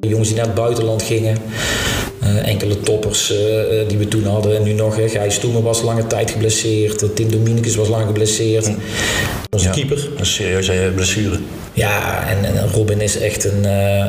Jongens 0.00 0.28
die 0.28 0.36
naar 0.36 0.46
het 0.46 0.54
buitenland 0.54 1.02
gingen. 1.02 1.36
Uh, 2.22 2.46
enkele 2.46 2.80
toppers 2.80 3.32
uh, 3.32 3.38
die 3.88 3.98
we 3.98 4.08
toen 4.08 4.24
hadden. 4.24 4.56
En 4.56 4.62
nu 4.62 4.72
nog, 4.72 4.96
hè. 4.96 5.08
Gijs 5.08 5.34
Stoemen 5.34 5.62
was 5.62 5.82
lange 5.82 6.06
tijd 6.06 6.30
geblesseerd. 6.30 7.16
Tim 7.16 7.30
Dominicus 7.30 7.74
was 7.74 7.88
lang 7.88 8.06
geblesseerd. 8.06 8.70
Onze 9.50 9.66
ja, 9.66 9.72
keeper. 9.72 10.08
Een 10.16 10.26
serieuze 10.26 10.92
blessure. 10.94 11.38
Ja, 11.72 12.28
en, 12.28 12.44
en, 12.44 12.70
Robin 12.72 13.00
is 13.00 13.18
echt 13.18 13.44
een, 13.44 13.64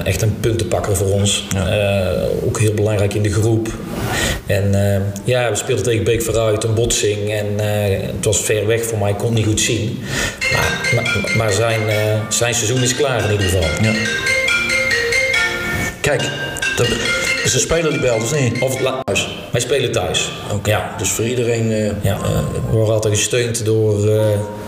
echt 0.06 0.22
een 0.22 0.40
puntenpakker 0.40 0.96
voor 0.96 1.12
ons. 1.12 1.48
Ja. 1.54 2.14
ook 2.46 2.60
heel 2.60 2.74
belangrijk 2.74 3.14
in 3.14 3.24
de 3.24 3.32
groep. 3.32 3.68
En 4.46 4.72
ja, 5.24 5.50
we 5.50 5.56
speelden 5.56 5.84
tegen 5.84 6.04
Beek 6.04 6.22
vooruit, 6.22 6.64
een 6.64 6.74
botsing. 6.74 7.32
En 7.32 7.46
het 8.16 8.26
was 8.26 8.40
ver 8.40 8.68
weg 8.68 8.84
voor 8.84 8.98
mij, 8.98 9.10
ik 9.10 9.18
kon 9.18 9.28
het 9.28 9.36
niet 9.36 9.46
goed 9.46 9.60
zien. 9.60 10.00
Maar, 10.54 10.92
maar, 10.96 11.34
maar 11.38 11.52
zijn, 11.52 11.82
zijn 12.30 12.54
seizoen 12.54 12.84
is 12.84 12.96
klaar 12.96 13.24
in 13.24 13.32
ieder 13.32 13.46
geval. 13.46 13.70
Ja. 13.82 13.94
Kijk, 16.02 16.22
dat, 16.76 16.88
ze 17.46 17.60
spelen 17.60 17.92
die 17.92 18.02
bel, 18.02 18.20
dus 18.20 18.32
niet? 18.32 18.62
Of 18.62 18.76
thuis. 19.04 19.30
Wij 19.52 19.62
spelen 19.62 19.92
thuis. 19.92 20.32
Okay. 20.52 20.74
Ja. 20.74 20.96
Dus 20.98 21.10
voor 21.10 21.26
iedereen... 21.26 21.72
Uh, 21.72 21.92
ja, 22.02 22.18
uh, 22.18 22.22
we 22.70 22.72
worden 22.72 22.94
altijd 22.94 23.14
gesteund 23.16 23.66
door... 23.66 24.10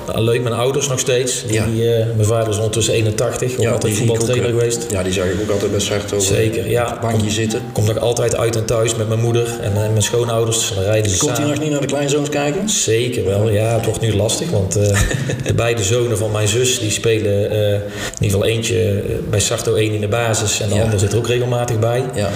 Uh, 0.10 0.22
leuk, 0.22 0.42
mijn 0.42 0.56
ouders 0.56 0.88
nog 0.88 1.00
steeds. 1.00 1.44
Die, 1.48 1.76
ja. 1.76 2.06
mijn 2.16 2.28
vader 2.28 2.50
is 2.50 2.56
ondertussen 2.56 2.94
81, 2.94 3.52
ook 3.52 3.60
ja, 3.60 3.72
altijd 3.72 3.94
voetbaltrainer 3.94 4.50
geweest. 4.50 4.86
Ja, 4.92 5.04
die 5.04 5.14
zag 5.14 5.26
ik 5.26 5.42
ook 5.42 5.50
altijd 5.50 5.72
best 5.72 5.90
hard 5.90 6.14
over 6.14 6.36
Zeker, 6.36 6.70
ja. 6.70 6.90
het 6.90 7.00
bankje 7.00 7.30
zitten. 7.30 7.62
Komt 7.72 7.90
ook 7.90 7.98
altijd 7.98 8.36
uit 8.36 8.56
en 8.56 8.66
thuis 8.66 8.96
met 8.96 9.08
mijn 9.08 9.20
moeder 9.20 9.48
en 9.62 9.74
mijn 9.74 10.02
schoonouders. 10.02 10.72
Dan 10.76 10.84
rijden 10.84 11.12
ze 11.12 11.18
Komt 11.18 11.38
hij 11.38 11.48
nog 11.48 11.60
niet 11.60 11.70
naar 11.70 11.82
de 11.82 11.88
kleinzoons 11.88 12.30
kijken? 12.30 12.70
Zeker 12.70 13.26
wel, 13.26 13.50
ja. 13.50 13.74
Het 13.76 13.86
wordt 13.86 14.02
nu 14.02 14.16
lastig, 14.16 14.50
want 14.50 14.74
de 15.48 15.54
beide 15.56 15.84
zonen 15.84 16.18
van 16.18 16.32
mijn 16.32 16.48
zus... 16.48 16.80
die 16.80 16.92
spelen 16.92 17.52
in 17.52 17.82
ieder 18.20 18.38
geval 18.38 18.46
eentje 18.46 19.04
bij 19.30 19.40
Sarto 19.40 19.74
1 19.74 19.94
in 19.94 20.02
de 20.02 20.08
basis... 20.08 20.60
en 20.60 20.70
de 20.70 20.76
ja. 20.76 20.82
ander 20.82 21.00
zit 21.00 21.12
er 21.12 21.18
ook 21.18 21.28
regelmatig 21.28 21.80
bij. 21.80 22.04
Ja. 22.16 22.30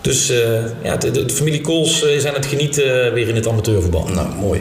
Dus 0.00 0.32
ja, 0.82 0.96
de, 0.96 1.10
de, 1.10 1.24
de 1.24 1.34
familie 1.34 1.60
Kools 1.60 2.04
zijn 2.18 2.34
het 2.34 2.46
genieten 2.46 3.12
weer 3.12 3.28
in 3.28 3.34
het 3.34 3.48
amateurvoetbal. 3.48 4.06
Nou, 4.08 4.28
mooi. 4.40 4.60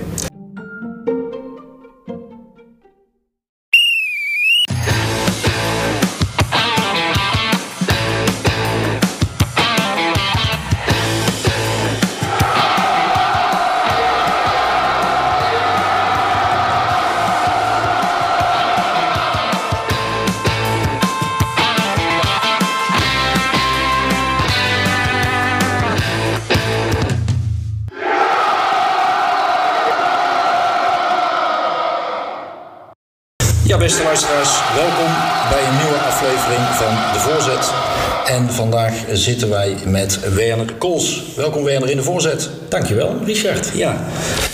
En 38.29 38.49
vandaag 38.49 38.93
zitten 39.13 39.49
wij 39.49 39.75
met 39.85 40.19
Werner 40.33 40.73
Kools. 40.77 41.23
Welkom 41.35 41.63
Werner 41.63 41.89
in 41.89 41.97
De 41.97 42.03
Voorzet. 42.03 42.49
Dankjewel, 42.67 43.15
Richard. 43.25 43.69
Ja, 43.73 44.05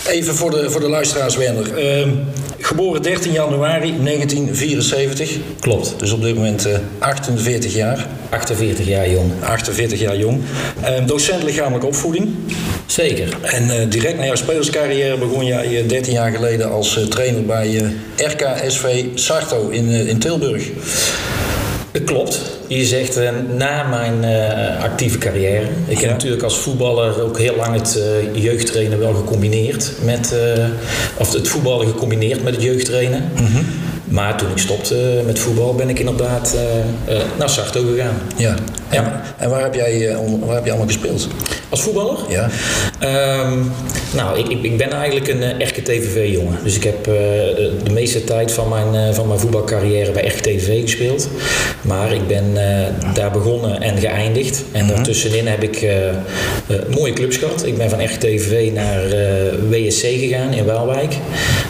even 0.08 0.34
voor 0.34 0.50
de, 0.50 0.70
voor 0.70 0.80
de 0.80 0.88
luisteraars 0.88 1.36
Werner. 1.36 2.00
Uh, 2.00 2.12
geboren 2.58 3.02
13 3.02 3.32
januari 3.32 3.94
1974. 4.02 5.36
Klopt. 5.60 5.94
Dus 5.98 6.12
op 6.12 6.22
dit 6.22 6.34
moment 6.34 6.66
uh, 6.66 6.76
48 6.98 7.74
jaar. 7.74 8.06
48 8.30 8.86
jaar 8.86 9.10
jong. 9.10 9.32
48 9.42 10.00
jaar 10.00 10.16
jong. 10.16 10.40
Uh, 10.80 11.06
docent 11.06 11.42
lichamelijke 11.42 11.86
opvoeding. 11.86 12.34
Zeker. 12.86 13.36
En 13.42 13.64
uh, 13.64 13.74
direct 13.88 14.18
na 14.18 14.24
jouw 14.24 14.34
spelerscarrière 14.34 15.18
begon 15.18 15.44
jij 15.44 15.86
13 15.86 16.12
jaar 16.12 16.30
geleden 16.30 16.70
als 16.70 16.98
uh, 16.98 17.04
trainer 17.04 17.44
bij 17.44 17.82
RKSV 18.16 19.04
Sarto 19.14 19.68
in, 19.68 19.88
in 19.88 20.18
Tilburg. 20.18 20.70
Dat 21.90 22.04
klopt. 22.04 22.40
Je 22.66 22.84
zegt 22.84 23.18
uh, 23.18 23.30
na 23.56 23.82
mijn 23.82 24.22
uh, 24.22 24.82
actieve 24.82 25.18
carrière. 25.18 25.66
Ik 25.86 25.98
heb 25.98 26.10
natuurlijk 26.10 26.42
als 26.42 26.58
voetballer 26.58 27.22
ook 27.22 27.38
heel 27.38 27.56
lang 27.56 27.74
het 27.74 27.98
uh, 28.34 28.42
jeugdtrainen 28.42 28.98
wel 28.98 29.14
gecombineerd 29.14 29.92
met. 30.04 30.34
of 31.16 31.32
het 31.32 31.48
voetballen 31.48 31.86
gecombineerd 31.86 32.42
met 32.42 32.54
het 32.54 32.62
jeugdtrainen. 32.62 33.30
Mm 33.40 33.46
-hmm. 33.46 33.66
Maar 34.04 34.36
toen 34.36 34.50
ik 34.50 34.58
stopte 34.58 35.22
met 35.26 35.38
voetbal 35.38 35.74
ben 35.74 35.88
ik 35.88 35.98
inderdaad 35.98 36.56
naar 37.38 37.50
Sarto 37.50 37.82
gegaan. 37.82 38.20
Ja. 38.36 38.54
En, 38.88 39.02
ja. 39.02 39.22
en 39.38 39.50
waar, 39.50 39.62
heb 39.62 39.74
jij, 39.74 40.16
waar 40.40 40.54
heb 40.54 40.64
je 40.64 40.70
allemaal 40.70 40.86
gespeeld? 40.86 41.28
Als 41.68 41.80
voetballer? 41.80 42.18
Ja. 42.28 42.50
Um, 43.40 43.72
nou, 44.14 44.38
ik, 44.38 44.62
ik, 44.62 44.76
ben 44.76 44.92
eigenlijk 44.92 45.28
een 45.28 45.42
uh, 45.42 45.66
RKTVV-jongen. 45.66 46.58
Dus 46.62 46.76
ik 46.76 46.84
heb 46.84 46.98
uh, 46.98 47.14
de 47.84 47.90
meeste 47.92 48.24
tijd 48.24 48.52
van 48.52 48.68
mijn, 48.68 48.94
uh, 48.94 49.14
van 49.14 49.26
mijn 49.26 49.40
voetbalcarrière 49.40 50.12
bij 50.12 50.26
RKTVV 50.26 50.80
gespeeld. 50.80 51.28
Maar 51.80 52.12
ik 52.12 52.26
ben 52.26 52.44
daar 53.14 53.30
begonnen 53.30 53.82
en 53.82 53.98
geëindigd. 53.98 54.64
En 54.72 54.82
mm 54.82 54.86
-hmm. 54.86 54.94
daartussenin 54.94 55.46
heb 55.46 55.62
ik 55.62 55.86
mooie 56.90 57.12
clubs 57.12 57.36
gehad. 57.36 57.66
Ik 57.66 57.78
ben 57.78 57.90
van 57.90 58.04
RKTVV 58.04 58.70
naar 58.72 59.00
WSC 59.68 60.00
gegaan 60.00 60.52
in 60.52 60.64
Waalwijk. 60.64 61.14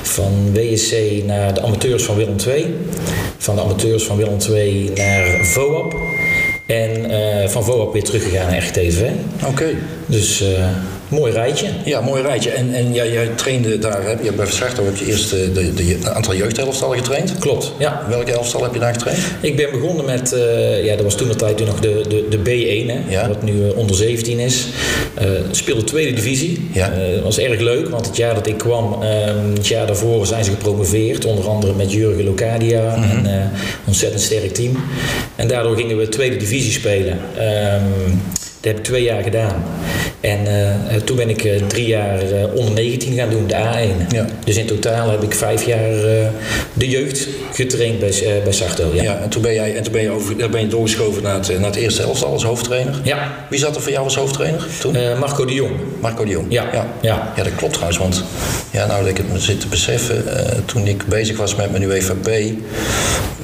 Van 0.03 0.53
WSC 0.53 0.95
naar 1.27 1.55
de 1.55 1.61
amateurs 1.61 2.03
van 2.03 2.17
Willem 2.17 2.37
II. 2.47 2.75
Van 3.39 3.55
de 3.55 3.61
amateurs 3.61 4.05
van 4.05 4.17
Willem 4.17 4.37
II 4.51 4.91
naar 4.95 5.45
VOAP. 5.45 5.95
En 6.67 7.11
uh, 7.11 7.49
van 7.49 7.65
VOAP 7.65 7.93
weer 7.93 8.05
teruggegaan 8.05 8.51
naar 8.51 8.59
RGTV. 8.59 9.11
Oké. 9.47 9.75
Dus 10.07 10.43
uh, 10.43 10.69
mooi 11.09 11.33
rijtje. 11.33 11.69
Ja, 11.85 12.01
mooi 12.01 12.23
rijtje. 12.23 12.51
En, 12.51 12.75
en 12.75 12.93
jij, 12.93 13.13
jij 13.13 13.27
trainde 13.27 13.79
daar, 13.79 14.07
heb 14.09 14.25
je, 14.25 14.33
bij 14.33 14.47
Versarto 14.47 14.85
heb 14.85 14.97
je 14.97 15.07
eerst 15.07 15.31
de, 15.31 15.53
de, 15.53 15.75
de 15.75 16.11
aantal 16.11 16.35
jeugdhelftallen 16.35 16.99
getraind. 16.99 17.39
Klopt, 17.39 17.73
ja. 17.79 18.07
Welke 18.09 18.33
elftal 18.33 18.63
heb 18.63 18.73
je 18.73 18.79
daar 18.79 18.93
getraind? 18.93 19.19
Ik 19.41 19.57
ben 19.57 19.71
begonnen 19.71 20.05
met, 20.05 20.33
uh, 20.33 20.85
ja, 20.85 20.95
dat 20.95 21.05
was 21.05 21.15
toen 21.15 21.29
de 21.29 21.37
tijd 21.37 21.65
nog 21.67 21.81
de, 21.81 22.05
de, 22.09 22.27
de 22.31 22.39
B1, 22.39 22.87
hè, 22.87 23.01
ja. 23.09 23.29
wat 23.29 23.43
nu 23.43 23.71
onder 23.71 23.97
17 23.97 24.39
is. 24.39 24.67
Uh, 25.23 25.29
speelde 25.51 25.85
tweede 25.85 26.13
divisie. 26.13 26.69
Ja. 26.73 26.93
dat 27.15 27.23
was 27.23 27.39
erg 27.39 27.61
leuk, 27.61 27.89
want 27.89 28.07
het 28.07 28.17
jaar 28.17 28.35
dat 28.35 28.47
ik 28.47 28.59
kwam, 28.59 29.03
het 29.55 29.67
jaar 29.67 29.87
daarvoor 29.87 30.27
zijn 30.27 30.45
ze 30.45 30.51
gepromoveerd. 30.51 31.25
Onder 31.25 31.49
andere 31.49 31.75
met 31.75 31.93
Jurgen 31.93 32.25
Locadia. 32.25 32.97
Mm 32.97 33.03
-hmm. 33.03 33.27
Een 33.27 33.51
ontzettend 33.85 34.23
sterk 34.23 34.55
team. 34.55 34.77
En 35.37 35.49
daardoor 35.49 35.77
gingen 35.77 35.97
we 35.97 36.09
tweede 36.09 36.37
divisie 36.37 36.73
spelen. 36.73 37.19
Um, 37.39 38.21
dat 38.61 38.75
heb 38.75 38.77
ik 38.77 38.85
twee 38.85 39.03
jaar 39.03 39.23
gedaan. 39.23 39.65
En 40.21 40.41
uh, 40.47 40.97
toen 41.05 41.17
ben 41.17 41.29
ik 41.29 41.45
uh, 41.45 41.63
drie 41.67 41.87
jaar 41.87 42.23
uh, 42.23 42.55
onder 42.55 42.75
19 42.75 43.15
gaan 43.15 43.31
doen, 43.31 43.47
de 43.47 43.55
A1. 43.55 44.15
Ja. 44.15 44.27
Dus 44.45 44.57
in 44.57 44.67
totaal 44.67 45.11
heb 45.11 45.23
ik 45.23 45.35
vijf 45.35 45.67
jaar 45.67 45.91
de 46.73 46.89
jeugd 46.89 47.29
getraind 47.53 47.99
bij, 47.99 48.41
bij 48.45 48.53
Sarto. 48.53 48.91
Ja. 48.95 49.03
ja, 49.03 49.19
en 49.23 49.29
toen 49.29 49.43
ben, 49.43 49.55
jij, 49.55 49.77
en 49.77 49.83
toen 49.83 49.93
ben, 49.93 50.03
je, 50.03 50.11
over, 50.11 50.51
ben 50.51 50.61
je 50.61 50.67
doorgeschoven 50.67 51.23
naar 51.23 51.35
het, 51.35 51.49
naar 51.49 51.71
het 51.71 51.77
eerste 51.77 52.03
elftal 52.03 52.33
als 52.33 52.45
hoofdtrainer. 52.45 53.01
Ja. 53.03 53.47
Wie 53.51 53.59
zat 53.59 53.77
er 53.77 53.83
voor 53.83 53.93
jou 53.93 54.05
als 54.05 54.17
hoofdtrainer 54.17 54.67
toen? 54.81 54.97
Marco 55.19 55.45
de 55.45 55.55
Jong. 55.55 55.73
Marco 56.01 56.25
de 56.25 56.31
Jong. 56.31 56.47
Ja. 56.49 56.65
Ja, 56.73 56.87
ja. 57.01 57.33
ja 57.37 57.43
dat 57.43 57.55
klopt 57.55 57.73
trouwens. 57.73 57.99
Want 57.99 58.25
ja, 58.71 58.87
nou 58.87 59.01
dat 59.01 59.11
ik 59.11 59.17
het 59.17 59.33
me 59.33 59.39
zit 59.39 59.61
te 59.61 59.69
beseffen, 59.69 60.25
toen 60.65 60.87
ik 60.87 61.07
bezig 61.07 61.37
was 61.37 61.55
met 61.55 61.71
mijn 61.71 61.83
UEVB, 61.83 62.53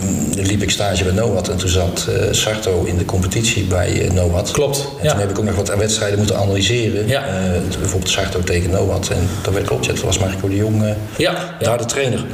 mm, 0.01 0.31
liep 0.35 0.63
ik 0.63 0.71
stage 0.71 1.05
bij 1.05 1.13
NOAD. 1.13 1.49
En 1.49 1.57
toen 1.57 1.69
zat 1.69 2.09
Sarto 2.31 2.85
in 2.85 2.99
de 2.99 3.05
competitie 3.05 3.65
bij 3.65 4.11
NOAD. 4.15 4.51
Klopt. 4.51 4.89
En 5.03 5.12
toen 5.13 5.21
heb 5.21 5.31
ik 5.31 5.39
ook 5.39 5.45
nog 5.45 5.57
wat 5.57 5.75
wedstrijden 5.75 6.19
moeten 6.19 6.37
analyseren. 6.37 7.09
Ja. 7.09 7.25
Uh, 7.29 7.79
bijvoorbeeld 7.79 8.11
Sarto 8.11 8.41
tegen 8.41 8.71
Noat. 8.71 9.09
En 9.09 9.29
dat 9.43 9.55
werd 9.55 9.67
klopt. 9.67 9.87
Het 9.87 10.01
was 10.01 10.19
Marco 10.19 10.49
de 10.49 10.57
Jong 10.57 10.83
uh, 10.83 10.91
ja. 11.17 11.57
daar 11.61 11.79
de 11.79 11.85
trainer. 11.85 12.25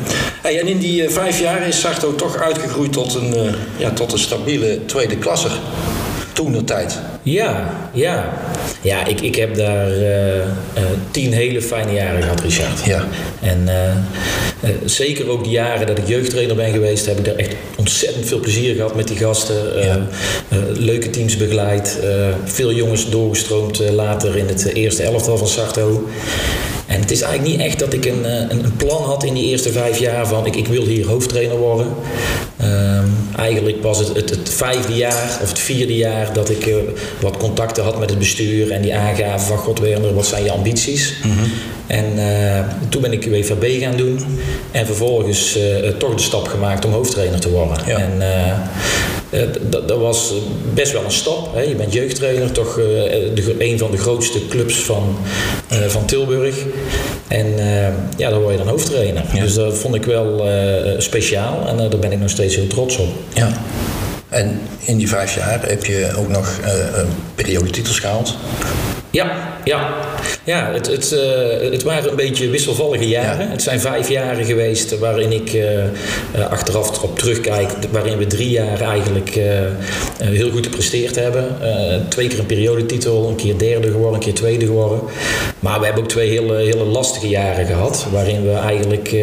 Hey, 0.42 0.60
en 0.60 0.66
in 0.66 0.78
die 0.78 1.02
uh, 1.02 1.10
vijf 1.10 1.40
jaar 1.40 1.66
is 1.66 1.80
Sarto 1.80 2.14
toch 2.14 2.36
uitgegroeid 2.36 2.92
tot 2.92 3.14
een, 3.14 3.54
ja, 3.76 3.90
tot 3.90 4.12
een 4.12 4.18
stabiele 4.18 4.84
tweede 4.84 5.16
klasser. 5.16 5.52
Toen 6.32 6.52
de 6.52 6.64
tijd. 6.64 6.98
Ja, 7.22 7.70
ja. 7.92 8.32
Ja, 8.80 9.06
ik, 9.06 9.20
ik 9.20 9.34
heb 9.34 9.56
daar 9.56 9.88
uh, 9.90 10.36
uh, 10.36 10.42
tien 11.10 11.32
hele 11.32 11.62
fijne 11.62 11.92
jaren 11.92 12.22
gehad, 12.22 12.40
Richard. 12.40 12.84
Ja. 12.84 13.04
En 13.40 13.62
uh, 13.66 13.72
zeker 14.84 15.28
ook 15.28 15.42
die 15.42 15.52
jaren 15.52 15.86
dat 15.86 15.98
ik 15.98 16.08
jeugdtrainer 16.08 16.56
ben 16.56 16.72
geweest, 16.72 17.06
heb 17.06 17.18
ik 17.18 17.24
daar 17.24 17.34
echt 17.34 17.54
ontzettend 17.76 18.26
veel 18.26 18.40
plezier 18.40 18.74
gehad 18.74 18.94
met 18.94 19.08
die 19.08 19.16
gasten. 19.16 19.82
Ja. 19.82 20.08
leuke 20.72 21.10
teams 21.10 21.36
begeleid. 21.36 21.98
veel 22.44 22.72
jongens 22.72 23.10
doorgestroomd 23.10 23.78
later 23.78 24.36
in 24.36 24.46
het 24.48 24.64
eerste 24.72 25.02
elftal 25.02 25.36
van 25.36 25.48
Sarto. 25.48 26.08
En 26.86 27.00
het 27.00 27.10
is 27.10 27.20
eigenlijk 27.20 27.56
niet 27.56 27.66
echt 27.66 27.78
dat 27.78 27.92
ik 27.92 28.04
een, 28.04 28.24
een, 28.50 28.64
een 28.64 28.76
plan 28.76 29.02
had 29.02 29.24
in 29.24 29.34
die 29.34 29.44
eerste 29.44 29.72
vijf 29.72 29.98
jaar 29.98 30.26
van 30.26 30.46
ik, 30.46 30.56
ik 30.56 30.66
wil 30.66 30.84
hier 30.84 31.06
hoofdtrainer 31.06 31.56
worden. 31.56 31.86
Um, 32.62 33.28
eigenlijk 33.36 33.82
was 33.82 33.98
het, 33.98 34.16
het, 34.16 34.30
het, 34.30 34.50
vijfde 34.50 34.94
jaar 34.94 35.38
of 35.42 35.48
het 35.48 35.58
vierde 35.58 35.96
jaar 35.96 36.32
dat 36.32 36.50
ik 36.50 36.66
uh, 36.66 36.76
wat 37.20 37.36
contacten 37.36 37.84
had 37.84 37.98
met 37.98 38.10
het 38.10 38.18
bestuur 38.18 38.70
en 38.70 38.82
die 38.82 38.94
aangaven 38.94 39.46
van 39.46 39.58
God 39.58 39.78
Werner, 39.78 40.14
wat 40.14 40.26
zijn 40.26 40.44
je 40.44 40.50
ambities? 40.50 41.14
Mm 41.22 41.30
-hmm. 41.30 41.52
En 41.88 42.04
uh, 42.16 42.60
toen 42.88 43.02
ben 43.02 43.12
ik 43.12 43.24
WVB 43.24 43.80
gaan 43.82 43.96
doen 43.96 44.40
en 44.70 44.86
vervolgens 44.86 45.56
uh, 45.56 45.88
toch 45.88 46.14
de 46.14 46.22
stap 46.22 46.48
gemaakt 46.48 46.84
om 46.84 46.92
hoofdtrainer 46.92 47.40
te 47.40 47.50
worden. 47.50 47.76
Ja. 47.86 47.98
En 47.98 48.22
dat, 49.70 49.88
dat, 49.88 49.98
was 49.98 50.32
best 50.74 50.92
wel 50.92 51.04
een 51.04 51.10
stap. 51.10 51.54
Hè. 51.54 51.60
Je 51.60 51.74
bent 51.74 51.92
jeugdtrainer, 51.92 52.52
toch 52.52 52.74
de, 52.74 53.54
een 53.58 53.78
van 53.78 53.90
de 53.90 53.96
grootste 53.96 54.48
clubs 54.48 54.74
van, 54.74 55.16
van 55.88 56.04
Tilburg. 56.04 56.56
En 57.28 57.46
ja, 58.16 58.30
daar 58.30 58.40
word 58.40 58.52
je 58.52 58.58
dan 58.58 58.68
hoofdtrainer. 58.68 59.22
Dus 59.34 59.54
dat 59.54 59.74
vond 59.74 59.94
ik 59.94 60.04
wel 60.04 60.46
speciaal 60.98 61.68
en 61.68 61.76
daar 61.76 61.98
ben 61.98 62.12
ik 62.12 62.20
nog 62.20 62.30
steeds 62.30 62.56
heel 62.56 62.66
trots 62.66 62.96
op. 62.96 63.08
Ja. 63.34 63.52
En 64.28 64.60
in 64.84 64.96
die 64.96 65.08
vijf 65.08 65.34
jaar 65.34 65.68
heb 65.68 65.84
je 65.84 66.10
ook 66.16 66.28
nog 66.28 66.58
uh, 66.64 66.70
periodetitels 67.34 67.98
gehaald. 67.98 68.36
Ja, 69.18 69.30
ja. 69.64 69.94
ja 70.44 70.72
het, 70.72 70.86
het, 70.86 71.12
uh, 71.12 71.70
het 71.70 71.82
waren 71.82 72.10
een 72.10 72.16
beetje 72.16 72.50
wisselvallige 72.50 73.08
jaren. 73.08 73.50
Het 73.50 73.62
zijn 73.62 73.80
vijf 73.80 74.08
jaren 74.08 74.44
geweest 74.44 74.98
waarin 74.98 75.32
ik 75.32 75.52
uh, 75.52 76.50
achteraf 76.50 77.02
op 77.02 77.18
terugkijk, 77.18 77.70
waarin 77.90 78.18
we 78.18 78.26
drie 78.26 78.50
jaar 78.50 78.80
eigenlijk 78.80 79.40
heel 80.18 80.50
goed 80.50 80.66
gepresteerd 80.66 81.16
hebben. 81.16 81.56
twee 82.08 82.28
keer 82.28 82.38
een 82.38 82.46
periodetitel, 82.46 83.28
een 83.28 83.36
keer 83.36 83.58
derde 83.58 83.90
geworden, 83.90 84.14
een 84.14 84.24
keer 84.24 84.34
tweede 84.34 84.66
geworden. 84.66 85.00
Maar 85.58 85.78
we 85.78 85.84
hebben 85.84 86.02
ook 86.02 86.08
twee 86.08 86.28
hele, 86.28 86.56
hele 86.56 86.84
lastige 86.84 87.28
jaren 87.28 87.66
gehad, 87.66 88.06
waarin 88.12 88.44
we 88.44 88.52
eigenlijk 88.52 89.14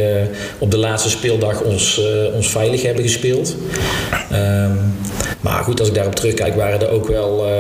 op 0.58 0.72
de 0.72 0.78
laatste 0.78 1.10
speeldag 1.10 1.62
ons, 1.62 2.02
ons 2.34 2.50
veilig 2.50 2.82
hebben 2.82 3.04
gespeeld. 3.04 3.56
Um, 4.32 4.96
maar 5.46 5.64
goed, 5.64 5.80
als 5.80 5.88
ik 5.88 5.96
daarop 5.96 6.16
terugkijk, 6.16 6.56
waren 6.56 6.82
er 6.82 6.90
ook 6.90 7.08
wel 7.08 7.48
uh, 7.48 7.54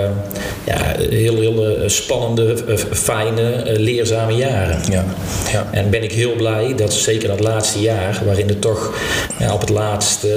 ja, 0.63 0.95
heel, 1.09 1.35
heel 1.35 1.81
uh, 1.81 1.87
spannende, 1.89 2.55
uh, 2.67 2.77
fijne, 2.91 3.63
leerzame 3.77 4.33
jaren. 4.35 4.79
Ja. 4.91 5.05
Ja. 5.51 5.67
En 5.71 5.89
ben 5.89 6.03
ik 6.03 6.11
heel 6.11 6.35
blij 6.35 6.73
dat 6.75 6.93
zeker 6.93 7.27
dat 7.27 7.39
laatste 7.39 7.81
jaar, 7.81 8.21
waarin 8.25 8.47
het 8.47 8.61
toch 8.61 8.93
ja, 9.39 9.53
op 9.53 9.59
het 9.59 9.69
laatst 9.69 10.27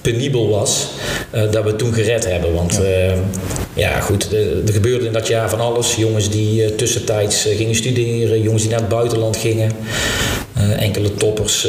penibel 0.00 0.48
was, 0.48 0.88
dat 1.50 1.64
we 1.64 1.76
toen 1.76 1.94
gered 1.94 2.24
hebben. 2.24 2.54
Want 2.54 2.80
ja, 3.74 3.92
ja 3.92 4.00
goed, 4.00 4.32
er 4.66 4.72
gebeurde 4.72 5.06
in 5.06 5.12
dat 5.12 5.26
jaar 5.26 5.50
van 5.50 5.60
alles. 5.60 5.94
Jongens 5.94 6.30
die 6.30 6.74
tussentijds 6.74 7.42
gingen 7.42 7.74
studeren, 7.74 8.42
jongens 8.42 8.62
die 8.62 8.70
naar 8.70 8.80
het 8.80 8.88
buitenland 8.88 9.36
gingen. 9.36 9.72
Enkele 10.70 11.14
toppers 11.14 11.68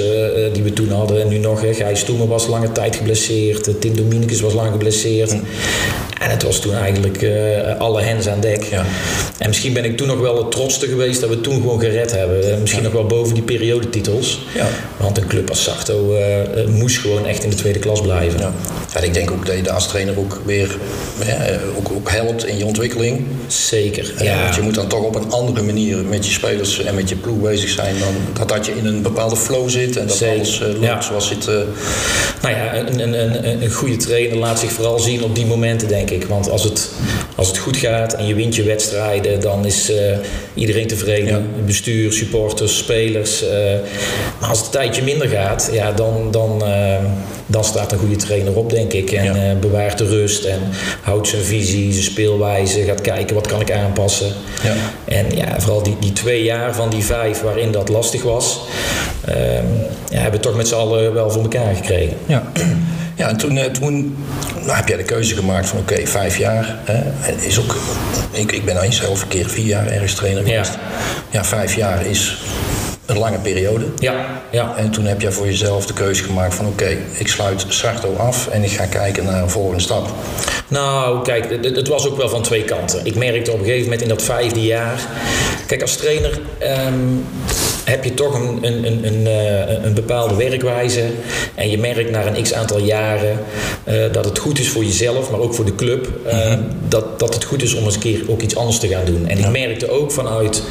die 0.53 0.63
we 0.63 0.73
toen 0.73 0.89
hadden 0.89 1.21
en 1.21 1.27
nu 1.27 1.37
nog. 1.37 1.59
Gijs 1.59 1.99
Stoemer 1.99 2.27
was 2.27 2.47
lange 2.47 2.71
tijd 2.71 2.95
geblesseerd, 2.95 3.81
Tim 3.81 3.95
Dominicus 3.95 4.41
was 4.41 4.53
lang 4.53 4.71
geblesseerd. 4.71 5.31
En 6.19 6.29
het 6.29 6.43
was 6.43 6.59
toen 6.59 6.75
eigenlijk 6.75 7.25
alle 7.77 8.01
hens 8.01 8.27
aan 8.27 8.39
dek. 8.39 8.63
Ja. 8.63 8.85
En 9.37 9.47
misschien 9.47 9.73
ben 9.73 9.85
ik 9.85 9.97
toen 9.97 10.07
nog 10.07 10.19
wel 10.19 10.37
het 10.37 10.51
trotste 10.51 10.87
geweest 10.87 11.21
dat 11.21 11.29
we 11.29 11.41
toen 11.41 11.61
gewoon 11.61 11.79
gered 11.79 12.11
hebben. 12.11 12.51
Eh, 12.51 12.57
misschien 12.59 12.83
nog 12.83 12.93
wel 12.93 13.05
boven 13.05 13.33
die 13.33 13.43
periodetitels. 13.43 14.39
Ja. 14.53 14.67
Want 14.97 15.17
een 15.17 15.27
club 15.27 15.49
als 15.49 15.63
Sarto 15.63 16.15
moest 16.67 16.97
gewoon 16.97 17.25
echt 17.25 17.43
in 17.43 17.49
de 17.49 17.55
tweede 17.55 17.79
klas 17.79 18.01
blijven. 18.01 18.53
Ja. 18.93 18.99
ja 18.99 19.07
ik 19.07 19.13
denk 19.13 19.31
ook 19.31 19.45
dat 19.45 19.55
je 19.55 19.61
de 19.61 19.71
als 19.71 19.87
trainer 19.87 20.19
ook 20.19 20.41
weer 20.45 20.77
ook, 21.77 21.91
ook 21.91 22.09
helpt 22.11 22.45
in 22.45 22.57
je 22.57 22.65
ontwikkeling. 22.65 23.25
Zeker. 23.47 24.13
Ja. 24.23 24.43
Want 24.43 24.55
je 24.55 24.61
moet 24.61 24.75
dan 24.75 24.87
toch 24.87 25.03
op 25.03 25.15
een 25.15 25.31
andere 25.31 25.61
manier 25.61 25.97
met 25.97 26.25
je 26.25 26.31
spelers 26.31 26.83
en 26.83 26.95
met 26.95 27.09
je 27.09 27.15
ploeg 27.15 27.39
bezig 27.39 27.69
zijn 27.69 27.95
dan 27.99 28.13
dat, 28.33 28.49
dat 28.49 28.65
je 28.65 28.71
in 28.77 28.85
een 28.85 29.01
bepaalde 29.01 29.35
flow 29.35 29.69
zit 29.69 29.97
en 29.97 30.07
dat 30.07 30.17
Zeker. 30.17 30.35
alles 30.35 30.61
loopt 30.79 31.03
zoals 31.03 31.29
het. 31.29 31.45
Nou 32.41 32.55
ja, 32.55 32.75
een, 32.75 32.99
een, 32.99 33.47
een, 33.47 33.63
een 33.63 33.71
goede 33.71 33.95
trainer 33.95 34.37
laat 34.37 34.59
zich 34.59 34.71
vooral 34.71 34.99
zien 34.99 35.23
op 35.23 35.35
die 35.35 35.45
momenten, 35.45 35.87
denk 35.87 36.09
ik. 36.09 36.25
Want 36.25 36.49
als 36.49 36.63
het, 36.63 36.89
als 37.35 37.47
het 37.47 37.57
goed 37.57 37.77
gaat 37.77 38.13
en 38.13 38.25
je 38.25 38.35
wint 38.35 38.55
je 38.55 38.63
wedstrijden, 38.63 39.39
dan 39.39 39.65
is 39.65 39.89
uh, 39.89 39.97
iedereen 40.53 40.87
tevreden. 40.87 41.47
Bestuur, 41.65 42.13
supporters, 42.13 42.77
spelers. 42.77 43.43
Uh, 43.43 43.49
maar 44.39 44.49
als 44.49 44.57
het 44.57 44.67
een 44.67 44.73
tijdje 44.73 45.03
minder 45.03 45.27
gaat, 45.27 45.69
ja, 45.71 45.91
dan, 45.91 46.31
dan, 46.31 46.61
uh, 46.63 46.95
dan 47.45 47.63
staat 47.63 47.91
een 47.91 47.97
goede 47.99 48.15
trainer 48.15 48.55
op, 48.55 48.69
denk 48.69 48.81
ik. 48.82 48.82
En 48.91 49.35
ja. 49.35 49.55
bewaart 49.55 49.97
de 49.97 50.05
rust 50.05 50.43
en 50.43 50.59
houdt 51.01 51.27
zijn 51.27 51.41
visie, 51.41 51.91
zijn 51.91 52.03
speelwijze. 52.03 52.83
Gaat 52.83 53.01
kijken 53.01 53.35
wat 53.35 53.47
kan 53.47 53.61
ik 53.61 53.71
aanpassen. 53.71 54.31
Ja. 54.63 54.73
En 55.05 55.25
ja, 55.35 55.59
vooral 55.59 55.83
die, 55.83 55.95
die 55.99 56.13
twee 56.13 56.43
jaar 56.43 56.75
van 56.75 56.89
die 56.89 57.03
vijf 57.03 57.41
waarin 57.41 57.71
dat 57.71 57.89
lastig 57.89 58.23
was, 58.23 58.59
ja, 60.09 60.19
hebben 60.19 60.39
we 60.39 60.47
toch 60.47 60.55
met 60.55 60.67
z'n 60.67 60.75
allen 60.75 61.13
wel 61.13 61.29
voor 61.31 61.41
elkaar 61.41 61.75
gekregen. 61.75 62.17
Ja. 62.25 62.51
Ja, 63.15 63.29
en 63.29 63.37
toen, 63.37 63.57
eh, 63.57 63.71
toen 63.71 64.15
nou, 64.61 64.75
heb 64.77 64.87
jij 64.87 64.97
de 64.97 65.03
keuze 65.03 65.35
gemaakt 65.35 65.67
van 65.67 65.79
oké, 65.79 66.07
vijf 66.07 66.37
jaar. 66.37 66.77
Hè, 66.85 67.31
is 67.45 67.59
ook, 67.59 67.75
ik, 68.31 68.51
ik 68.51 68.65
ben 68.65 68.81
eens 68.81 68.97
zelf 68.97 69.21
een 69.21 69.27
keer 69.27 69.49
vier 69.49 69.65
jaar 69.65 69.87
ergens 69.87 70.13
trainer 70.13 70.43
geweest. 70.43 70.71
Ja, 70.71 70.79
ja 71.31 71.43
vijf 71.43 71.75
jaar 71.75 72.05
is 72.05 72.37
een 73.05 73.17
lange 73.17 73.39
periode. 73.39 73.85
Ja, 73.97 74.41
ja. 74.51 74.75
En 74.77 74.91
toen 74.91 75.05
heb 75.05 75.21
jij 75.21 75.31
voor 75.31 75.45
jezelf 75.45 75.85
de 75.85 75.93
keuze 75.93 76.23
gemaakt 76.23 76.55
van 76.55 76.65
oké, 76.65 76.97
ik 77.17 77.27
sluit 77.27 77.65
Sarto 77.67 78.15
af 78.15 78.47
en 78.47 78.63
ik 78.63 78.71
ga 78.71 78.85
kijken 78.85 79.25
naar 79.25 79.41
een 79.41 79.49
volgende 79.49 79.81
stap. 79.81 80.07
Nou, 80.67 81.23
kijk, 81.23 81.49
het, 81.49 81.75
het, 81.75 81.87
was 81.87 82.07
ook 82.07 82.17
wel 82.17 82.29
van 82.29 82.41
twee 82.41 82.63
kanten. 82.63 83.05
Ik 83.05 83.15
merkte 83.15 83.51
op 83.51 83.59
een 83.59 83.65
gegeven 83.65 83.83
moment 83.83 84.01
in 84.01 84.07
dat 84.07 84.21
vijfde 84.21 84.61
jaar. 84.61 85.07
Kijk, 85.67 85.81
als 85.81 85.95
trainer 85.95 86.39
um, 86.87 87.25
heb 87.83 88.03
je 88.03 88.13
toch 88.13 88.33
een, 88.33 88.57
een, 88.61 88.85
een, 88.85 89.05
een, 89.05 89.27
eh, 89.27 89.83
een 89.83 89.93
bepaalde 89.93 90.35
werkwijze. 90.35 91.03
En 91.55 91.69
je 91.69 91.77
merkt 91.77 92.11
na 92.11 92.25
een 92.25 92.43
x 92.43 92.53
aantal 92.53 92.79
jaren 92.79 93.39
uh, 93.87 94.11
dat 94.11 94.25
het 94.25 94.39
goed 94.39 94.59
is 94.59 94.69
voor 94.69 94.83
jezelf, 94.83 95.31
maar 95.31 95.39
ook 95.39 95.53
voor 95.53 95.65
de 95.65 95.75
club. 95.75 96.09
Uh, 96.27 96.53
dat, 96.87 97.19
dat 97.19 97.33
het 97.33 97.43
goed 97.43 97.61
is 97.61 97.73
om 97.73 97.83
eens 97.83 97.95
een 97.95 98.01
keer 98.01 98.21
ook 98.27 98.41
iets 98.41 98.55
anders 98.55 98.79
te 98.79 98.87
gaan 98.87 99.05
doen. 99.05 99.27
En 99.27 99.37
ik 99.37 99.49
merkte 99.49 99.89
ook 99.89 100.11
vanuit 100.11 100.63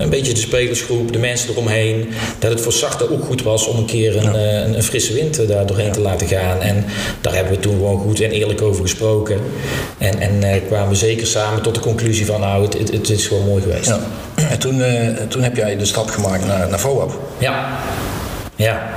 een 0.00 0.10
beetje 0.10 0.32
de 0.32 0.40
spelersgroep, 0.40 1.12
de 1.12 1.18
mensen 1.18 1.50
eromheen, 1.50 2.08
dat 2.38 2.50
het 2.50 2.60
voor 2.60 2.72
Sarta 2.72 3.04
ook 3.04 3.24
goed 3.24 3.42
was 3.42 3.66
om 3.66 3.76
een 3.76 3.84
keer 3.84 4.16
een, 4.16 4.34
een, 4.34 4.76
een, 4.76 4.82
frisse 4.82 5.12
wind 5.12 5.48
daar 5.48 5.66
doorheen 5.66 5.92
te 5.92 6.00
laten 6.00 6.26
gaan. 6.26 6.60
En 6.60 6.84
daar 7.20 7.34
hebben 7.34 7.52
we 7.52 7.58
toen 7.58 7.72
gewoon 7.72 8.00
goed 8.00 8.20
en 8.20 8.30
eerlijk 8.30 8.62
over 8.62 8.82
gesproken. 8.82 9.40
En, 9.98 10.18
en 10.18 10.66
kwamen 10.66 10.88
we 10.88 10.94
zeker 10.94 11.26
samen 11.26 11.62
tot 11.62 11.74
de 11.74 11.80
conclusie 11.80 12.26
van 12.26 12.40
nou, 12.40 12.64
het, 12.64 12.78
het, 12.78 12.92
het 12.92 13.10
is 13.10 13.26
gewoon 13.26 13.44
mooi 13.44 13.62
geweest. 13.62 13.86
Ja. 13.86 14.00
En 14.50 14.58
toen, 14.58 14.82
toen 15.28 15.42
heb 15.42 15.56
jij 15.56 15.76
de 15.76 15.84
stap 15.84 16.10
gemaakt 16.10 16.46
naar, 16.46 16.68
naar 16.68 16.80
VOAP. 16.80 17.18
Ja. 17.38 17.78
Ja. 18.56 18.90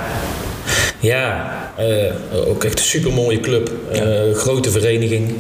Ja, 1.04 1.54
uh, 1.80 2.48
ook 2.48 2.64
echt 2.64 2.80
een 2.80 2.86
supermooie 2.86 3.40
club. 3.40 3.72
Uh, 3.94 4.36
grote 4.36 4.72
vereniging. 4.72 5.38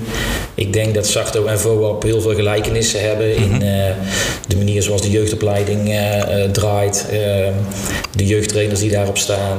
Ik 0.55 0.73
denk 0.73 0.93
dat 0.93 1.07
Sarto 1.07 1.45
en 1.45 1.59
VOAP 1.59 2.03
heel 2.03 2.21
veel 2.21 2.35
gelijkenissen 2.35 3.01
hebben 3.01 3.35
in 3.35 3.53
uh, 3.53 3.59
de 4.47 4.57
manier 4.57 4.81
zoals 4.83 5.01
de 5.01 5.09
jeugdopleiding 5.09 5.99
draait. 6.51 7.05
De 8.15 8.25
jeugdtrainers 8.25 8.79
die 8.79 8.91
daarop 8.91 9.17
staan. 9.17 9.57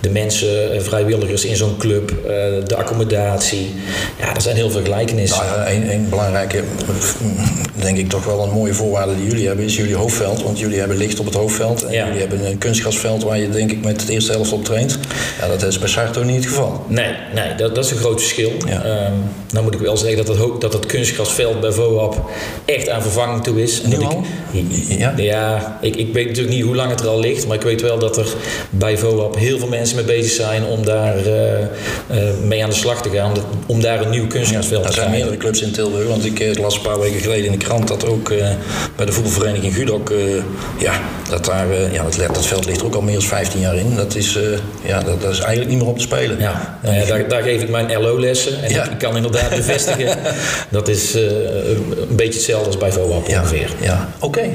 de 0.00 0.10
mensen, 0.10 0.82
vrijwilligers 0.82 1.44
in 1.44 1.56
zo'n 1.56 1.76
club. 1.76 2.12
de 2.66 2.76
accommodatie. 2.76 3.74
Ja, 4.18 4.34
er 4.34 4.40
zijn 4.40 4.56
heel 4.56 4.70
veel 4.70 4.82
gelijkenissen. 4.82 5.46
Nou, 5.46 5.70
een, 5.70 5.92
een 5.92 6.08
belangrijke, 6.08 6.62
denk 7.74 7.98
ik 7.98 8.08
toch 8.08 8.24
wel 8.24 8.42
een 8.42 8.50
mooie 8.50 8.74
voorwaarde 8.74 9.16
die 9.16 9.26
jullie 9.26 9.46
hebben, 9.46 9.64
is 9.64 9.76
jullie 9.76 9.94
hoofdveld. 9.94 10.42
Want 10.42 10.58
jullie 10.58 10.78
hebben 10.78 10.96
licht 10.96 11.20
op 11.20 11.24
het 11.24 11.34
hoofdveld. 11.34 11.84
En 11.84 12.06
jullie 12.06 12.20
hebben 12.20 12.46
een 12.46 12.58
kunstgrasveld 12.58 13.22
waar 13.22 13.38
je 13.38 13.50
denk 13.50 13.70
ik 13.70 13.84
met 13.84 14.00
het 14.00 14.10
eerste 14.10 14.32
helft 14.32 14.52
op 14.52 14.64
traint. 14.64 14.98
Ja, 15.40 15.48
dat 15.48 15.62
is 15.62 15.78
bij 15.78 15.88
Sarto 15.88 16.22
niet 16.22 16.36
het 16.36 16.46
geval. 16.46 16.84
Nee, 16.88 17.14
nee 17.34 17.54
dat, 17.54 17.74
dat 17.74 17.84
is 17.84 17.90
een 17.90 17.96
groot 17.96 18.20
verschil. 18.20 18.52
Ja. 18.66 19.06
Um, 19.06 19.12
nou 19.50 19.64
moet 19.64 19.74
ik 19.74 19.80
wel 19.80 19.96
zeggen 19.96 20.24
dat 20.24 20.38
het, 20.38 20.60
dat 20.60 20.72
het 20.72 20.86
kunstgrasveld 20.86 21.60
bij 21.60 21.72
VOAP 21.72 22.30
echt 22.64 22.88
aan 22.88 23.02
vervanging 23.02 23.42
toe 23.42 23.62
is. 23.62 23.82
Nu 23.82 23.98
al? 23.98 24.22
ja, 24.88 25.14
ja 25.16 25.78
ik, 25.80 25.96
ik 25.96 26.12
weet 26.12 26.26
natuurlijk 26.26 26.54
niet 26.54 26.64
hoe 26.64 26.76
lang 26.76 26.90
het 26.90 27.00
er 27.00 27.08
al 27.08 27.20
ligt. 27.20 27.46
Maar 27.50 27.58
ik 27.58 27.64
weet 27.64 27.80
wel 27.80 27.98
dat 27.98 28.16
er 28.16 28.26
bij 28.70 28.98
VOAP 28.98 29.36
heel 29.36 29.58
veel 29.58 29.68
mensen 29.68 29.96
mee 29.96 30.04
bezig 30.04 30.32
zijn 30.32 30.64
om 30.64 30.84
daar 30.84 31.26
uh, 31.26 31.52
uh, 31.60 31.66
mee 32.44 32.62
aan 32.62 32.70
de 32.70 32.76
slag 32.76 33.02
te 33.02 33.10
gaan. 33.10 33.32
Om 33.66 33.80
daar 33.80 34.00
een 34.00 34.10
nieuw 34.10 34.26
kunstgrasveld 34.26 34.82
ja, 34.82 34.90
te 34.90 34.92
krijgen. 34.92 35.12
Er 35.12 35.18
zijn 35.18 35.30
meerdere 35.30 35.36
clubs 35.36 35.62
in 35.62 35.72
Tilburg. 35.72 36.08
Want 36.08 36.24
ik 36.24 36.40
uh, 36.40 36.54
las 36.54 36.76
een 36.76 36.82
paar 36.82 37.00
weken 37.00 37.20
geleden 37.20 37.44
in 37.44 37.58
de 37.58 37.64
krant 37.64 37.88
dat 37.88 38.06
ook 38.06 38.28
bij 38.96 39.06
de 39.06 39.12
voetbalvereniging 39.12 39.74
Gudok... 39.74 40.12
ja, 40.78 41.00
dat 41.30 41.44
daar, 41.44 41.92
ja, 41.92 42.02
dat, 42.02 42.34
dat 42.34 42.46
veld 42.46 42.66
ligt 42.66 42.80
er 42.80 42.86
ook 42.86 42.94
al 42.94 43.00
meer 43.00 43.14
dan 43.14 43.22
15 43.22 43.60
jaar 43.60 43.76
in. 43.76 43.96
Dat 43.96 44.14
is, 44.14 44.38
ja, 44.84 45.02
dat, 45.02 45.20
dat 45.20 45.32
is 45.32 45.38
eigenlijk 45.38 45.70
niet 45.70 45.78
meer 45.78 45.88
op 45.88 45.96
te 45.96 46.02
spelen. 46.02 46.38
Ja, 46.38 46.78
uh, 46.84 47.08
daar, 47.08 47.28
daar, 47.28 47.42
geef 47.42 47.62
ik 47.62 47.68
mijn 47.68 48.02
LO-lessen. 48.02 48.62
En 48.62 48.70
ik, 48.70 48.98
kan 48.98 49.16
inderdaad 49.16 49.50
bevestigen. 49.50 50.18
dat 50.70 50.88
is 50.88 51.14
een 51.14 52.16
beetje 52.16 52.32
hetzelfde 52.32 52.66
als 52.66 52.76
bij 52.76 52.92
VOAP 52.92 53.26
ja, 53.26 53.40
ongeveer. 53.40 53.70
Ja, 53.80 54.08
oké. 54.18 54.48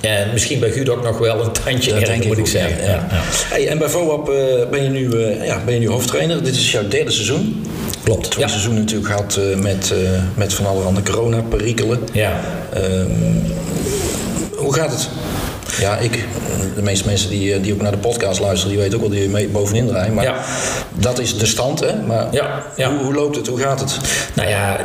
En 0.00 0.28
misschien 0.32 0.60
bij 0.60 0.70
Gudok 0.70 1.02
nog 1.02 1.18
wel 1.18 1.44
een 1.44 1.52
tandje 1.52 2.26
moet 2.26 2.41
ik 2.42 2.50
zeggen. 2.50 2.84
Ja. 2.84 3.06
Hey, 3.48 3.68
en 3.68 3.78
bij 3.78 3.88
VOAP 3.88 4.28
uh, 4.28 4.34
ben, 4.70 4.82
je 4.82 4.88
nu, 4.88 5.16
ja, 5.44 5.60
ben 5.64 5.74
je 5.74 5.80
nu 5.80 5.88
hoofdtrainer. 5.88 6.42
Dit 6.42 6.54
is 6.54 6.72
jouw 6.72 6.88
derde 6.88 7.10
seizoen. 7.10 7.66
Klopt. 8.04 8.30
Twee 8.30 8.48
seizoenen 8.48 8.80
natuurlijk 8.80 9.08
gehad 9.08 9.40
met, 9.56 9.94
met 10.34 10.54
van 10.54 10.66
allerhande 10.66 11.02
corona-perikelen. 11.02 11.98
Ja. 12.12 12.40
Um, 12.76 13.42
hoe 14.56 14.74
gaat 14.74 14.90
het? 14.90 15.08
Ja, 15.80 15.96
ik, 15.96 16.24
de 16.74 16.82
meeste 16.82 17.06
mensen 17.06 17.30
die, 17.30 17.54
eh, 17.54 17.62
die 17.62 17.72
ook 17.72 17.80
naar 17.80 17.90
de 17.90 17.98
podcast 17.98 18.40
luisteren, 18.40 18.74
die 18.74 18.82
weten 18.82 18.98
ook 18.98 19.08
wel 19.08 19.18
die 19.18 19.28
mee 19.28 19.48
bovenin 19.48 19.86
draaien. 19.86 20.14
Maar 20.14 20.24
ja. 20.24 20.44
dat 20.94 21.18
is 21.18 21.38
de 21.38 21.46
stand, 21.46 21.80
hè? 21.80 22.02
Maar 22.06 22.26
ja, 22.30 22.62
ja. 22.76 22.90
Hoe, 22.90 23.04
hoe, 23.04 23.14
loopt 23.14 23.36
het? 23.36 23.46
Hoe 23.46 23.58
gaat 23.58 23.80
het? 23.80 23.98
Nou 24.34 24.48
ja, 24.48 24.80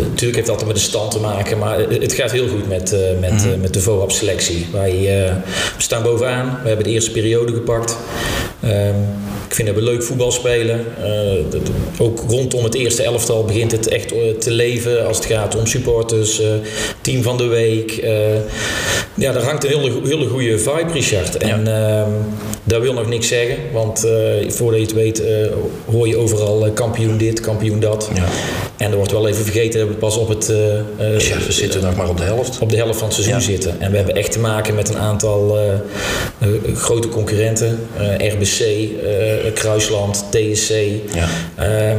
natuurlijk 0.00 0.36
heeft 0.36 0.36
het 0.36 0.48
altijd 0.48 0.66
met 0.66 0.76
de 0.76 0.82
stand 0.82 1.10
te 1.10 1.20
maken. 1.20 1.58
Maar 1.58 1.78
het 1.78 2.12
gaat 2.12 2.30
heel 2.30 2.48
goed 2.48 2.68
met, 2.68 2.92
uh, 2.92 3.00
met, 3.20 3.30
mm 3.30 3.38
-hmm. 3.38 3.60
met 3.60 3.74
de 3.74 3.80
VOAP-selectie. 3.80 4.66
Wij 4.72 5.32
staan 5.78 6.02
bovenaan. 6.02 6.58
We 6.62 6.68
hebben 6.68 6.86
de 6.86 6.92
eerste 6.92 7.10
periode 7.10 7.52
gepakt. 7.52 7.96
Ehm, 8.60 9.00
ik 9.48 9.54
vind 9.54 9.68
dat 9.68 9.76
we 9.76 9.82
leuk 9.82 10.02
voetbal 10.02 10.32
spelen. 10.32 10.84
Uh, 11.00 11.60
ook 11.98 12.20
rondom 12.28 12.64
het 12.64 12.74
eerste 12.74 13.02
elftal 13.02 13.44
begint 13.44 13.72
het 13.72 13.88
echt 13.88 14.12
eh, 14.12 14.30
te 14.38 14.50
leven 14.50 15.06
als 15.06 15.16
het 15.16 15.26
gaat 15.26 15.56
om 15.56 15.66
supporters, 15.66 16.40
team 17.00 17.22
van 17.22 17.36
de 17.36 17.46
week. 17.46 17.90
ja, 19.14 19.32
daar 19.32 19.42
hangt 19.42 19.64
een 19.64 19.70
hele, 19.70 19.92
hele 20.04 20.26
goede 20.26 20.58
vibe, 20.58 20.92
Richard. 20.92 21.36
En 21.36 21.64
ja. 21.64 22.06
Dat 22.68 22.82
wil 22.82 22.92
nog 22.92 23.08
niks 23.08 23.28
zeggen, 23.28 23.56
want 23.72 24.06
voordat 24.48 24.80
je 24.80 24.86
het 24.86 24.92
weet 24.92 25.22
hoor 25.90 26.08
je 26.08 26.16
overal 26.16 26.70
kampioen 26.74 27.16
dit, 27.16 27.40
kampioen 27.40 27.80
dat. 27.80 28.10
Ja. 28.14 28.24
En 28.76 28.90
er 28.90 28.96
wordt 28.96 29.12
wel 29.12 29.28
even 29.28 29.44
vergeten 29.44 29.80
dat 29.80 29.88
we 29.88 29.94
pas 29.94 30.16
op 30.16 30.28
het... 30.28 30.46
ja, 31.18 31.38
we 31.46 31.52
zitten 31.52 31.82
nog 31.82 31.96
maar 31.96 32.08
op 32.08 32.16
de 32.16 32.22
helft. 32.22 32.58
Op 32.58 32.70
de 32.70 32.76
helft 32.76 32.98
van 32.98 33.08
het 33.08 33.16
seizoen 33.16 33.40
zitten. 33.40 33.80
En 33.80 33.90
we 33.90 33.96
hebben 33.96 34.14
echt 34.14 34.32
te 34.32 34.38
maken 34.38 34.74
met 34.74 34.88
een 34.88 34.98
aantal 34.98 35.58
grote 36.74 37.08
concurrenten. 37.08 37.88
RBC, 38.18 38.64
Kruisland, 39.54 40.24
TSC. 40.30 40.72
Ja. 41.14 41.28
Ehm, 41.56 41.98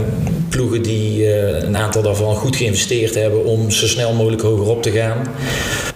ploegen 0.49 0.81
die 0.81 1.33
eh, 1.33 1.63
een 1.63 1.77
aantal 1.77 2.01
daarvan 2.01 2.35
goed 2.35 2.55
geïnvesteerd 2.55 3.15
hebben 3.15 3.45
om 3.45 3.71
zo 3.71 3.87
snel 3.87 4.13
mogelijk 4.13 4.41
hoger 4.41 4.67
op 4.67 4.81
te 4.81 4.91
gaan. 4.91 5.27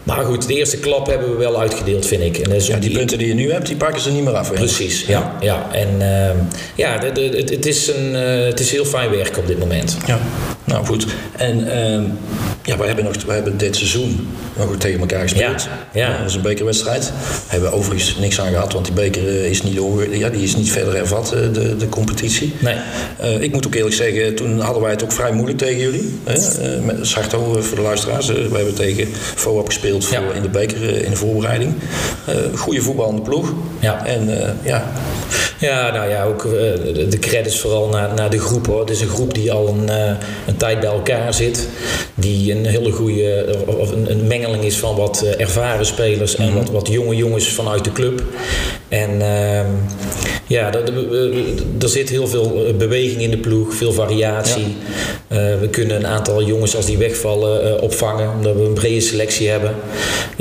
Maar 0.04 0.26
goed, 0.26 0.48
de 0.48 0.56
eerste 0.56 0.78
klap 0.78 1.08
hebben 1.08 1.32
we 1.32 1.38
wel 1.38 1.60
uitgedeeld, 1.60 2.06
vind 2.06 2.22
ik. 2.22 2.38
En 2.38 2.64
ja, 2.64 2.78
die, 2.78 2.92
punten 2.92 3.18
die 3.18 3.28
je 3.28 3.34
nu 3.34 3.52
hebt, 3.52 3.68
die 3.68 3.76
pakken 3.76 4.02
ze 4.02 4.12
niet 4.12 4.24
meer 4.24 4.34
af. 4.34 4.54
Precies, 4.54 5.06
ja. 5.06 5.38
ja. 5.42 5.68
En 5.72 5.90
uh, 6.00 6.42
ja, 6.76 6.98
de, 6.98 7.12
de, 7.12 7.22
het, 7.22 7.50
het, 7.50 7.66
is 7.66 7.88
een, 7.88 8.14
uh, 8.14 8.46
het 8.46 8.60
is 8.60 8.72
heel 8.72 8.86
fijn 8.86 9.10
werk 9.10 9.38
op 9.38 9.48
dit 9.48 9.60
moment. 9.60 9.98
Ja, 10.06 10.20
nou 10.64 10.86
goed. 10.86 11.08
En 11.38 11.60
uh, 11.60 12.10
ja, 12.64 12.78
we 12.78 12.86
hebben, 12.86 13.04
nog, 13.04 13.24
we 13.26 13.32
hebben 13.32 13.58
dit 13.58 13.76
seizoen 13.76 14.28
nog 14.58 14.76
tegen 14.78 15.00
elkaar 15.00 15.22
gespeeld. 15.22 15.68
Ja, 15.94 16.10
ja. 16.12 16.18
Dat 16.18 16.30
is 16.30 16.36
een 16.36 16.42
bekerwedstrijd. 16.42 17.02
Daar 17.02 17.14
hebben 17.48 17.70
we 17.70 17.76
overigens 17.76 18.18
niks 18.18 18.42
aan 18.42 18.52
gehad, 18.52 18.74
want 18.74 18.86
die 18.86 18.94
beker 18.94 19.28
eh, 19.28 19.50
is 19.50 19.64
niet, 19.64 19.80
ja, 20.12 20.30
die 20.30 20.44
is 20.44 20.56
niet 20.56 20.72
verder 20.72 20.96
hervat, 20.96 21.28
de, 21.54 21.76
de 21.78 21.90
competitie. 21.90 22.54
Nee. 22.60 22.78
ik 23.40 23.54
moet 23.54 23.66
ook 23.68 23.76
eerlijk 23.76 23.96
zeggen, 23.96 24.36
toen 24.36 24.60
hadden 24.60 24.82
wij 24.82 24.92
het 24.92 25.04
ook 25.04 25.12
vrij 25.12 25.32
moeilijk 25.32 25.58
tegen 25.58 25.80
jullie. 25.80 26.20
met 26.84 26.98
Sarto 27.02 27.62
voor 27.62 27.76
de 27.76 27.84
luisteraars. 27.84 28.28
we 28.28 28.56
hebben 28.56 28.76
tegen 28.76 29.08
FOAP 29.36 29.66
gespeeld 29.66 30.06
voor 30.06 30.36
in 30.36 30.42
de 30.42 30.50
beker 30.50 30.90
eh, 30.90 31.04
in 31.04 31.10
de 31.10 31.16
voorbereiding. 31.16 31.74
Uh, 32.30 32.60
goede 32.60 32.82
voetballende 32.82 33.22
ploeg. 33.22 33.54
Ja. 33.80 34.06
En 34.06 34.42
eh, 34.42 34.50
ja. 34.64 34.92
Ja, 35.58 35.92
nou 35.92 36.10
ja, 36.10 36.24
ook 36.24 36.42
de 37.10 37.18
credits 37.20 37.60
vooral 37.60 37.90
naar, 37.90 38.14
naar 38.14 38.30
de 38.30 38.40
groep 38.40 38.66
hoor. 38.66 38.80
Het 38.80 38.90
is 38.90 39.02
een 39.02 39.08
groep 39.08 39.34
die 39.34 39.52
al 39.52 39.68
een, 39.68 39.90
een 40.48 40.58
tijd 40.58 40.80
bij 40.80 40.90
elkaar 40.90 41.34
zit. 41.34 41.68
Die 42.16 42.51
een 42.52 42.66
hele 42.66 42.92
goede, 42.92 43.56
of 43.66 43.92
een, 43.92 44.12
een 44.12 44.28
mengeling 44.28 44.64
is 44.64 44.78
van 44.78 44.96
wat 44.96 45.24
ervaren 45.24 45.86
spelers 45.86 46.36
en 46.36 46.48
mhm. 46.48 46.58
wat, 46.58 46.70
wat 46.70 46.88
jonge 46.88 47.16
jongens 47.16 47.54
vanuit 47.54 47.84
de 47.84 47.92
club. 47.92 48.24
En 48.92 49.22
ehm, 49.22 49.72
ja, 50.48 50.74
er, 51.80 51.90
zit 51.90 52.10
heel 52.10 52.28
veel 52.28 52.76
beweging 52.78 53.22
in 53.22 53.30
de 53.30 53.38
ploeg, 53.38 53.74
veel 53.74 53.94
variatie. 53.94 54.76
we 55.28 55.68
kunnen 55.72 55.96
een 55.96 56.08
aantal 56.08 56.44
jongens 56.44 56.76
als 56.76 56.86
die 56.86 56.98
wegvallen 56.98 57.82
opvangen, 57.82 58.30
omdat 58.38 58.56
we 58.56 58.62
een 58.62 58.74
brede 58.74 59.02
selectie 59.02 59.50
hebben 59.50 59.76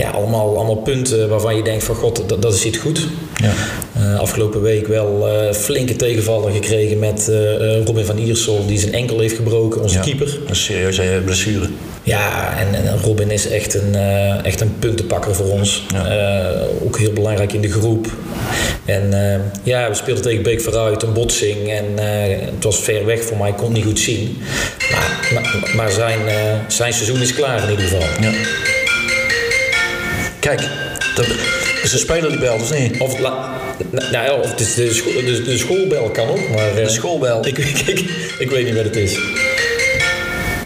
ja, 0.01 0.11
allemaal, 0.11 0.57
allemaal 0.57 0.77
punten 0.77 1.29
waarvan 1.29 1.57
je 1.57 1.63
denkt 1.63 1.85
van 1.85 1.95
god, 1.95 2.23
dat, 2.27 2.43
dat 2.43 2.57
zit 2.57 2.77
goed. 2.77 3.07
Ja. 3.35 3.53
Uh, 3.99 4.19
afgelopen 4.19 4.63
week 4.63 4.87
wel 4.87 5.29
uh, 5.29 5.53
flinke 5.53 5.97
tegenvallen 5.97 6.53
gekregen 6.53 6.99
met 6.99 7.27
uh, 7.31 7.85
Robin 7.85 8.05
van 8.05 8.19
Iersel, 8.19 8.67
die 8.67 8.79
zijn 8.79 8.93
enkel 8.93 9.21
heeft 9.21 9.37
gebroken, 9.37 9.83
onze 9.83 9.99
keeper. 9.99 10.39
Een 10.47 10.57
serieuze 10.57 11.23
blessure. 11.25 11.69
Ja, 12.03 12.59
en, 12.59 12.75
en, 12.75 13.01
Robin 13.03 13.31
is 13.31 13.49
echt 13.49 13.75
een, 13.75 13.95
echt 14.43 14.61
een 14.61 14.75
puntenpakker 14.79 15.35
voor 15.35 15.51
ons. 15.51 15.87
ook 16.85 16.99
heel 16.99 17.13
belangrijk 17.13 17.53
in 17.53 17.61
de 17.61 17.71
groep. 17.71 18.07
En 18.85 19.11
ja, 19.63 19.89
we 19.89 19.95
speelden 19.95 20.23
tegen 20.23 20.43
Beek 20.43 20.61
vooruit, 20.61 21.03
een 21.03 21.13
botsing. 21.13 21.71
En 21.71 21.85
het 22.55 22.65
was 22.65 22.79
ver 22.81 23.07
weg 23.07 23.23
voor 23.23 23.37
mij, 23.37 23.49
ik 23.49 23.57
kon 23.57 23.67
het 23.67 23.75
niet 23.75 23.85
goed 23.85 23.99
zien. 23.99 24.43
Maar, 24.93 25.31
maar, 25.35 25.71
maar 25.75 25.91
zijn, 25.91 26.21
zijn 26.69 26.93
seizoen 26.93 27.21
is 27.21 27.35
klaar 27.35 27.63
in 27.63 27.71
ieder 27.71 27.85
geval. 27.85 28.07
Ja. 28.21 28.33
Kijk, 30.41 30.61
dat 31.15 31.27
is 31.83 31.93
een 31.93 31.99
speler 31.99 32.31
die 32.31 32.39
belt, 32.39 32.61
of 32.61 32.79
niet? 32.79 33.01
Of, 33.01 33.19
la, 33.19 33.61
nou 33.91 34.13
ja, 34.13 34.35
of 34.35 34.51
het 34.51 34.61
is 34.61 34.75
de, 34.75 34.95
scho 34.95 35.13
de, 35.13 35.43
de, 35.43 35.59
schoolbel 35.59 36.11
kan 36.11 36.29
ook, 36.29 36.49
maar... 36.49 36.75
De 36.75 36.81
eh, 36.81 36.89
schoolbel? 36.89 37.47
Ik, 37.47 37.59
ik, 37.75 37.79
ik, 37.79 38.05
ik, 38.39 38.51
weet 38.51 38.65
niet 38.65 38.75
wat 38.75 38.85
het 38.85 38.97
is. 38.97 39.19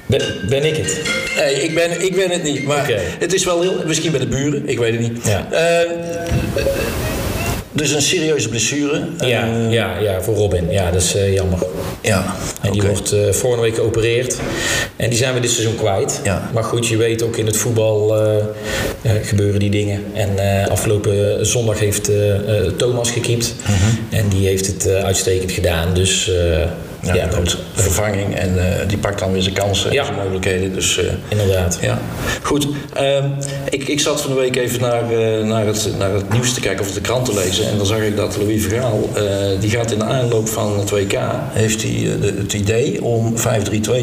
Ben, 0.07 0.21
ben 0.49 0.65
ik 0.65 0.77
het? 0.77 1.01
Nee, 1.37 1.55
ik 1.55 1.75
ben, 1.75 2.05
ik 2.05 2.15
ben 2.15 2.31
het 2.31 2.43
niet. 2.43 2.65
Maar 2.65 2.91
het 3.19 3.33
is 3.33 3.45
wel 3.45 3.61
heel... 3.61 3.83
Misschien 3.87 4.11
bij 4.11 4.21
de 4.21 4.27
buren, 4.27 4.69
ik 4.69 4.79
weet 4.79 4.93
het 4.93 5.01
niet. 5.01 5.27
Ja. 5.27 5.47
Uh, 5.53 5.91
dus 7.75 7.91
een 7.91 8.03
serieuze 8.03 8.49
blessure. 8.49 9.03
Ja, 9.19 9.49
uh, 9.49 9.73
ja, 9.73 9.99
ja, 9.99 10.23
voor 10.23 10.35
Robin. 10.35 10.71
Ja, 10.71 10.91
dat 10.91 11.03
is 11.03 11.17
uh, 11.17 11.35
jammer. 11.35 11.59
Ja, 12.03 12.37
En 12.61 12.73
die 12.73 12.83
wordt 12.83 13.13
uh, 13.13 13.31
vorige 13.31 13.63
week 13.63 13.75
geopereerd. 13.75 14.37
En 14.97 15.09
die 15.09 15.19
zijn 15.19 15.35
we 15.35 15.41
dit 15.41 15.51
seizoen 15.51 15.77
kwijt. 15.77 16.21
Ja. 16.25 16.51
Maar 16.53 16.65
goed, 16.65 16.87
je 16.87 16.97
weet 16.97 17.23
ook 17.23 17.37
in 17.37 17.47
het 17.47 17.57
voetbal 17.57 18.17
gebeuren 19.23 19.61
die 19.61 19.71
dingen. 19.71 20.05
En 20.13 20.69
afgelopen 20.71 21.47
zondag 21.47 21.79
heeft 21.79 22.11
Thomas 22.77 23.11
gekiept. 23.11 23.55
-huh. 23.63 24.19
En 24.21 24.29
die 24.29 24.47
heeft 24.47 24.67
het 24.67 24.89
uitstekend 24.89 25.53
gedaan. 25.53 25.95
Dus 25.95 26.31
ja, 27.07 27.15
ja 27.15 27.29
goed. 27.31 27.59
Vervanging 27.73 28.37
en 28.37 28.55
uh, 28.57 28.63
die 28.89 28.99
pakt 28.99 29.19
dan 29.19 29.33
weer 29.33 29.43
zijn 29.43 29.55
kansen 29.55 29.91
en 29.91 30.05
zijn 30.05 30.17
mogelijkheden. 30.17 30.73
Dus, 30.73 30.99
uh, 30.99 31.05
Inderdaad. 31.29 31.79
Ja. 31.81 31.99
Goed, 32.43 32.67
uh, 33.01 33.25
ik, 33.69 33.89
ik 33.89 34.01
zat 34.01 34.21
van 34.21 34.31
de 34.31 34.41
week 34.41 34.57
even 34.57 34.81
naar, 34.81 35.13
uh, 35.13 35.45
naar, 35.45 35.67
het, 35.67 35.89
naar 35.99 36.11
het 36.11 36.33
nieuws 36.33 36.55
te 36.55 36.61
kijken 36.61 36.85
of 36.85 36.93
de 36.93 37.01
krant 37.01 37.25
te 37.25 37.35
lezen. 37.35 37.69
En 37.69 37.77
dan 37.77 37.87
zag 37.87 37.99
ik 37.99 38.17
dat 38.17 38.37
Louis 38.37 38.63
Vergaal, 38.63 39.09
die 39.61 39.71
gaat 39.71 39.93
in 39.93 39.99
de 39.99 40.05
aanloop 40.05 40.49
van 40.49 40.79
het 40.79 40.91
WK, 40.91 41.19
heeft 41.53 41.83
hij 41.83 41.93
het 42.21 42.53
idee 42.53 43.05
om 43.05 43.35
5-3-2 43.37 43.41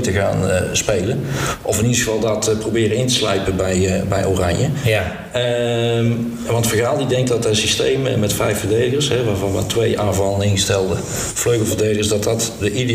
te 0.01 0.11
gaan 0.11 0.49
spelen. 0.71 1.25
Of 1.61 1.79
in 1.79 1.85
ieder 1.85 2.01
geval 2.01 2.19
dat 2.19 2.59
proberen 2.59 2.97
in 2.97 3.07
te 3.07 3.13
slijpen 3.13 3.55
bij, 3.55 4.03
bij 4.09 4.25
Oranje. 4.25 4.69
Ja. 4.85 5.15
Ehm, 5.31 6.11
want 6.47 6.67
Vergaal 6.67 6.97
die 6.97 7.07
denkt 7.07 7.29
dat 7.29 7.43
het 7.43 7.55
systeem 7.57 8.19
met 8.19 8.33
vijf 8.33 8.59
verdedigers, 8.59 9.09
hè, 9.09 9.23
waarvan 9.23 9.51
maar 9.51 9.65
twee 9.65 9.99
aanvallen 9.99 10.45
ingestelde 10.45 10.95
vleugelverdedigers, 11.33 12.07
dat 12.07 12.23
dat 12.23 12.51
de 12.59 12.71
ideale 12.71 12.90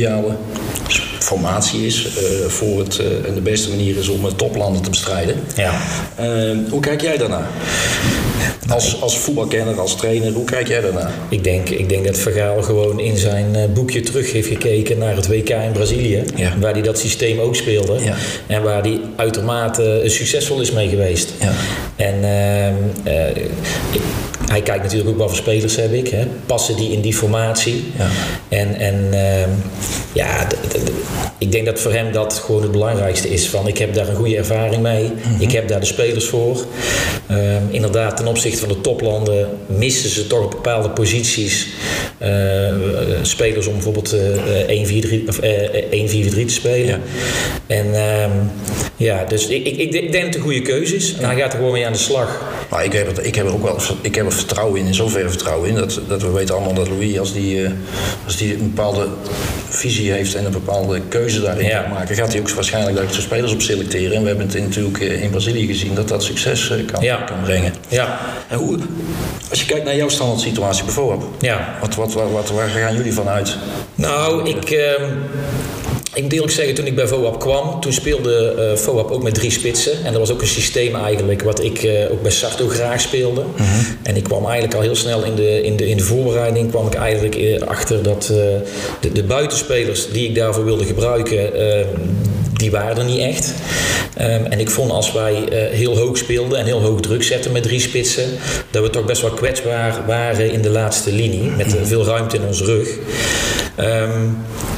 formatie 1.18 1.86
is 1.86 2.06
uh, 2.06 2.46
voor 2.48 2.78
het, 2.78 2.98
uh, 2.98 3.28
en 3.28 3.34
de 3.34 3.40
beste 3.40 3.68
manier 3.68 3.96
is 3.96 4.08
om 4.08 4.24
het 4.24 4.38
toplanden 4.38 4.82
te 4.82 4.90
bestrijden. 4.90 5.36
Ja. 5.56 5.80
Hoe 6.70 6.80
kijk 6.80 7.00
jij 7.00 7.16
daarnaar? 7.16 7.48
Als, 8.68 9.00
als 9.00 9.18
voetbalkenner, 9.18 9.80
als 9.80 9.96
trainer, 9.96 10.32
hoe 10.32 10.44
kijk 10.44 10.68
jij 10.68 10.80
daarnaar? 10.80 11.10
Ik 11.28 11.44
denk, 11.44 11.68
ik 11.68 11.88
denk 11.88 12.06
dat 12.06 12.18
Vergaal 12.18 12.62
gewoon 12.62 13.00
in 13.00 13.16
zijn 13.16 13.72
boekje 13.74 14.00
terug 14.00 14.32
heeft 14.32 14.48
gekeken 14.48 14.98
naar 14.98 15.16
het 15.16 15.26
WK 15.26 15.48
in 15.48 15.72
Brazilië. 15.72 16.22
Ja. 16.36 16.52
Waar 16.60 16.72
hij 16.72 16.82
dat 16.82 16.98
systeem 16.98 17.38
ook 17.38 17.56
speelde. 17.56 17.98
Ja. 18.04 18.14
En 18.46 18.62
waar 18.62 18.82
hij 18.82 19.00
uitermate 19.16 20.02
succesvol 20.04 20.60
is 20.60 20.70
mee 20.70 20.88
geweest. 20.88 21.32
Ja. 21.40 21.52
En 21.96 22.24
ehm, 22.24 22.74
hij 24.48 24.62
kijkt 24.62 24.82
natuurlijk 24.82 25.10
ook 25.10 25.18
wat 25.18 25.28
voor 25.28 25.36
spelers 25.36 25.76
heb 25.76 25.92
ik. 25.92 26.08
Hè. 26.08 26.26
Passen 26.46 26.76
die 26.76 26.92
in 26.92 27.00
die 27.00 27.14
formatie? 27.14 27.92
Ja. 27.96 28.08
En, 28.48 28.74
en 28.74 28.94
uh, 29.12 29.46
ja, 30.12 30.46
ik 31.38 31.52
denk 31.52 31.66
dat 31.66 31.80
voor 31.80 31.92
hem 31.92 32.12
dat 32.12 32.34
gewoon 32.34 32.62
het 32.62 32.70
belangrijkste 32.70 33.28
is. 33.28 33.48
Van 33.48 33.68
ik 33.68 33.78
heb 33.78 33.94
daar 33.94 34.08
een 34.08 34.16
goede 34.16 34.36
ervaring 34.36 34.82
mee. 34.82 35.04
Mhm. 35.04 35.42
Ik 35.42 35.52
heb 35.52 35.68
daar 35.68 35.80
de 35.80 35.86
spelers 35.86 36.26
voor. 36.26 36.64
Uh, 37.30 37.56
inderdaad, 37.70 38.16
ten 38.16 38.26
opzichte 38.26 38.58
van 38.58 38.68
de 38.68 38.80
toplanden 38.80 39.48
missen 39.66 40.10
ze 40.10 40.26
toch 40.26 40.48
bepaalde 40.48 40.90
posities. 40.90 41.66
Uh, 42.22 42.28
spelers 43.22 43.66
om 43.66 43.72
bijvoorbeeld 43.72 44.14
1-4-3 44.14 44.16
te 45.26 46.44
spelen. 46.46 46.86
Ja. 46.86 46.98
En 47.66 47.94
ehm, 47.94 48.30
ja, 48.96 49.24
dus 49.24 49.46
ik, 49.46 49.66
ik, 49.66 49.76
ik, 49.76 49.92
denk 49.92 50.12
dat 50.12 50.22
het 50.22 50.34
een 50.34 50.40
goede 50.40 50.62
keuze 50.62 50.96
is. 50.96 51.14
En 51.14 51.24
hij 51.24 51.36
gaat 51.36 51.52
er 51.52 51.58
gewoon 51.58 51.72
mee 51.72 51.86
aan 51.86 51.92
de 51.92 51.98
slag. 51.98 52.42
Maar 52.70 52.84
ik 52.84 52.92
heb, 52.92 53.18
ik 53.18 53.34
heb 53.34 53.46
er 53.46 53.52
ook 53.52 53.62
wel 53.62 53.78
ik 54.00 54.14
heb 54.14 54.26
er 54.26 54.32
vertrouwen 54.32 54.80
in, 54.80 54.86
in 54.86 54.94
zoverre 54.94 55.28
vertrouwen 55.28 55.68
in, 55.68 55.74
dat, 55.74 56.00
dat 56.08 56.22
we 56.22 56.30
weten 56.30 56.54
allemaal 56.54 56.74
dat 56.74 56.88
Louis, 56.88 57.18
als 57.18 57.32
die, 57.32 57.66
als 58.24 58.36
die 58.36 58.54
een 58.54 58.72
bepaalde 58.74 59.06
visie 59.68 60.12
heeft 60.12 60.34
en 60.34 60.44
een 60.44 60.52
bepaalde 60.52 61.00
keuze 61.08 61.40
daarin 61.40 61.66
ja. 61.66 61.86
maken, 61.88 62.16
gaat 62.16 62.32
hij 62.32 62.40
ook 62.40 62.50
waarschijnlijk 62.50 62.96
daar 62.96 63.06
zijn 63.10 63.22
spelers 63.22 63.52
op 63.52 63.60
selecteren. 63.60 64.16
En 64.16 64.22
we 64.22 64.28
hebben 64.28 64.46
het 64.46 64.60
natuurlijk 64.60 65.00
eh, 65.00 65.22
in 65.22 65.30
Brazilië 65.30 65.66
gezien 65.66 65.94
dat 65.94 66.08
dat 66.08 66.22
succes 66.22 66.72
kan, 66.92 67.02
ja. 67.02 67.16
kan 67.16 67.40
brengen. 67.42 67.72
Ja. 67.88 68.18
En 68.48 68.58
hoe, 68.58 68.78
als 69.50 69.60
je 69.60 69.66
kijkt 69.66 69.84
naar 69.84 69.96
jouw 69.96 70.08
standaard 70.08 70.40
situatie 70.40 70.84
bijvoorbeeld, 70.84 71.24
ja. 71.38 71.76
wat, 71.80 71.94
wat, 71.94 72.05
wat, 72.12 72.30
wat, 72.30 72.50
waar 72.50 72.68
gaan 72.68 72.96
jullie 72.96 73.12
van 73.12 73.28
uit? 73.28 73.56
Nou, 73.94 74.48
ik. 74.48 74.70
Uh, 74.70 74.80
ik 76.16 76.22
moet 76.22 76.32
eerlijk 76.32 76.52
zeggen, 76.52 76.74
toen 76.74 76.86
ik 76.86 76.94
bij 76.94 77.06
VOAP 77.06 77.40
kwam, 77.40 77.80
toen 77.80 77.92
speelde 77.92 78.54
uh, 78.58 78.78
VOAP 78.78 79.10
ook 79.10 79.22
met 79.22 79.34
drie 79.34 79.50
spitsen. 79.50 80.04
En 80.04 80.12
dat 80.12 80.20
was 80.20 80.32
ook 80.32 80.40
een 80.40 80.46
systeem 80.46 80.94
eigenlijk 80.94 81.42
wat 81.42 81.62
ik 81.62 81.82
uh, 81.82 82.12
ook 82.12 82.22
bij 82.22 82.30
Sarto 82.30 82.68
graag 82.68 83.00
speelde. 83.00 83.40
Mhm. 83.40 83.62
-huh. 83.62 83.86
En 84.02 84.16
ik 84.16 84.22
kwam 84.22 84.44
eigenlijk 84.44 84.74
al 84.74 84.80
heel 84.80 84.96
snel 84.96 85.24
in 85.24 85.34
de, 85.34 85.62
in 85.62 85.76
de, 85.76 85.88
in 85.88 85.96
de 85.96 86.02
voorbereiding 86.02 86.70
kwam 86.70 86.86
ik 86.86 86.94
eigenlijk 86.94 87.34
eh, 87.34 87.60
achter 87.60 88.02
dat 88.02 88.22
de, 89.00 89.12
de 89.12 89.22
buitenspelers 89.22 90.10
die 90.10 90.28
ik 90.28 90.34
daarvoor 90.34 90.64
wilde 90.64 90.84
gebruiken, 90.84 91.52
die 92.56 92.70
waren 92.70 92.96
er 92.96 93.04
niet 93.04 93.20
echt. 93.20 93.54
Ehm, 94.14 94.44
en 94.44 94.60
ik 94.60 94.70
vond 94.70 94.90
als 94.90 95.12
wij 95.12 95.48
heel 95.70 95.98
hoog 95.98 96.16
speelden 96.16 96.58
en 96.58 96.64
heel 96.64 96.80
hoog 96.80 97.00
druk 97.00 97.22
zetten 97.22 97.52
met 97.52 97.62
drie 97.62 97.80
spitsen, 97.80 98.24
dat 98.70 98.82
we 98.82 98.90
toch 98.90 99.04
best 99.04 99.22
wel 99.22 99.30
kwetsbaar 99.30 100.06
waren 100.06 100.52
in 100.52 100.62
de 100.62 100.70
laatste 100.70 101.12
linie. 101.12 101.50
Met 101.50 101.76
veel 101.82 102.04
ruimte 102.04 102.36
in 102.36 102.42
ons 102.42 102.60
rug. 102.60 102.88
Ehm, 103.76 104.28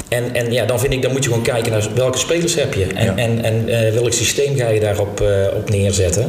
en, 0.09 0.35
en 0.35 0.53
ja, 0.53 0.65
dan 0.65 0.81
vind 0.81 0.93
ik, 0.93 1.03
dan 1.03 1.13
moet 1.13 1.25
je 1.25 1.29
gewoon 1.29 1.45
kijken 1.45 1.73
naar 1.73 1.89
welke 1.95 2.19
spelers 2.19 2.55
heb 2.55 2.75
je. 2.75 2.85
En, 2.85 3.19
en, 3.19 3.45
en 3.45 3.69
uh, 3.69 3.93
welk 3.93 4.13
systeem 4.13 4.57
ga 4.57 4.69
je 4.69 4.81
daarop 4.81 5.21
uh, 5.21 5.29
op 5.57 5.71
neerzetten. 5.71 6.23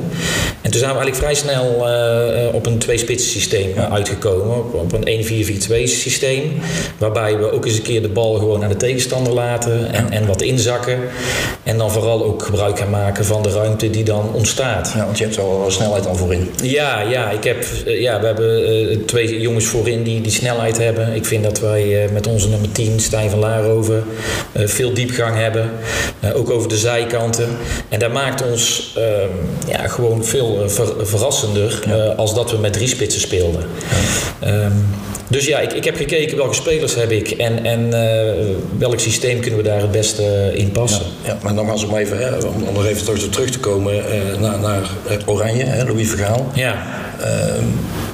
En 0.62 0.72
toen 0.72 0.80
zijn 0.80 0.94
we 0.94 1.00
eigenlijk 1.00 1.16
vrij 1.16 1.34
snel 1.34 1.88
uh, 1.88 2.54
op 2.54 2.66
een 2.66 2.78
twee-spitsen 2.78 3.32
systeem 3.32 3.78
uitgekomen. 3.92 4.58
Op, 4.58 4.74
op 4.74 4.94
een 4.94 5.26
1-4-4-2 5.26 5.84
systeem. 5.84 6.60
Waarbij 6.98 7.38
we 7.38 7.52
ook 7.52 7.66
eens 7.66 7.78
een 7.78 7.82
keer 7.82 8.02
de 8.02 8.10
bal 8.10 8.34
gewoon 8.34 8.64
aan 8.64 8.70
de 8.70 8.78
tegenstander 8.78 9.34
laten. 9.34 9.94
En, 9.94 10.12
en 10.12 10.26
wat 10.26 10.42
inzakken. 10.42 11.00
En 11.64 11.78
dan 11.78 11.92
vooral 11.92 12.24
ook 12.24 12.44
gebruik 12.44 12.80
gaan 12.80 12.90
maken 12.90 13.26
van 13.26 13.44
de 13.44 13.50
ruimte 13.50 13.90
die 13.90 14.04
dan 14.04 14.34
ontstaat. 14.34 14.92
Ja, 14.96 15.06
want 15.06 15.18
je 15.18 15.24
hebt 15.24 15.40
al 15.40 15.66
snelheid 15.68 16.08
al 16.08 16.16
voorin. 16.16 16.50
Ja, 16.64 17.02
ja, 17.02 17.30
ik 17.30 17.44
heb, 17.44 17.66
ja 17.86 18.20
we 18.20 18.26
hebben 18.26 19.06
twee 19.06 19.42
jongens 19.42 19.66
voorin 19.66 20.04
die 20.04 20.22
die 20.22 20.32
snelheid 20.32 20.78
hebben. 20.78 21.16
Ik 21.16 21.26
vind 21.26 21.44
dat 21.44 21.60
wij 21.60 22.10
met 22.14 22.28
onze 22.28 22.50
nummer 22.50 22.72
10, 22.72 23.00
Stijn 23.00 23.30
van 23.30 23.40
Laren 23.40 23.69
Uh, 23.78 24.68
veel 24.68 24.94
diepgang 24.94 25.36
hebben. 25.36 25.72
Uh, 26.24 26.38
ook 26.38 26.50
over 26.50 26.70
de 26.70 26.78
zijkanten. 26.78 27.48
En 27.90 28.00
dat 28.00 28.12
maakt 28.12 28.44
ons 28.44 28.94
uh, 28.98 29.04
ja, 29.68 29.88
gewoon 29.88 30.26
veel 30.26 30.64
eh, 30.64 30.70
ver, 30.70 31.08
verrassender 31.08 31.84
als 32.18 32.36
dat 32.36 32.52
we 32.52 32.58
met 32.58 32.74
drie 32.74 32.88
spitsen 32.88 33.22
speelden. 33.22 33.64
Ja. 34.42 34.66
Um, 34.66 34.88
dus 35.28 35.46
ja, 35.46 35.60
ik, 35.60 35.74
ik 35.74 35.84
heb 35.84 35.96
gekeken 35.96 36.38
welke 36.38 36.54
spelers 36.54 36.96
heb 36.96 37.12
ik 37.12 37.32
en, 37.32 37.66
en 37.66 37.90
welk 38.78 39.00
systeem 39.00 39.40
kunnen 39.40 39.60
we 39.60 39.66
daar 39.66 39.82
het 39.82 39.92
beste 39.92 40.52
in 40.54 40.72
passen. 40.72 41.06
Ja, 41.24 41.30
ja 41.30 41.38
maar 41.42 41.54
nogmaals 41.54 41.84
om 41.84 41.96
even, 41.96 42.18
hè, 42.18 42.36
om, 42.36 42.64
om 42.68 42.74
nog 42.74 42.86
even 42.86 43.32
terug 43.32 43.50
te 43.50 43.60
komen 43.60 44.04
naar, 44.40 44.60
naar 44.60 44.90
Oranje, 45.26 45.64
hè, 45.64 45.84
Louis 45.84 46.10
Vergaal. 46.10 46.52
Ja. 46.54 46.86
Ehm, 47.22 47.64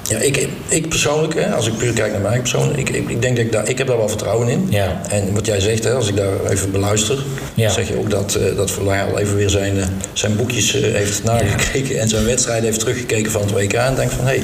ja, 0.07 0.17
ik, 0.17 0.47
ik 0.67 0.89
persoonlijk, 0.89 1.33
hè, 1.33 1.53
als 1.53 1.67
ik 1.67 1.77
puur 1.77 1.93
kijk 1.93 2.11
naar 2.11 2.21
mij 2.21 2.39
persoonlijk, 2.39 2.79
ik, 2.79 2.89
ik, 2.89 3.09
ik 3.09 3.21
denk 3.21 3.35
dat 3.35 3.45
ik 3.45 3.51
daar, 3.51 3.69
ik 3.69 3.77
heb 3.77 3.87
daar 3.87 3.97
wel 3.97 4.09
vertrouwen 4.09 4.47
in. 4.47 4.67
Ja. 4.69 5.01
En 5.09 5.33
wat 5.33 5.45
jij 5.45 5.59
zegt, 5.59 5.83
hè, 5.83 5.93
als 5.93 6.07
ik 6.07 6.15
daar 6.15 6.45
even 6.49 6.71
beluister, 6.71 7.23
ja. 7.53 7.69
zeg 7.69 7.87
je 7.87 7.97
ook 7.97 8.09
dat, 8.09 8.37
uh, 8.39 8.55
dat 8.55 8.77
al 8.87 9.19
even 9.19 9.35
weer 9.35 9.49
zijn, 9.49 9.77
uh, 9.77 9.83
zijn 10.13 10.35
boekjes 10.35 10.75
uh, 10.75 10.93
heeft 10.93 11.23
nagekeken 11.23 11.99
en 11.99 12.09
zijn 12.09 12.25
wedstrijd 12.25 12.63
heeft 12.63 12.79
teruggekeken 12.79 13.31
van 13.31 13.41
het 13.41 13.51
WK 13.51 13.73
en 13.73 13.95
denkt 13.95 14.13
van 14.13 14.25
hé, 14.25 14.31
hey, 14.31 14.43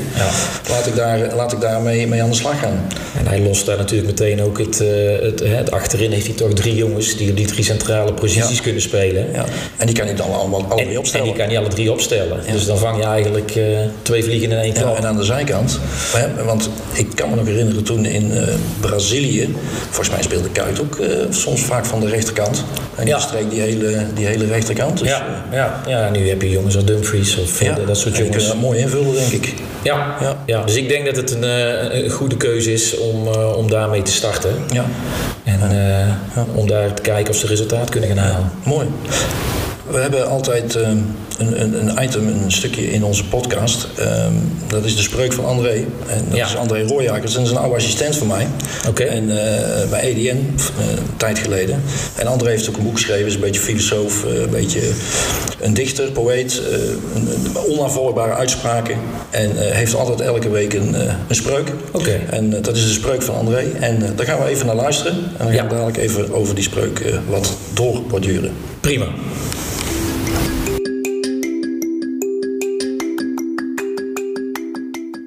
laat 0.70 0.88
ik 0.88 0.96
daar, 0.96 1.36
laat 1.36 1.52
ik 1.52 1.62
daar 1.62 1.82
mee, 1.82 2.08
mee 2.08 2.24
aan 2.24 2.30
de 2.30 2.36
slag 2.36 2.60
gaan. 2.60 2.88
En 3.18 3.28
hij 3.28 3.40
lost 3.40 3.66
daar 3.66 3.78
natuurlijk 3.78 4.10
meteen 4.10 4.42
ook 4.42 4.58
het, 4.58 4.80
het, 5.22 5.40
het, 5.40 5.72
achterin 5.72 6.12
heeft 6.12 6.26
hij 6.26 6.36
toch 6.36 6.54
drie 6.54 6.76
jongens 6.76 7.18
die 7.18 7.30
op 7.30 7.38
die 7.38 7.46
drie 7.46 7.64
centrale 7.64 8.14
posities 8.14 8.62
kunnen 8.62 8.82
spelen. 8.82 9.32
Ja. 9.34 9.46
En 9.78 9.86
die 9.86 9.96
kan 9.96 10.06
hij 10.06 10.16
dan 10.16 10.34
allemaal 10.34 10.66
alle 10.70 10.84
drie 10.84 11.00
opstellen. 11.00 11.26
En 11.26 11.32
die 11.32 11.42
kan 11.42 11.52
hij 11.52 11.60
alle 11.60 11.74
drie 11.74 11.92
opstellen. 11.92 12.40
Dus 12.52 12.66
dan 12.66 12.78
vang 12.78 12.98
je 12.98 13.04
eigenlijk 13.04 13.52
twee 14.02 14.24
vliegen 14.24 14.52
in 14.52 14.58
één 14.58 14.74
klap. 14.74 14.98
en 14.98 15.06
aan 15.06 15.18
de 15.18 15.24
zijkant 15.24 15.51
want 16.46 16.70
ik 16.92 17.08
kan 17.16 17.30
me 17.30 17.36
nog 17.36 17.46
herinneren 17.46 17.84
toen 17.84 18.06
in 18.06 18.32
uh, 18.32 18.44
Brazilië, 18.80 19.56
volgens 19.90 20.10
mij 20.10 20.22
speelde 20.22 20.50
Kuit 20.50 20.82
ook 20.82 20.98
uh, 20.98 21.08
soms 21.30 21.62
vaak 21.62 21.86
van 21.86 22.00
de 22.00 22.08
rechterkant. 22.08 22.64
En 22.96 23.06
die 23.06 23.20
streek 23.20 23.50
die 23.50 23.62
hele, 23.62 24.06
die 24.14 24.26
hele 24.26 24.46
rechterkant. 24.46 25.00
Dus, 25.00 25.08
ja, 25.08 25.26
uh, 25.52 25.58
ja, 25.58 25.82
ja, 25.88 26.10
nu 26.10 26.30
heb 26.30 26.42
je 26.42 26.50
jongens 26.50 26.76
als 26.76 26.86
Dumfries 26.86 27.38
of 27.38 27.64
ja, 27.64 27.78
dat 27.86 27.98
soort 27.98 28.18
jongens. 28.18 28.38
Die 28.38 28.46
kunnen 28.46 28.66
mooi 28.66 28.80
invullen, 28.80 29.14
denk 29.14 29.32
ik. 29.32 29.54
Ja, 29.82 30.16
ja. 30.22 30.44
ja. 30.46 30.64
dus 30.64 30.76
ik 30.76 30.90
denk 30.90 31.06
dat 31.06 31.16
het 31.16 31.32
een, 31.32 31.44
een 32.04 32.10
goede 32.10 32.38
keuze 32.38 32.74
is 32.74 32.98
om, 32.98 33.28
om 33.34 33.70
daarmee 33.70 34.02
te 34.02 34.12
starten. 34.12 34.52
Ja. 34.74 34.86
En 35.44 35.60
ja. 36.36 36.46
om 36.56 36.68
daar 36.68 36.94
te 36.94 37.02
kijken 37.02 37.34
of 37.34 37.40
ze 37.40 37.48
resultaat 37.48 37.90
kunnen 37.90 38.10
gaan 38.10 38.18
halen. 38.18 38.52
Mooi. 38.64 38.88
We 39.92 39.98
hebben 39.98 40.30
altijd 40.30 40.76
een, 40.76 41.16
een, 41.38 41.88
een, 41.88 42.04
item, 42.04 42.28
een 42.28 42.52
stukje 42.52 42.92
in 42.92 43.04
onze 43.04 43.26
podcast. 43.26 43.88
Um, 44.00 44.52
dat 44.68 44.86
is 44.86 44.96
de 44.96 45.02
spreuk 45.02 45.34
van 45.34 45.46
André. 45.46 45.86
En 46.08 46.26
dat 46.30 46.40
is 46.40 46.56
André 46.56 46.84
Rooijakers. 46.84 47.34
Dat 47.34 47.44
is 47.44 47.52
een 47.52 47.58
oude 47.58 47.76
assistent 47.76 48.16
van 48.18 48.28
mij. 48.28 48.48
Oké. 48.88 49.04
En 49.04 49.24
uh, 49.24 49.36
bij 49.90 50.00
EDN, 50.00 50.20
uh, 50.20 50.34
een 50.90 51.18
tijd 51.18 51.40
geleden. 51.40 51.82
En 52.16 52.28
André 52.28 52.50
heeft 52.50 52.70
ook 52.70 52.78
een 52.78 52.84
boek 52.84 52.96
geschreven. 52.96 53.26
Is 53.26 53.34
een 53.34 53.40
beetje 53.40 53.62
filosoof, 53.62 54.26
uh, 54.26 54.42
een 54.42 54.50
beetje 54.50 54.82
een 55.60 55.74
dichter, 55.74 56.12
poëet. 56.12 56.62
Onafvolgbare 57.68 58.34
uitspraken. 58.34 58.98
En 59.30 59.52
heeft 59.56 59.96
altijd 59.96 60.22
elke 60.22 60.50
week 60.50 60.74
een, 60.74 60.96
een 61.28 61.36
spreuk. 61.36 61.72
Oké. 61.92 62.20
En 62.30 62.50
dat 62.50 62.76
is 62.76 62.84
de 62.84 62.92
spreuk 62.92 63.22
van 63.22 63.36
André. 63.36 63.64
En 63.80 64.14
daar 64.16 64.26
gaan 64.26 64.40
we 64.40 64.50
even 64.50 64.66
naar 64.66 64.76
luisteren. 64.76 65.14
En 65.14 65.46
dan 65.46 65.54
gaan 65.54 65.68
we 65.68 65.74
dadelijk 65.74 65.98
even 65.98 66.34
over 66.34 66.56
die 66.56 66.64
spreuk 66.64 67.20
wat 67.28 67.54
doorborduren. 67.74 68.52
Prima. 68.82 69.08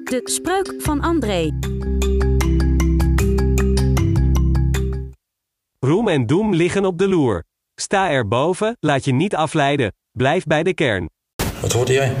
De 0.05 0.21
spreuk 0.23 0.73
van 0.77 1.01
André. 1.01 1.51
Roem 5.79 6.07
en 6.07 6.25
doem 6.25 6.53
liggen 6.53 6.85
op 6.85 6.97
de 6.97 7.07
loer. 7.07 7.43
Sta 7.75 8.09
erboven, 8.09 8.77
laat 8.79 9.05
je 9.05 9.13
niet 9.13 9.35
afleiden. 9.35 9.93
Blijf 10.11 10.43
bij 10.43 10.63
de 10.63 10.73
kern. 10.73 11.09
Wat 11.61 11.71
hoorde 11.71 11.93
jij? 11.93 12.13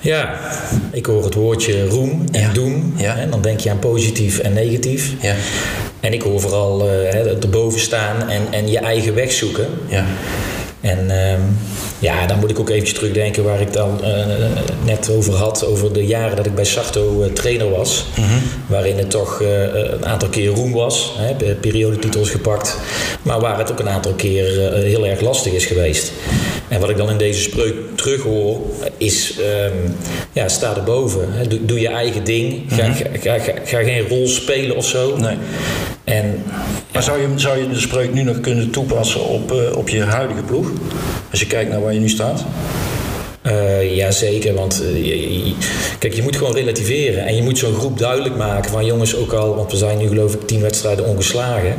Ja, 0.00 0.38
ik 0.92 1.06
hoor 1.06 1.24
het 1.24 1.34
woordje 1.34 1.88
roem 1.88 2.24
en 2.32 2.40
ja. 2.40 2.52
doem. 2.52 2.92
Ja. 2.96 3.16
En 3.16 3.30
dan 3.30 3.42
denk 3.42 3.60
je 3.60 3.70
aan 3.70 3.78
positief 3.78 4.38
en 4.38 4.52
negatief. 4.52 5.22
Ja. 5.22 5.34
En 6.00 6.12
ik 6.12 6.22
hoor 6.22 6.40
vooral 6.40 6.86
uh, 6.86 7.42
erboven 7.42 7.80
staan 7.80 8.28
en, 8.28 8.52
en 8.52 8.68
je 8.68 8.78
eigen 8.78 9.14
weg 9.14 9.32
zoeken. 9.32 9.68
Ja. 9.88 10.04
En 10.80 11.04
uh, 11.04 11.44
ja, 12.00 12.26
dan 12.26 12.38
moet 12.38 12.50
ik 12.50 12.58
ook 12.58 12.70
eventjes 12.70 12.98
terugdenken 12.98 13.44
waar 13.44 13.60
ik 13.60 13.76
al 13.76 13.98
uh, 14.02 14.08
net 14.84 15.10
over 15.10 15.34
had. 15.34 15.64
Over 15.64 15.92
de 15.92 16.06
jaren 16.06 16.36
dat 16.36 16.46
ik 16.46 16.54
bij 16.54 16.64
Sarto 16.64 17.22
uh, 17.22 17.32
trainer 17.32 17.70
was. 17.70 18.04
Mm 18.16 18.24
-hmm. 18.24 18.42
Waarin 18.66 18.98
het 18.98 19.10
toch 19.10 19.40
uh, 19.40 19.62
een 19.62 20.06
aantal 20.06 20.28
keer 20.28 20.48
roem 20.48 20.72
was. 20.72 21.14
Hè, 21.16 21.54
periodetitels 21.54 22.30
gepakt. 22.30 22.76
Maar 23.22 23.40
waar 23.40 23.58
het 23.58 23.70
ook 23.70 23.78
een 23.78 23.88
aantal 23.88 24.12
keer 24.12 24.72
heel 24.74 25.06
erg 25.06 25.20
lastig 25.20 25.52
is 25.52 25.66
geweest. 25.66 26.12
En 26.70 26.80
wat 26.80 26.90
ik 26.90 26.96
dan 26.96 27.10
in 27.10 27.16
deze 27.16 27.40
spreuk 27.40 27.74
terughoor 27.94 28.60
is... 28.96 29.38
Um, 29.38 29.96
ja, 30.32 30.48
sta 30.48 30.76
erboven. 30.76 31.32
Hè, 31.32 31.46
doe, 31.46 31.64
doe, 31.64 31.80
je 31.80 31.88
eigen 31.88 32.24
ding. 32.24 32.62
Ga, 32.68 32.86
mm 32.86 32.92
-hmm. 32.92 33.20
ga, 33.20 33.38
ga, 33.38 33.52
ga, 33.64 33.82
geen 33.82 34.08
rol 34.08 34.28
spelen 34.28 34.76
of 34.76 34.86
zo. 34.86 35.16
Nee. 35.16 35.36
En, 36.04 36.42
maar 36.92 37.02
zou 37.02 37.20
je, 37.20 37.28
zou 37.34 37.58
je 37.58 37.68
de 37.68 37.80
spreuk 37.80 38.12
nu 38.12 38.22
nog 38.22 38.40
kunnen 38.40 38.70
toepassen 38.70 39.24
op, 39.24 39.52
uh, 39.52 39.76
op 39.76 39.88
je 39.88 40.02
huidige 40.02 40.42
ploeg? 40.42 40.70
Als 41.30 41.40
je 41.40 41.46
kijkt 41.46 41.70
naar 41.70 41.80
waar 41.82 41.92
je 41.92 42.00
nu 42.00 42.08
staat? 42.08 42.44
Uh, 43.46 43.96
ja, 43.96 44.10
zeker. 44.10 44.54
Want 44.54 44.82
uh, 44.82 45.06
je, 45.06 45.54
kijk, 45.98 46.14
je 46.14 46.22
moet 46.22 46.36
gewoon 46.36 46.54
relativeren. 46.54 47.26
En 47.26 47.36
je 47.36 47.42
moet 47.42 47.58
zo'n 47.58 47.74
groep 47.74 47.98
duidelijk 47.98 48.36
maken 48.36 48.70
van 48.70 48.84
jongens 48.84 49.16
ook 49.16 49.32
al... 49.32 49.54
want 49.54 49.70
we 49.70 49.76
zijn 49.76 49.98
nu 49.98 50.08
geloof 50.08 50.34
ik 50.34 50.46
tien 50.46 50.60
wedstrijden 50.60 51.06
ongeslagen. 51.06 51.74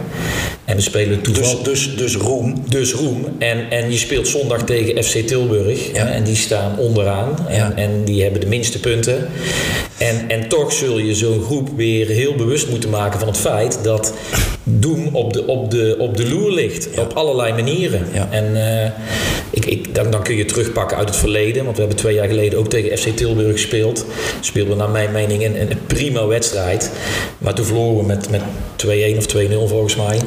En 0.72 0.78
we 0.78 0.84
spelen 0.84 1.22
toevallig... 1.22 1.62
Dus, 1.62 1.84
dus, 1.84 1.96
dus 1.96 2.16
Roem? 2.16 2.64
Dus 2.70 2.94
Roem. 2.94 3.26
En, 3.40 3.70
en 3.70 3.92
je 3.92 3.98
speelt 3.98 4.28
zondag 4.28 4.64
tegen 4.64 5.04
FC 5.04 5.16
Tilburg. 5.16 5.94
Ja. 5.94 6.08
En 6.08 6.24
die 6.24 6.36
staan 6.36 6.78
onderaan. 6.78 7.48
En, 7.48 7.56
ja. 7.56 7.74
en 7.76 8.04
die 8.04 8.22
hebben 8.22 8.42
de 8.42 8.48
minste 8.48 8.80
punten. 8.80 9.28
En, 9.98 10.30
en 10.30 10.48
toch 10.48 10.74
zul 10.74 10.98
je 10.98 11.16
zo'n 11.16 11.42
groep 11.42 11.70
weer 11.76 12.08
heel 12.08 12.36
bewust 12.36 12.70
moeten 12.70 12.90
maken 12.90 13.20
van 13.20 13.28
het 13.28 13.38
feit... 13.38 13.80
dat 13.84 14.14
Doem 14.64 15.16
op 15.16 15.34
de, 15.34 15.48
op 15.48 15.72
de, 15.72 15.96
op 16.00 16.18
de 16.18 16.30
loer 16.30 16.52
ligt. 16.52 16.88
Ja. 16.96 17.02
Op 17.02 17.14
allerlei 17.14 17.54
manieren. 17.54 18.08
En 18.30 18.46
uh, 18.56 18.86
ik, 19.50 19.66
ik, 19.66 19.96
dan, 19.96 20.12
dan 20.12 20.24
kun 20.24 20.36
je 20.36 20.46
terugpakken 20.46 20.98
uit 20.98 21.08
het 21.10 21.18
verleden. 21.18 21.64
Want 21.64 21.76
we 21.76 21.82
hebben 21.82 22.00
twee 22.00 22.16
jaar 22.16 22.28
geleden 22.28 22.60
ook 22.60 22.70
tegen 22.70 22.98
FC 22.98 23.08
Tilburg 23.08 23.52
gespeeld. 23.52 24.06
Speelden 24.40 24.78
naar 24.78 24.90
mijn 24.90 25.12
mening 25.12 25.44
een, 25.44 25.62
een 25.62 25.78
prima 25.88 26.28
wedstrijd. 26.28 26.92
Maar 27.38 27.54
toen 27.54 27.66
verloren 27.66 27.98
we 27.98 28.06
met, 28.06 28.30
met 28.30 28.42
2-1 28.86 29.18
of 29.18 29.26
2-0 29.36 29.70
volgens 29.70 29.96
mij. 29.96 30.20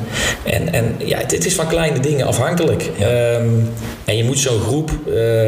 En, 0.42 0.72
en 0.72 0.94
ja, 0.98 1.18
het, 1.18 1.30
het, 1.30 1.46
is 1.46 1.54
van 1.54 1.66
kleine 1.66 2.00
dingen 2.00 2.26
afhankelijk. 2.26 2.90
Ja. 2.98 3.34
Um, 3.34 3.72
en 4.04 4.16
je 4.16 4.24
moet 4.24 4.38
zo'n 4.38 4.60
groep 4.60 4.90
uh, 5.06 5.44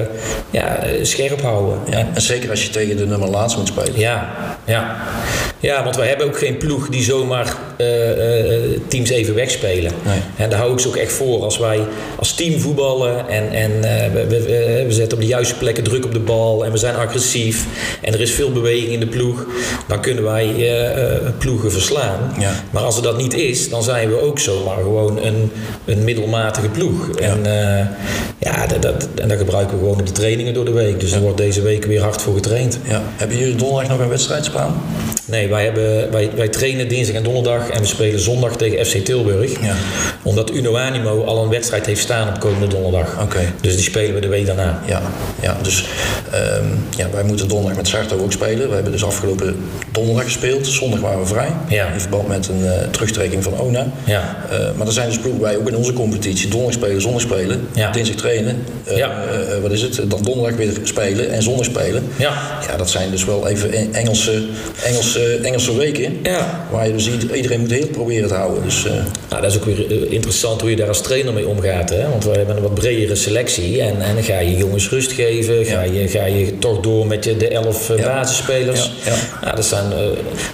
ja, 0.50 0.78
scherp 1.02 1.40
houden. 1.40 1.78
Ja, 1.90 2.06
en 2.14 2.20
zeker 2.20 2.50
als 2.50 2.62
je 2.62 2.70
tegen 2.70 2.96
de 2.96 3.06
nummer 3.06 3.28
laatst 3.28 3.56
moet 3.56 3.66
spelen. 3.66 3.98
Ja, 3.98 4.34
ja. 4.64 4.96
Ja 5.60 5.84
want 5.84 5.96
wij 5.96 6.08
hebben 6.08 6.26
ook 6.26 6.38
geen 6.38 6.56
ploeg 6.56 6.88
die 6.88 7.02
zomaar 7.02 7.56
uh, 7.78 8.08
uh, 8.08 8.78
teams 8.88 9.10
even 9.10 9.34
wegspelen. 9.34 9.92
Nee. 10.04 10.18
En 10.36 10.50
daar 10.50 10.58
hou 10.58 10.72
ik 10.72 10.78
ze 10.78 10.88
ook 10.88 10.96
echt 10.96 11.12
voor. 11.12 11.42
Als 11.42 11.58
wij 11.58 11.80
als 12.18 12.34
team 12.34 12.60
voetballen 12.60 13.28
en, 13.28 13.52
en 13.52 13.80
we, 14.12 14.26
we, 14.28 14.84
we, 14.86 14.92
zetten 14.92 15.18
op 15.18 15.24
de 15.24 15.30
juiste 15.30 15.54
plekken 15.54 15.84
druk 15.84 16.04
op 16.04 16.12
de 16.12 16.20
bal 16.20 16.64
en 16.64 16.72
we 16.72 16.78
zijn 16.78 16.94
agressief 16.94 17.64
en 18.02 18.12
er 18.12 18.20
is 18.20 18.30
veel 18.30 18.52
beweging 18.52 18.92
in 18.92 19.00
de 19.00 19.06
ploeg, 19.06 19.46
dan 19.88 20.00
kunnen 20.00 20.24
wij 20.24 20.54
ploegen 21.38 21.72
verslaan. 21.72 22.34
Ja. 22.38 22.52
Maar 22.70 22.82
als 22.82 22.96
er 22.96 23.02
dat 23.02 23.16
niet 23.16 23.34
is, 23.34 23.70
dan 23.70 23.82
zijn 23.82 24.08
we 24.08 24.20
ook 24.20 24.38
zomaar 24.38 24.76
gewoon 24.76 25.22
een, 25.22 25.50
een 25.84 26.04
middelmatige 26.04 26.68
ploeg. 26.68 27.08
Ja. 27.20 27.26
En 27.26 27.42
ja, 28.38 28.66
dat, 28.66 28.82
dat, 28.82 29.08
en 29.14 29.28
dat 29.28 29.38
gebruiken 29.38 29.76
we 29.76 29.82
gewoon 29.82 29.98
in 29.98 30.04
de 30.04 30.12
trainingen 30.12 30.54
door 30.54 30.64
de 30.64 30.72
week. 30.72 31.00
Dus 31.00 31.12
er 31.12 31.20
wordt 31.20 31.36
deze 31.36 31.62
week 31.62 31.84
weer 31.84 32.02
hard 32.02 32.22
voor 32.22 32.34
getraind. 32.34 32.78
Ja. 32.88 33.02
Hebben 33.16 33.38
jullie 33.38 33.54
donderdag 33.54 33.88
nog 33.88 33.98
een 33.98 34.08
wedstrijd, 34.08 34.44
Spaan? 34.44 34.82
Nee, 35.26 35.48
wij, 35.48 35.64
hebben, 35.64 36.10
wij, 36.10 36.30
wij 36.34 36.48
trainen 36.48 36.88
dinsdag 36.88 37.16
en 37.16 37.22
donderdag 37.22 37.68
en 37.68 37.80
we 37.80 37.86
spelen 37.86 38.20
zondag 38.20 38.56
tegen 38.56 38.86
FC 38.86 38.96
Tilburg. 38.96 39.60
Ja. 39.62 39.74
Omdat 40.22 40.50
Uno 40.50 40.76
Animo 40.76 41.24
al 41.24 41.42
een 41.42 41.48
wedstrijd 41.48 41.86
heeft 41.86 42.00
staan 42.00 42.28
op 42.28 42.40
komende 42.40 42.66
donderdag. 42.66 43.22
Oké. 43.22 43.52
Dus 43.60 43.74
die 43.74 43.84
spelen 43.84 44.14
we 44.14 44.20
de 44.20 44.28
week 44.28 44.46
daarna. 44.46 44.82
Ja, 44.86 45.02
ja 45.42 45.56
dus 45.62 45.84
um, 46.34 46.84
ja, 46.96 47.10
wij 47.10 47.22
moeten 47.22 47.48
donderdag 47.48 47.76
met 47.76 47.88
Sarto 47.88 48.18
ook 48.18 48.32
spelen. 48.32 48.68
We 48.68 48.74
hebben 48.74 48.92
dus 48.92 49.04
afgelopen 49.04 49.56
donderdag 49.92 50.24
gespeeld. 50.24 50.66
Zondag 50.66 51.00
waren 51.00 51.18
we 51.18 51.26
vrij. 51.26 51.52
Ja. 51.68 51.86
In 51.92 52.00
verband 52.00 52.28
met 52.28 52.48
een 52.48 52.60
uh, 52.60 52.72
terugtrekking 52.90 53.42
van 53.42 53.58
ONA. 53.58 53.86
Ja. 54.04 54.36
Uh, 54.52 54.58
maar 54.76 54.86
er 54.86 54.92
zijn 54.92 55.08
dus 55.08 55.18
ploegen 55.18 55.42
bij, 55.42 55.56
ook 55.56 55.68
in 55.68 55.76
onze 55.76 55.92
competitie. 55.92 56.48
Donderdag 56.48 56.78
spelen, 56.78 57.00
zondag 57.00 57.20
spelen. 57.20 57.68
Ja. 57.74 57.90
Dinsdag 57.90 58.16
trainen. 58.16 58.64
Uh, 58.88 58.96
ja. 58.96 59.24
wat 59.62 59.72
is 59.72 59.82
het? 59.82 60.10
Dan 60.10 60.22
donderdag 60.22 60.56
weer 60.56 60.72
spelen 60.82 61.30
en 61.30 61.42
zondag 61.42 61.64
spelen. 61.64 62.08
Ja. 62.16 62.32
Ja, 62.68 62.76
dat 62.76 62.90
zijn 62.90 63.10
dus 63.10 63.24
wel 63.24 63.48
even 63.48 63.94
Engelse, 63.94 64.46
Engelse, 64.82 65.15
Engelse 65.42 65.76
weken. 65.76 66.18
Ja. 66.22 66.66
Waar 66.70 66.86
je 66.86 66.92
dus 66.92 67.10
iedereen 67.34 67.60
moet 67.60 67.70
heel 67.70 67.86
proberen 67.86 68.28
te 68.28 68.34
houden. 68.34 68.62
Dus, 68.62 68.86
nou, 69.28 69.42
dat 69.42 69.50
is 69.50 69.56
ook 69.56 69.64
weer 69.64 70.12
interessant 70.12 70.60
hoe 70.60 70.70
je 70.70 70.76
daar 70.76 70.88
als 70.88 71.02
trainer 71.02 71.32
mee 71.32 71.48
omgaat. 71.48 71.90
Hè? 71.90 72.08
Want 72.08 72.24
we 72.24 72.30
hebben 72.30 72.56
een 72.56 72.62
wat 72.62 72.74
bredere 72.74 73.14
selectie. 73.14 73.80
En, 73.80 74.02
en 74.02 74.14
dan 74.14 74.24
ga 74.24 74.38
je 74.38 74.56
jongens 74.56 74.88
rust 74.88 75.12
geven. 75.12 75.64
Ga, 75.64 75.82
je, 75.82 76.08
ga 76.08 76.24
je 76.24 76.58
toch 76.58 76.80
door 76.80 77.06
met 77.06 77.24
je, 77.24 77.36
de 77.36 77.48
elf 77.48 77.88
ja. 77.96 78.04
basisspelers. 78.04 78.92
Ja. 79.04 79.12
Ja. 79.42 79.52
dat 79.52 79.64
zijn 79.64 79.90
uh, 79.92 79.98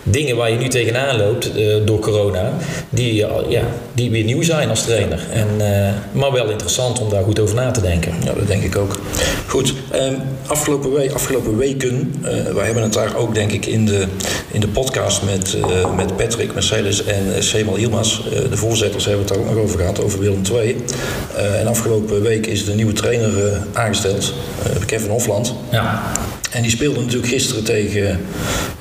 dingen 0.02 0.36
waar 0.36 0.50
je 0.50 0.56
nu 0.56 0.68
tegenaan 0.68 1.16
loopt 1.16 1.50
uh, 1.56 1.74
door 1.84 1.98
corona. 1.98 2.52
Die, 2.90 3.14
ja, 3.48 3.62
die 3.92 4.10
weer 4.10 4.24
nieuw 4.24 4.42
zijn 4.42 4.68
als 4.68 4.82
trainer. 4.82 5.26
En, 5.32 5.48
uh, 5.58 6.20
maar 6.20 6.32
wel 6.32 6.50
interessant 6.50 7.00
om 7.00 7.10
daar 7.10 7.22
goed 7.22 7.38
over 7.38 7.54
na 7.54 7.70
te 7.70 7.80
denken. 7.80 8.12
Ja, 8.24 8.32
dat 8.32 8.46
denk 8.46 8.62
ik 8.62 8.76
ook. 8.76 9.00
Goed, 9.46 9.74
um, 9.94 10.16
afgelopen, 10.46 10.92
week, 10.92 11.12
afgelopen 11.12 11.56
weken, 11.56 12.14
wij 12.54 12.64
hebben 12.64 12.82
het 12.82 12.92
daar 12.92 13.16
ook 13.16 13.34
denk 13.34 13.52
ik 13.52 13.66
in 13.66 13.86
de, 13.86 14.06
in 14.52 14.60
de 14.60 14.68
podcast 14.68 15.22
met, 15.22 15.56
met 15.96 16.16
Patrick 16.16 16.54
Mercedes 16.54 17.04
en 17.04 17.42
Semal 17.42 17.76
Ilmas, 17.76 18.22
de 18.50 18.56
voorzitters, 18.56 19.04
hebben 19.04 19.26
we 19.26 19.32
het 19.32 19.40
daar 19.40 19.48
ook 19.48 19.54
nog 19.54 19.64
over 19.64 19.78
gehad, 19.78 20.02
over 20.02 20.18
Willem 20.18 20.42
II. 20.52 20.76
en 21.36 21.66
afgelopen 21.66 22.22
week 22.22 22.46
is 22.46 22.64
de 22.64 22.74
nieuwe 22.74 22.92
trainer 22.92 23.62
aangesteld, 23.72 24.34
Kevin 24.86 25.10
Hofland. 25.10 25.54
Ja. 25.70 26.12
En 26.52 26.62
die 26.62 26.70
speelde 26.70 27.00
natuurlijk 27.00 27.32
gisteren 27.32 27.64
tegen, 27.64 28.20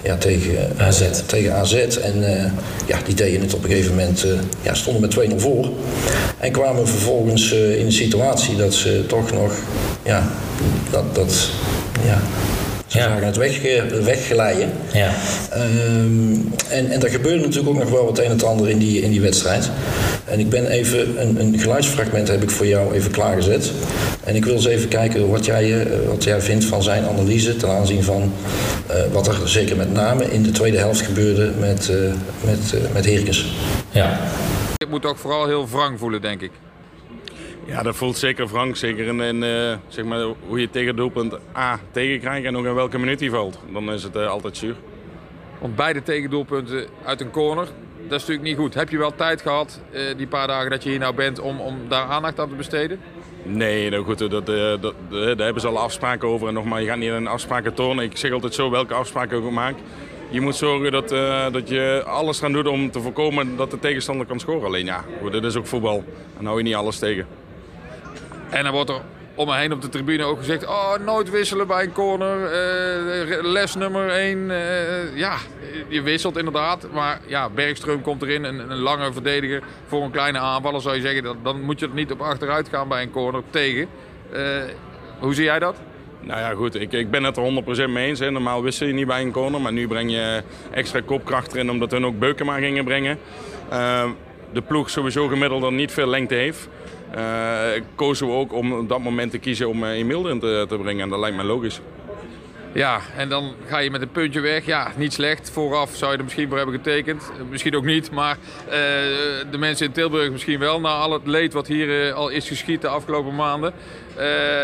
ja, 0.03 0.17
tegen 0.17 0.73
AZ. 0.77 1.01
Tegen 1.25 1.53
AZ. 1.53 1.73
En 1.73 2.17
uh, 2.17 2.45
ja, 2.85 2.97
die 3.05 3.15
deden 3.15 3.41
het 3.41 3.53
op 3.53 3.63
een 3.63 3.69
gegeven 3.69 3.95
moment, 3.95 4.25
uh, 4.25 4.31
ja, 4.61 4.73
stonden 4.73 5.01
met 5.01 5.31
2-0 5.31 5.35
voor. 5.35 5.69
En 6.37 6.51
kwamen 6.51 6.87
vervolgens 6.87 7.53
uh, 7.53 7.79
in 7.79 7.85
de 7.85 7.91
situatie 7.91 8.55
dat 8.55 8.73
ze 8.73 9.03
toch 9.07 9.31
nog, 9.31 9.53
ja, 10.03 10.31
dat, 10.89 11.15
dat 11.15 11.49
ja, 12.05 12.21
ze 12.91 12.97
ja. 12.97 13.03
zagen 13.03 13.25
het 13.25 13.37
weg, 13.37 13.61
weggeleiden. 14.03 14.71
Ja. 14.93 15.13
Um, 15.57 16.53
en, 16.69 16.91
en 16.91 17.03
er 17.03 17.09
gebeurde 17.09 17.39
natuurlijk 17.39 17.69
ook 17.69 17.79
nog 17.79 17.89
wel 17.89 18.05
wat 18.05 18.19
een 18.19 18.25
en 18.25 18.43
ander 18.43 18.69
in 18.69 18.77
die, 18.77 19.01
in 19.01 19.11
die 19.11 19.21
wedstrijd. 19.21 19.69
En 20.25 20.39
ik 20.39 20.49
ben 20.49 20.67
even, 20.67 21.21
een, 21.21 21.39
een 21.39 21.59
geluidsfragment 21.59 22.27
heb 22.27 22.43
ik 22.43 22.49
voor 22.49 22.65
jou 22.65 22.93
even 22.93 23.11
klaargezet. 23.11 23.71
En 24.23 24.35
ik 24.35 24.45
wil 24.45 24.53
eens 24.53 24.65
even 24.65 24.87
kijken 24.87 25.29
wat 25.29 25.45
jij, 25.45 25.81
eh, 25.81 26.07
wat 26.07 26.23
jij 26.23 26.41
vindt 26.41 26.65
van 26.65 26.83
zijn 26.83 27.05
analyse 27.05 27.55
ten 27.55 27.69
aanzien 27.69 28.03
van 28.03 28.33
uh, 28.89 28.95
wat 29.11 29.27
er 29.27 29.49
zeker 29.49 29.75
met 29.75 29.93
name 29.93 30.31
in 30.31 30.43
de 30.43 30.51
tweede 30.51 30.77
helft 30.77 31.01
gebeurde 31.01 31.51
met, 31.59 31.89
uh, 31.91 32.13
met, 32.45 32.71
uh, 32.73 32.93
met 32.93 33.05
Herkens. 33.05 33.53
Ja. 33.91 34.19
Het 34.77 34.89
moet 34.89 35.05
ook 35.05 35.17
vooral 35.17 35.47
heel 35.47 35.67
wrang 35.69 35.99
voelen, 35.99 36.21
denk 36.21 36.41
ik. 36.41 36.51
Ja, 37.65 37.83
dat 37.83 37.95
voelt 37.95 38.17
zeker 38.17 38.47
wrang. 38.47 38.77
Zeker 38.77 39.07
in, 39.07 39.19
in 39.19 39.43
uh, 39.43 39.77
zeg 39.87 40.05
maar, 40.05 40.25
hoe 40.47 40.59
je 40.59 40.69
tegen 40.69 40.95
doelpunt 40.95 41.37
A 41.55 41.79
tegenkrijgt 41.91 42.45
en 42.45 42.57
ook 42.57 42.65
in 42.65 42.73
welke 42.73 42.97
minuut 42.97 43.19
hij 43.19 43.29
valt. 43.29 43.59
Dan 43.73 43.91
is 43.91 44.03
het 44.03 44.15
altijd 44.15 44.57
zuur. 44.57 44.75
Want 45.59 45.75
beide 45.75 46.03
tegendoelpunten 46.03 46.87
uit 47.05 47.21
een 47.21 47.31
corner, 47.31 47.65
dat 48.07 48.19
is 48.19 48.27
natuurlijk 48.27 48.47
niet 48.47 48.57
goed. 48.57 48.73
Heb 48.73 48.89
je 48.89 48.97
wel 48.97 49.15
tijd 49.15 49.41
gehad, 49.41 49.81
uh, 49.91 50.01
die 50.17 50.27
paar 50.27 50.47
dagen 50.47 50.69
dat 50.69 50.83
je 50.83 50.89
hier 50.89 50.99
nou 50.99 51.15
bent, 51.15 51.39
om, 51.39 51.59
om 51.59 51.77
daar 51.87 52.05
aandacht 52.05 52.39
aan 52.39 52.49
te 52.49 52.55
besteden? 52.55 52.99
Nee, 53.43 53.89
nou 53.89 54.03
goed, 54.03 54.17
dat, 54.17 54.31
dat, 54.31 54.45
dat, 54.45 54.93
daar 55.09 55.35
hebben 55.37 55.61
ze 55.61 55.67
al 55.67 55.79
afspraken 55.79 56.27
over. 56.27 56.47
En 56.47 56.53
nogmaals, 56.53 56.81
je 56.81 56.87
gaat 56.87 56.97
niet 56.97 57.11
in 57.11 57.27
afspraken 57.27 57.73
tonen. 57.73 58.03
Ik 58.03 58.17
zeg 58.17 58.31
altijd 58.31 58.53
zo, 58.53 58.69
welke 58.69 58.93
afspraken 58.93 59.37
ik 59.37 59.43
ook 59.43 59.51
maak. 59.51 59.75
Je 60.29 60.41
moet 60.41 60.55
zorgen 60.55 60.91
dat, 60.91 61.11
uh, 61.11 61.51
dat 61.51 61.69
je 61.69 62.03
alles 62.05 62.39
gaat 62.39 62.53
doen 62.53 62.67
om 62.67 62.91
te 62.91 62.99
voorkomen 62.99 63.55
dat 63.57 63.71
de 63.71 63.79
tegenstander 63.79 64.25
kan 64.25 64.39
scoren. 64.39 64.65
Alleen 64.65 64.85
ja, 64.85 65.05
dit 65.31 65.43
is 65.43 65.55
ook 65.55 65.67
voetbal. 65.67 66.03
Dan 66.35 66.45
hou 66.45 66.57
je 66.57 66.63
niet 66.63 66.75
alles 66.75 66.99
tegen. 66.99 67.25
En 68.51 68.63
dan 68.63 68.73
wordt 68.73 68.89
er 68.89 69.01
om 69.35 69.47
me 69.47 69.55
heen 69.55 69.73
op 69.73 69.81
de 69.81 69.89
tribune 69.89 70.23
ook 70.23 70.37
gezegd... 70.37 70.65
oh, 70.67 70.97
nooit 71.05 71.29
wisselen 71.29 71.67
bij 71.67 71.83
een 71.83 71.91
corner. 71.91 72.37
Uh, 72.37 73.51
les 73.51 73.75
nummer 73.75 74.09
1. 74.09 74.37
Uh, 74.37 75.17
ja, 75.17 75.37
je 75.87 76.01
wisselt 76.01 76.37
inderdaad. 76.37 76.87
Maar 76.93 77.19
ja, 77.25 77.49
Bergström 77.49 78.01
komt 78.01 78.21
erin. 78.21 78.43
Een, 78.43 78.71
een, 78.71 78.77
lange 78.77 79.13
verdediger 79.13 79.63
voor 79.87 80.03
een 80.03 80.11
kleine 80.11 80.39
aanvaller 80.39 80.81
zou 80.81 80.95
je 80.95 81.01
zeggen. 81.01 81.35
Dan 81.43 81.61
moet 81.61 81.79
je 81.79 81.85
er 81.85 81.93
niet 81.93 82.11
op 82.11 82.21
achteruit 82.21 82.69
gaan 82.69 82.87
bij 82.87 83.01
een 83.01 83.11
corner 83.11 83.43
tegen. 83.49 83.87
Hoe 85.19 85.33
zie 85.33 85.43
jij 85.43 85.59
dat? 85.59 85.75
Nou 86.19 86.39
ja, 86.39 86.53
goed. 86.53 86.75
Ik, 86.75 86.91
ik 86.91 87.11
ben 87.11 87.23
het 87.23 87.37
er 87.37 87.63
100% 87.87 87.89
mee 87.89 88.07
eens. 88.07 88.19
Hè. 88.19 88.31
Normaal 88.31 88.63
wissel 88.63 88.87
je 88.87 88.93
niet 88.93 89.07
bij 89.07 89.21
een 89.21 89.31
corner. 89.31 89.61
Maar 89.61 89.73
nu 89.73 89.87
breng 89.87 90.11
je 90.11 90.43
extra 90.71 91.01
kopkracht 91.05 91.53
erin 91.53 91.69
omdat 91.71 91.91
hun 91.91 92.05
ook 92.05 92.19
Beukema 92.19 92.57
gingen 92.57 92.83
brengen. 92.83 93.17
de 94.53 94.61
ploeg 94.67 94.89
sowieso 94.89 95.27
gemiddeld 95.27 95.61
dan 95.61 95.75
niet 95.75 95.91
veel 95.91 96.07
lengte 96.07 96.35
heeft. 96.35 96.67
Uh, 97.15 97.83
kozen 97.95 98.27
we 98.27 98.33
ook 98.33 98.53
om 98.53 98.73
op 98.73 98.89
dat 98.89 98.99
moment 98.99 99.31
te 99.31 99.37
kiezen 99.37 99.69
om 99.69 99.83
uh, 99.83 99.89
Emil 99.89 100.25
erin 100.25 100.39
te, 100.39 100.77
brengen. 100.81 101.03
En 101.03 101.09
dat 101.09 101.19
lijkt 101.19 101.37
me 101.37 101.43
logisch. 101.43 101.81
Ja, 102.73 102.99
en 103.17 103.29
dan 103.29 103.53
ga 103.65 103.77
je 103.77 103.91
met 103.91 104.01
een 104.01 104.11
puntje 104.11 104.39
weg. 104.39 104.65
Ja, 104.65 104.91
niet 104.95 105.13
slecht. 105.13 105.49
Vooraf 105.49 105.95
zou 105.95 106.11
je 106.11 106.17
er 106.17 106.23
misschien 106.23 106.47
voor 106.47 106.57
hebben 106.57 106.75
getekend. 106.75 107.31
Misschien 107.49 107.75
ook 107.75 107.83
niet. 107.83 108.11
Maar 108.11 108.37
de 109.51 109.57
mensen 109.57 109.85
in 109.85 109.91
Tilburg 109.91 110.31
misschien 110.31 110.59
wel. 110.59 110.79
Na 110.79 110.89
al 110.89 111.11
het 111.11 111.27
leed 111.27 111.53
wat 111.53 111.67
hier 111.67 112.13
al 112.13 112.29
is 112.29 112.47
geschiet 112.47 112.81
de 112.81 112.87
afgelopen 112.87 113.35
maanden. 113.35 113.73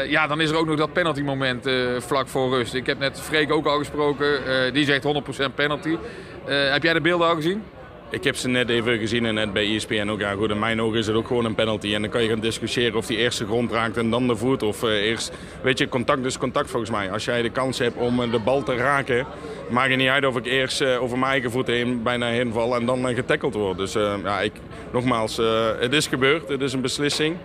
Ja, 0.08 0.28
dan 0.28 0.42
is 0.42 0.50
er 0.50 0.58
ook 0.58 0.66
nog 0.66 0.78
dat 0.78 0.94
penalty 0.94 1.22
moment 1.22 1.70
vlak 1.98 2.28
voor 2.28 2.50
rust. 2.50 2.74
Ik 2.74 2.86
heb 2.86 3.00
net 3.00 3.22
Freek 3.22 3.52
ook 3.52 3.66
al 3.66 3.78
gesproken. 3.78 4.40
die 4.74 4.86
zegt 4.86 5.04
100% 5.04 5.56
penalty. 5.56 5.98
heb 6.46 6.84
jij 6.84 6.94
de 6.94 7.02
beelden 7.02 7.28
al 7.28 7.36
gezien? 7.36 7.64
Ik 8.10 8.24
heb 8.24 8.36
ze 8.36 8.48
net 8.48 8.70
even 8.70 8.98
gezien 8.98 9.26
en 9.26 9.34
net 9.34 9.54
bij 9.54 9.76
ESPN 9.76 10.10
ook. 10.10 10.20
Ja, 10.20 10.34
goed, 10.34 10.50
in 10.50 10.60
mijn 10.60 10.82
ogen 10.82 10.98
is 10.98 11.08
het 11.08 11.16
ook 11.16 11.28
gewoon 11.28 11.46
een 11.46 11.56
penalty. 11.56 11.94
En 11.94 12.02
dan 12.02 12.10
kan 12.10 12.24
je 12.24 12.30
gaan 12.30 12.40
discussiëren 12.40 12.96
of 12.96 13.06
die 13.06 13.18
eerst 13.18 13.38
de 13.38 13.46
grond 13.46 13.72
raakt 13.72 13.98
en 13.98 14.10
dan 14.10 14.28
de 14.28 14.36
voet. 14.36 14.64
Of 14.64 14.84
uh, 14.84 14.90
eerst, 14.90 15.32
weet 15.62 15.78
je, 15.78 15.90
contact 15.90 16.26
is 16.26 16.38
contact 16.38 16.70
volgens 16.70 16.92
mij. 16.92 17.12
Als 17.12 17.26
jij 17.26 17.42
de 17.42 17.50
kans 17.50 17.78
hebt 17.78 17.98
om 17.98 18.22
uh, 18.22 18.32
de 18.32 18.40
bal 18.40 18.64
te 18.64 18.76
raken, 18.76 19.26
maakt 19.70 19.90
het 19.90 19.98
niet 19.98 20.08
uit 20.08 20.26
of 20.26 20.38
ik 20.38 20.46
eerst 20.46 20.82
uh, 20.82 21.02
over 21.02 21.18
mijn 21.18 21.32
eigen 21.32 21.52
voeten 21.52 21.74
heen 21.74 22.04
bijna 22.04 22.28
heen 22.28 22.52
val 22.52 22.76
en 22.76 22.86
dan 22.86 23.14
getackeld 23.16 23.54
word. 23.54 23.78
Dus 23.78 23.94
ja, 24.24 24.42
ik, 24.42 24.54
nogmaals, 24.94 25.40
het 25.80 25.94
is 25.94 26.08
gebeurd. 26.08 26.50
Het 26.50 26.62
is 26.62 26.74
een 26.74 26.82
beslissing. 26.82 27.36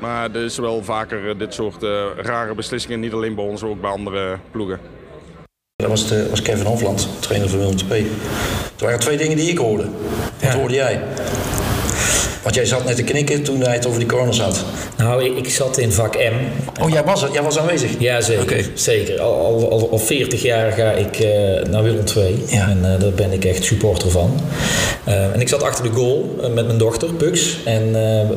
Maar 0.00 0.34
er 0.34 0.44
is 0.44 0.58
wel 0.58 0.82
vaker 0.82 1.38
dit 1.38 1.54
soort 1.54 1.82
rare 2.16 2.54
beslissingen, 2.54 3.00
niet 3.00 3.12
alleen 3.12 3.34
bij 3.34 3.44
ons, 3.44 3.62
ook 3.62 3.80
bij 3.80 3.90
andere 3.90 4.38
ploegen. 4.50 4.80
Dat 5.76 5.88
was, 5.88 6.08
de, 6.08 6.28
was 6.30 6.42
Kevin 6.42 6.66
Hofland, 6.66 7.22
trainer 7.22 7.48
van 7.48 7.58
Willem 7.58 7.76
II. 7.90 8.06
Er 8.84 8.90
waren 8.90 9.06
twee 9.06 9.16
dingen 9.16 9.36
die 9.36 9.50
ik 9.50 9.58
hoorde. 9.58 9.84
Wat 10.40 10.52
hoorde 10.52 10.74
jij? 10.74 11.00
Want 12.42 12.54
jij 12.54 12.64
zat 12.64 12.84
net 12.84 12.96
te 12.96 13.02
knikken 13.02 13.42
toen 13.42 13.60
hij 13.60 13.74
het 13.74 13.86
over 13.86 13.98
die 13.98 14.08
corners 14.08 14.40
had. 14.40 14.64
Nou, 14.96 15.24
ik, 15.24 15.36
ik 15.36 15.48
zat 15.48 15.78
in 15.78 15.92
vak 15.92 16.14
M. 16.14 16.34
Oh, 16.82 16.90
jij 16.90 17.04
was, 17.04 17.26
jij 17.32 17.42
was 17.42 17.58
aanwezig? 17.58 17.90
Ja, 17.98 18.20
zeker. 18.20 18.70
zeker. 18.74 19.20
Al, 19.20 19.70
al, 19.70 19.90
al, 19.90 19.98
40 19.98 20.42
jaar 20.42 20.72
ga 20.72 20.90
ik 20.90 21.20
uh, 21.20 21.28
naar 21.70 21.82
Willem 21.82 22.04
II. 22.16 22.44
Ja. 22.46 22.68
En 22.68 22.78
uh, 22.78 23.00
daar 23.00 23.12
ben 23.12 23.32
ik 23.32 23.44
echt 23.44 23.64
supporter 23.64 24.10
van. 24.10 24.40
Uh, 25.08 25.34
en 25.34 25.40
ik 25.40 25.48
zat 25.48 25.62
achter 25.62 25.84
de 25.84 25.90
goal 25.90 26.36
met 26.54 26.66
mijn 26.66 26.78
dochter, 26.78 27.14
Pux. 27.14 27.56
En 27.64 27.92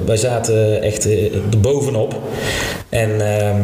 wij 0.06 0.18
zaten 0.18 0.82
echt 0.82 1.06
er 1.06 1.60
bovenop. 1.62 2.16
En 2.90 3.40
ehm, 3.40 3.62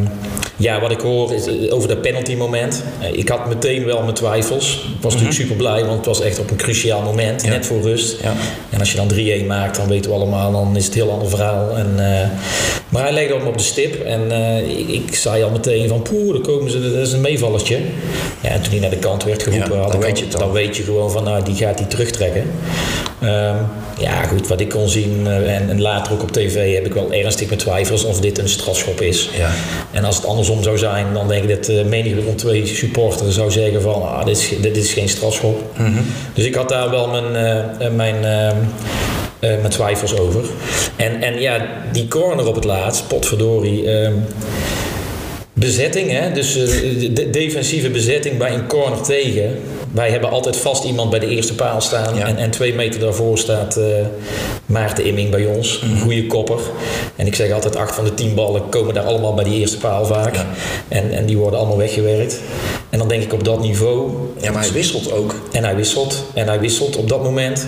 ja, 0.55 0.81
wat 0.81 0.91
ik 0.91 0.99
hoor 0.99 1.33
is 1.33 1.47
eh, 1.47 1.73
over 1.73 1.87
dat 1.87 2.01
penalty 2.01 2.35
moment. 2.35 2.83
Eh, 3.01 3.17
ik 3.17 3.29
had 3.29 3.47
meteen 3.47 3.85
wel 3.85 4.01
mijn 4.01 4.13
twijfels. 4.13 4.73
Ik 4.73 5.01
was 5.01 5.13
natuurlijk 5.13 5.39
mhm. 5.39 5.47
super 5.47 5.55
blij, 5.55 5.85
want 5.85 5.97
het 5.97 6.05
was 6.05 6.21
echt 6.21 6.39
op 6.39 6.51
een 6.51 6.57
cruciaal 6.57 7.01
moment, 7.01 7.43
net 7.43 7.65
voor 7.65 7.81
rust. 7.81 8.21
Ja. 8.21 8.33
En 8.69 8.79
als 8.79 8.91
je 8.91 8.97
dan 8.97 9.43
3-1 9.43 9.45
maakt, 9.47 9.77
dan 9.77 9.87
weten 9.87 10.09
we 10.09 10.15
allemaal, 10.15 10.51
dan 10.51 10.75
is 10.75 10.85
het 10.85 10.95
een 10.95 11.01
heel 11.01 11.11
ander 11.11 11.29
verhaal. 11.29 11.77
En, 11.77 11.95
uh, 11.97 12.27
maar 12.93 13.03
hij 13.03 13.11
legde 13.11 13.33
hem 13.33 13.47
op 13.47 13.57
de 13.57 13.63
stip 13.63 14.03
en 14.03 14.21
uh, 14.31 14.79
ik, 14.79 14.87
ik, 14.89 15.15
zei 15.15 15.43
al 15.43 15.49
meteen 15.49 15.87
van, 15.87 16.01
poeh, 16.01 16.33
dan 16.33 16.41
komen 16.41 16.71
ze, 16.71 16.81
dat 16.81 17.07
is 17.07 17.11
een 17.11 17.21
meevallertje. 17.21 17.77
Ja, 18.41 18.49
en 18.49 18.61
toen 18.61 18.71
hij 18.71 18.79
naar 18.79 18.89
de 18.89 18.97
kant 18.97 19.23
werd 19.23 19.43
geroepen, 19.43 19.91
dan, 19.91 19.99
weet 19.99 20.19
je 20.19 20.27
dan 20.27 20.51
weet 20.51 20.77
je 20.77 20.83
gewoon 20.83 21.11
van, 21.11 21.23
nou, 21.23 21.43
die 21.43 21.55
gaat 21.55 21.79
hij 21.79 21.87
terugtrekken. 21.87 22.51
Um, 23.23 23.55
ja, 23.99 24.23
goed, 24.23 24.47
wat 24.47 24.59
ik 24.59 24.69
kon 24.69 24.89
zien 24.89 25.27
en, 25.27 25.69
en, 25.69 25.81
later 25.81 26.13
ook 26.13 26.21
op 26.21 26.31
tv 26.31 26.73
heb 26.73 26.85
ik 26.85 26.93
wel 26.93 27.13
ernstig 27.13 27.47
mijn 27.47 27.59
twijfels 27.59 28.03
of 28.03 28.19
dit 28.19 28.37
een 28.37 28.49
strafschop 28.49 29.01
is. 29.01 29.29
Ja. 29.37 29.51
En 29.91 30.03
als 30.03 30.15
het 30.15 30.25
andersom 30.25 30.63
zou 30.63 30.77
zijn, 30.77 31.13
dan 31.13 31.27
denk 31.27 31.43
ik 31.43 31.49
dat 31.49 31.69
uh, 31.69 31.83
menige 31.83 32.21
rond 32.21 32.37
twee 32.37 32.65
supporters 32.65 33.35
zou 33.35 33.51
zeggen 33.51 33.81
van 33.81 34.01
ah, 34.01 34.25
dit, 34.25 34.37
is, 34.37 34.51
dit 34.61 34.77
is 34.77 34.93
geen 34.93 35.09
strafschop. 35.09 35.61
Mm 35.77 35.85
-hmm. 35.85 36.05
Dus 36.33 36.45
ik 36.45 36.55
had 36.55 36.69
daar 36.69 36.89
wel 36.89 37.07
mijn, 37.07 37.35
uh, 37.81 37.89
mijn, 37.89 38.15
uh, 39.43 39.49
mijn 39.49 39.69
twijfels 39.69 40.17
over. 40.17 40.43
En, 40.95 41.21
en 41.21 41.39
ja, 41.39 41.67
die 41.91 42.07
corner 42.07 42.47
op 42.47 42.55
het 42.55 42.63
laatst, 42.63 43.07
potverdorie. 43.07 43.91
Ehm, 43.91 44.13
bezetting, 45.53 46.11
hè? 46.11 46.31
dus 46.31 46.53
de 47.13 47.29
defensieve 47.31 47.89
bezetting 47.89 48.37
bij 48.37 48.53
een 48.53 48.67
corner 48.67 49.01
tegen 49.01 49.57
wij 49.93 50.09
hebben 50.09 50.29
altijd 50.29 50.57
vast 50.57 50.83
iemand 50.83 51.09
bij 51.09 51.19
de 51.19 51.27
eerste 51.27 51.55
paal 51.55 51.81
staan. 51.81 52.19
En, 52.19 52.37
en 52.37 52.51
twee 52.51 52.73
meter 52.73 52.99
daarvoor 52.99 53.37
staat 53.37 53.77
uh, 53.77 53.85
Maarten 54.65 55.05
Imming 55.05 55.29
bij 55.29 55.45
ons. 55.45 55.79
Een 55.81 55.89
mhm. 55.89 56.01
goede 56.01 56.27
kopper. 56.27 56.59
En 57.15 57.27
ik 57.27 57.35
zeg 57.35 57.51
altijd, 57.51 57.75
acht 57.75 57.95
van 57.95 58.03
de 58.03 58.13
tien 58.13 58.35
ballen 58.35 58.69
komen 58.69 58.93
daar 58.93 59.03
allemaal 59.03 59.33
bij 59.33 59.43
die 59.43 59.59
eerste 59.59 59.77
paal 59.77 60.05
vaak. 60.05 60.35
En, 60.87 61.11
en 61.11 61.25
die 61.25 61.37
worden 61.37 61.59
allemaal 61.59 61.77
weggewerkt. 61.77 62.39
En 62.93 62.99
dan 62.99 63.07
denk 63.07 63.23
ik 63.23 63.33
op 63.33 63.43
dat 63.43 63.59
niveau. 63.59 64.11
Ja, 64.41 64.51
maar 64.51 64.61
hij 64.63 64.71
wisselt 64.71 65.11
ook. 65.11 65.35
En 65.51 65.63
hij 65.63 65.75
wisselt. 65.75 66.23
En 66.33 66.47
hij 66.47 66.59
wisselt 66.59 66.95
op 66.95 67.09
dat 67.09 67.23
moment. 67.23 67.67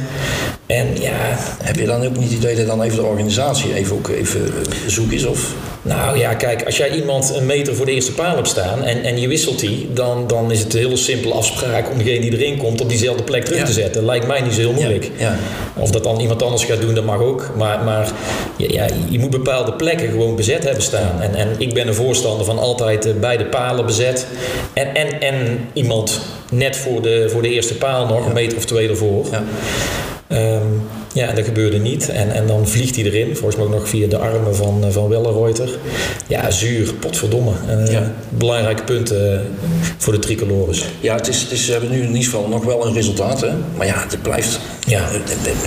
En 0.65 1.01
ja. 1.01 1.37
Heb 1.63 1.75
je 1.75 1.85
dan 1.85 2.05
ook 2.05 2.17
niet 2.17 2.29
het 2.29 2.37
idee 2.37 2.55
dat 2.55 2.67
dan 2.67 2.81
even 2.81 2.97
de 2.97 3.03
organisatie 3.03 3.73
even 3.73 3.95
ook 3.95 4.07
even 4.09 4.53
zoek 4.87 5.11
is? 5.11 5.25
Of? 5.25 5.53
Nou 5.85 6.17
ja, 6.17 6.33
kijk, 6.33 6.63
als 6.65 6.77
jij 6.77 6.89
iemand 6.89 7.33
een 7.35 7.45
meter 7.45 7.75
voor 7.75 7.85
de 7.85 7.91
eerste 7.91 8.11
paal 8.11 8.35
hebt 8.35 8.47
staan 8.47 8.83
en, 8.83 9.03
en 9.03 9.19
je 9.19 9.27
wisselt 9.27 9.59
die, 9.59 9.93
dan, 9.93 10.27
dan 10.27 10.51
is 10.51 10.59
het 10.59 10.73
een 10.73 10.79
hele 10.79 10.95
simpele 10.95 11.33
afspraak 11.33 11.91
om 11.91 11.97
degene 11.97 12.19
die 12.19 12.37
erin 12.37 12.57
komt 12.57 12.81
op 12.81 12.89
diezelfde 12.89 13.23
plek 13.23 13.45
terug 13.45 13.65
te 13.65 13.73
zetten. 13.73 14.05
Lijkt 14.05 14.27
mij 14.27 14.41
niet 14.41 14.53
zo 14.53 14.59
heel 14.59 14.73
moeilijk. 14.73 15.11
Ja. 15.17 15.37
Of 15.75 15.91
dat 15.91 16.03
dan 16.03 16.19
iemand 16.19 16.43
anders 16.43 16.63
gaat 16.63 16.81
doen, 16.81 16.93
dat 16.93 17.05
mag 17.05 17.19
ook. 17.19 17.51
Maar, 17.55 17.83
maar 17.83 18.11
ja, 18.57 18.85
je 19.09 19.19
moet 19.19 19.29
bepaalde 19.29 19.73
plekken 19.73 20.09
gewoon 20.09 20.35
bezet 20.35 20.63
hebben 20.63 20.83
staan. 20.83 21.21
En, 21.21 21.35
en 21.35 21.47
ik 21.57 21.73
ben 21.73 21.87
een 21.87 21.93
voorstander 21.93 22.45
van 22.45 22.59
altijd 22.59 23.05
uh, 23.05 23.13
beide 23.19 23.45
palen 23.45 23.85
bezet. 23.85 24.27
En, 24.73 24.95
en, 24.95 25.14
en 25.19 25.67
iemand 25.73 26.21
net 26.51 26.77
voor 26.77 27.01
de, 27.01 27.29
voor 27.29 27.41
de 27.41 27.49
eerste 27.49 27.77
paal 27.77 28.07
nog, 28.07 28.25
een 28.25 28.33
meter 28.33 28.57
of 28.57 28.65
twee 28.65 28.89
ervoor. 28.89 29.25
Um, 30.29 30.87
ja, 31.15 31.31
dat 31.31 31.45
gebeurde 31.45 31.77
niet. 31.77 32.09
En, 32.09 32.31
en 32.33 32.47
dan 32.47 32.67
vliegt 32.67 32.95
hij 32.95 33.05
erin, 33.05 33.35
volgens 33.35 33.55
mij 33.55 33.65
ook 33.65 33.71
nog 33.71 33.89
via 33.89 34.07
de 34.07 34.17
armen 34.17 34.55
van, 34.55 34.83
eh, 34.85 34.89
van 34.91 35.09
Wellenreuter. 35.09 35.69
Ja, 36.27 36.51
zuur, 36.51 36.93
potverdomme. 36.93 37.51
Uh, 37.69 37.91
ja. 37.91 38.11
Belangrijke 38.29 38.83
punten 38.83 39.33
uh, 39.33 39.39
voor 39.97 40.13
de 40.13 40.19
tricolores. 40.19 40.85
Ja, 40.99 41.15
het 41.15 41.27
is, 41.27 41.41
het 41.41 41.51
is, 41.51 41.65
we 41.65 41.71
hebben 41.71 41.89
nu 41.91 42.01
in 42.01 42.07
ieder 42.07 42.23
geval 42.23 42.47
nog 42.47 42.63
wel 42.63 42.85
een 42.85 42.93
resultaat. 42.93 43.41
Hè? 43.41 43.49
Maar 43.77 43.85
ja, 43.85 44.05
het 44.09 44.21
blijft. 44.21 44.59
Ja. 44.87 45.09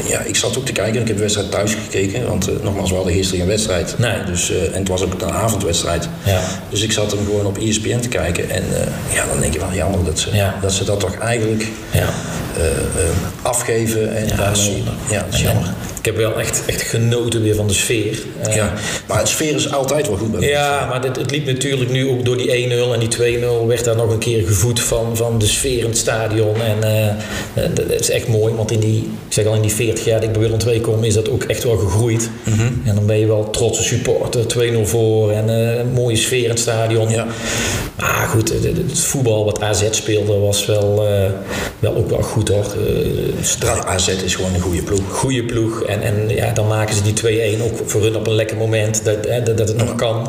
ja, 0.09 0.21
ik 0.21 0.37
zat 0.37 0.59
ook 0.59 0.67
te 0.67 0.73
kijken. 0.73 1.01
Ik 1.01 1.07
heb 1.07 1.17
de 1.17 1.23
wedstrijd 1.23 1.51
thuis 1.51 1.75
gekeken. 1.75 2.27
Want 2.27 2.63
nogmaals, 2.63 2.91
we 2.91 2.97
hadden 2.97 3.15
gisteren 3.15 3.41
een 3.41 3.49
wedstrijd. 3.49 3.95
Nee. 3.99 4.25
Dus, 4.27 4.51
en 4.51 4.79
het 4.79 4.89
was 4.89 5.03
ook 5.03 5.23
een 5.23 5.31
avondwedstrijd. 5.31 6.09
Ja. 6.25 6.41
Dus 6.71 6.83
ik 6.83 6.93
zat 6.93 7.11
hem 7.11 7.25
gewoon 7.25 7.47
op 7.47 7.59
ESPN 7.59 7.99
te 7.99 8.09
kijken. 8.09 8.51
En 8.51 8.63
ja, 9.15 9.27
dan 9.27 9.41
denk 9.41 9.53
je 9.53 9.59
wel 9.59 9.73
jammer 9.73 10.05
dat 10.05 10.19
ze, 10.19 10.35
ja. 10.35 10.55
dat, 10.61 10.73
ze 10.73 10.85
dat 10.85 11.01
toch 11.01 11.15
eigenlijk 11.15 11.67
ja. 11.93 12.09
afgeven. 13.43 14.17
En 14.17 14.27
ja, 14.27 14.37
daarmee, 14.37 14.83
ja, 15.11 15.27
jammer. 15.41 15.69
Ik 15.97 15.98
heb 16.09 16.17
wel 16.17 16.39
echt, 16.39 16.63
echt 16.67 16.83
genoten 16.83 17.43
weer 17.43 17.55
van 17.55 17.67
de 17.67 17.75
sfeer. 17.75 18.23
Ja, 18.43 18.51
eh, 18.51 18.73
maar 19.07 19.23
de 19.23 19.29
sfeer 19.29 19.55
is 19.55 19.73
altijd 19.73 20.09
wel 20.09 20.17
goed 20.17 20.39
bij 20.39 20.49
Ja, 20.49 20.87
maar 20.87 21.03
het, 21.03 21.17
het 21.17 21.31
liep 21.31 21.47
natuurlijk 21.47 21.91
nu 21.91 22.09
ook 22.09 22.25
door 22.25 22.37
die 22.37 22.69
1-0 22.69 22.93
en 22.93 22.99
die 22.99 23.41
2-0 23.63 23.67
werd 23.67 23.85
daar 23.85 23.97
nog 23.97 24.11
een 24.11 24.19
keer 24.19 24.47
gevoed 24.47 24.81
van, 24.81 25.17
van 25.17 25.39
de 25.39 25.47
sfeer 25.47 25.79
in 25.79 25.89
het 25.89 25.99
stadion. 25.99 26.55
En 26.61 26.77
uh, 27.55 27.69
dat 27.75 28.01
is 28.01 28.11
echt 28.11 28.29
mooi, 28.29 28.55
want 28.55 28.71
in 28.71 28.81
die, 28.81 28.99
ik 29.27 29.33
zeg 29.33 29.47
al 29.47 29.55
in 29.55 29.63
die 29.63 29.71
40 29.71 30.05
jaar 30.05 30.21
dat 30.21 30.29
ik 30.29 30.33
bij 30.33 30.43
Willem 30.43 30.59
2 30.59 30.81
kom, 30.81 31.05
is 31.05 31.15
dat 31.15 31.31
ook 31.31 31.43
echt 31.43 31.65
wel 31.65 31.77
gegroeid. 31.77 32.31
Mhm. 32.45 32.67
En 32.85 32.95
dan 32.95 33.07
ben 33.07 33.19
je 33.19 33.27
wel 33.27 33.51
trotse 33.51 33.83
supporter, 33.83 34.45
2-0 34.45 34.83
voor 34.83 35.31
en 35.31 35.49
uh, 35.49 35.79
een 35.79 35.93
mooie 35.93 36.17
sfeer 36.17 36.43
in 36.43 36.51
het 36.51 36.59
stadion. 36.59 37.11
Ja. 37.11 37.27
Maar 37.97 38.29
goed, 38.29 38.49
het, 38.49 38.99
voetbal 38.99 39.45
wat 39.45 39.61
AZ 39.61 39.85
speelde 39.91 40.39
was 40.39 40.67
wel, 40.67 41.07
wel 41.79 41.95
ook 41.95 42.11
wel 42.11 42.23
goed 42.23 42.49
hoor. 42.49 42.67
AZ 43.87 44.09
is 44.09 44.35
gewoon 44.35 44.55
een 44.55 44.61
goede 44.61 44.83
ploeg. 44.83 45.01
Goede 45.11 45.45
ploeg. 45.45 45.83
En, 45.83 45.98
en 46.03 46.29
ja, 46.29 46.53
dan 46.53 46.67
maken 46.67 46.95
ze 46.95 47.03
die 47.03 47.59
2-1 47.59 47.63
ook 47.63 47.91
voor 47.91 48.03
hun 48.03 48.17
op 48.17 48.27
een 48.27 48.35
lekker 48.35 48.57
moment 48.57 49.05
dat, 49.05 49.17
hè, 49.29 49.43
dat, 49.43 49.59
dat, 49.59 49.69
het 49.69 49.77
nog 49.77 49.95
kan. 49.95 50.29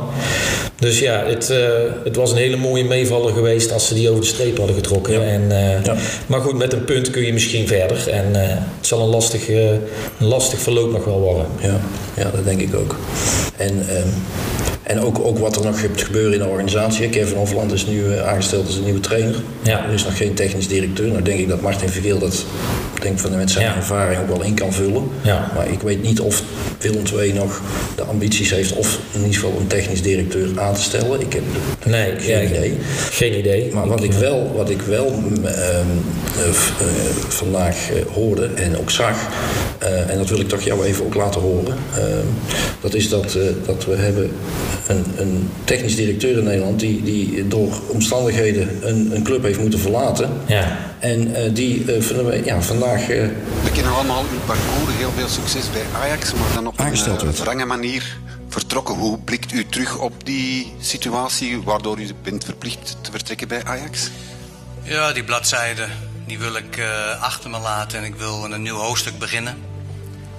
Dus 0.76 1.00
ja, 1.00 1.24
het, 1.26 1.50
uh, 1.50 1.58
het 2.04 2.16
was 2.16 2.32
een 2.32 2.38
hele 2.38 2.58
mooie 2.58 2.84
meevaller 2.84 3.34
geweest 3.34 3.72
als 3.72 3.88
ze 3.88 3.94
die 3.94 4.10
over 4.10 4.22
de 4.22 4.28
streep 4.28 4.58
hadden 4.58 4.76
getrokken. 4.76 5.24
En, 5.24 5.42
uh, 5.42 5.84
ja. 5.84 5.96
Maar 6.28 6.42
goed, 6.42 6.58
met 6.58 6.74
een 6.74 6.86
punt 6.86 7.10
kun 7.10 7.26
je 7.26 7.34
misschien 7.34 7.68
verder. 7.68 8.10
En 8.10 8.30
uh, 8.32 8.42
het 8.78 8.88
zal 8.88 9.02
een 9.02 9.10
lastig, 9.10 9.48
een 9.50 9.80
lastig 10.18 10.60
verloop 10.60 10.92
nog 10.92 11.06
wel 11.06 11.20
worden. 11.20 11.46
Ja, 11.62 11.80
ja 12.16 12.32
dat 12.32 12.44
denk 12.44 12.62
ik 12.62 12.76
ook. 12.76 12.96
En, 13.58 13.86
ehm, 13.90 14.08
en 14.90 15.02
ook, 15.02 15.20
ook 15.20 15.38
wat 15.38 15.56
er 15.56 15.66
nog 15.66 15.80
gaat 15.80 16.02
gebeuren 16.02 16.34
in 16.34 16.40
de 16.40 16.46
organisatie. 16.46 17.10
Kevin 17.10 17.38
Hofland 17.38 17.72
is 17.72 17.86
nu 17.86 18.18
aangesteld 18.18 18.66
als 18.66 18.76
een 18.76 18.84
nieuwe 18.84 19.00
trainer. 19.00 19.36
Ja. 19.62 19.86
Er 19.86 19.94
is 19.94 20.04
nog 20.04 20.18
geen 20.18 20.34
technisch 20.34 20.68
directeur. 20.68 21.08
Nou 21.08 21.22
denk 21.22 21.40
ik 21.40 21.48
dat 21.48 21.62
Martin 21.62 21.90
Vergeel 21.90 22.20
dat 22.20 22.46
denk 23.02 23.20
van, 23.20 23.38
met 23.38 23.52
zijn 23.52 23.76
ervaring 23.76 24.22
ook 24.22 24.28
wel 24.28 24.44
in 24.44 24.54
kan 24.54 24.74
vullen. 24.74 25.10
Ja. 25.22 25.52
Maar 25.56 25.68
ik 25.68 25.82
weet 25.82 26.02
niet 26.02 26.20
of 26.20 26.44
Willem 26.80 27.04
II 27.18 27.34
nog 27.34 27.62
de 27.96 28.04
ambities 28.04 28.52
heeft 28.52 28.74
of 28.74 29.00
in 29.12 29.20
ieder 29.20 29.34
geval 29.34 29.60
een 29.60 29.68
technisch 29.68 30.02
directeur 30.02 30.60
aan 30.60 30.74
te 30.74 30.82
stellen. 30.82 31.22
Ik 31.22 31.34
heb 31.34 31.44
nee, 31.86 32.14
geen 32.20 32.48
idee. 32.48 32.78
Geen 33.12 33.38
idee. 33.38 33.74
Maar 33.74 33.88
wat 33.88 34.04
ik 34.04 34.14
wel, 34.14 34.52
wat 34.56 34.70
ik 34.70 34.82
wel 34.82 35.06
ehm, 35.06 35.46
eh, 35.46 36.48
eh, 36.48 36.56
vandaag 37.28 37.92
eh, 37.92 38.02
hoorde 38.14 38.50
en 38.56 38.78
ook 38.78 38.90
zag, 38.90 39.18
en 40.08 40.18
dat 40.18 40.30
wil 40.30 40.40
ik 40.40 40.48
toch 40.48 40.62
jou 40.62 40.86
even 40.86 41.06
ook 41.06 41.16
laten 41.16 41.42
horen, 41.42 41.78
ehm, 41.96 42.26
dat 42.82 42.94
is 42.94 43.10
dat, 43.10 43.38
dat 43.66 43.86
we 43.86 43.96
hebben 43.96 44.32
een, 44.88 45.06
een 45.18 45.50
technisch 45.64 45.96
directeur 45.96 46.38
in 46.38 46.44
Nederland 46.44 46.80
die, 46.80 47.04
die 47.04 47.48
door 47.48 47.82
omstandigheden 47.88 48.70
een, 48.82 49.16
een 49.16 49.24
club 49.24 49.44
heeft 49.44 49.60
moeten 49.60 49.80
verlaten. 49.80 50.30
Ja. 50.48 50.78
En 51.00 51.54
die 51.54 51.86
ja, 52.46 52.62
vandaag. 52.62 53.08
we 53.08 53.72
kennen 53.74 53.94
allemaal 53.94 54.22
uw 54.32 54.40
parcours, 54.46 54.98
heel 54.98 55.12
veel 55.16 55.28
succes 55.28 55.72
bij 55.72 55.82
Ajax, 56.02 56.34
maar 56.34 56.54
dan 56.54 56.68
op 56.68 56.80
een 56.80 57.60
uh, 57.60 57.66
manier 57.66 58.18
vertrokken. 58.48 58.96
Hoe 58.96 59.20
blikt 59.20 59.54
u 59.54 59.66
terug 59.66 60.00
op 60.00 60.26
die 60.26 60.74
situatie 60.80 61.62
waardoor 61.62 62.00
u 62.00 62.08
bent 62.24 62.44
verplicht 62.44 62.98
te 63.02 63.12
vertrekken 63.12 63.48
bij 63.48 63.64
Ajax? 63.64 64.10
Ja, 64.84 65.14
die 65.14 65.24
bladzijde 65.24 65.86
die 66.30 66.40
wil 66.40 66.56
ik 66.56 66.78
uh, 66.78 67.22
achter 67.22 67.50
me 67.50 67.60
laten 67.60 68.00
en 68.00 68.06
ik 68.06 68.16
wil 68.16 68.44
een 68.44 68.62
nieuw 68.62 68.76
hoofdstuk 68.76 69.18
beginnen. 69.20 69.58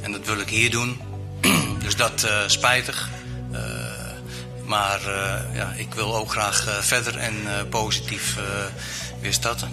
En 0.00 0.12
dat 0.12 0.26
wil 0.26 0.38
ik 0.38 0.48
hier 0.48 0.70
doen. 0.70 1.00
dus 1.84 1.96
dat 1.96 2.24
uh, 2.24 2.30
spijtig. 2.46 3.08
Maar 4.70 5.00
ja, 5.52 5.72
ik 5.76 5.94
wil 5.94 6.16
ook 6.16 6.30
graag 6.30 6.78
verder 6.80 7.16
en 7.16 7.34
positief 7.68 8.36
weer 9.20 9.32
starten. 9.32 9.68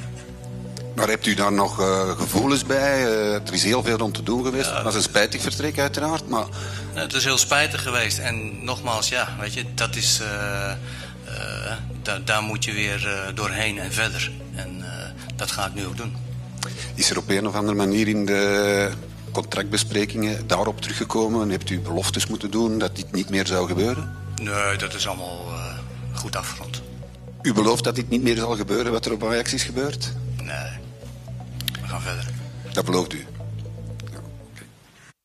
Maar 0.95 1.07
hebt 1.07 1.25
u 1.25 1.33
daar 1.33 1.51
nog 1.53 1.79
uh, 1.79 2.17
gevoelens 2.17 2.65
bij? 2.65 3.01
Uh, 3.01 3.33
er 3.33 3.53
is 3.53 3.63
heel 3.63 3.83
veel 3.83 3.97
om 3.97 4.11
te 4.11 4.23
doen 4.23 4.43
geweest. 4.43 4.69
Dat 4.69 4.85
is 4.85 4.95
een 4.95 5.01
spijtig 5.01 5.41
vertrek 5.41 5.79
uiteraard, 5.79 6.27
maar... 6.27 6.45
Het 6.93 7.13
is 7.13 7.23
heel 7.23 7.37
spijtig 7.37 7.83
geweest. 7.83 8.17
En 8.17 8.63
nogmaals, 8.65 9.09
ja, 9.09 9.35
weet 9.39 9.53
je, 9.53 9.65
dat 9.73 9.95
is... 9.95 10.19
Uh, 10.21 10.71
da 12.01 12.19
daar 12.25 12.41
moet 12.41 12.63
je 12.63 12.73
weer 12.73 13.31
doorheen 13.33 13.79
en 13.79 13.93
verder. 13.93 14.31
En 14.55 14.85
dat 15.35 15.51
ga 15.51 15.65
ik 15.65 15.73
nu 15.73 15.85
ook 15.85 15.97
doen. 15.97 16.15
Is 16.95 17.09
er 17.09 17.17
op 17.17 17.29
een 17.29 17.47
of 17.47 17.55
andere 17.55 17.77
manier 17.77 18.07
in 18.07 18.25
de 18.25 18.91
contractbesprekingen 19.31 20.47
daarop 20.47 20.81
teruggekomen? 20.81 21.49
Hebt 21.49 21.69
u 21.69 21.79
beloftes 21.79 22.27
moeten 22.27 22.51
doen 22.51 22.77
dat 22.79 22.95
dit 22.95 23.11
niet 23.11 23.29
meer 23.29 23.47
zou 23.47 23.67
gebeuren? 23.67 24.26
Nee, 24.41 24.77
dat 24.77 24.93
is 24.93 25.07
allemaal 25.07 25.39
goed 26.13 26.35
afgerond. 26.35 26.81
U 27.41 27.53
belooft 27.53 27.83
dat 27.83 27.95
dit 27.95 28.09
niet 28.09 28.23
meer 28.23 28.35
zal 28.35 28.55
gebeuren 28.55 28.91
wat 28.91 29.05
er 29.05 29.11
op 29.11 29.23
Ajax 29.23 29.53
is 29.53 29.63
gebeurd? 29.63 30.13
Nee 30.43 30.85
gaan 31.87 32.01
verder. 32.01 32.25
Dat 32.73 32.85
belooft 32.85 33.13
u? 33.13 33.25
Ja, 34.11 34.19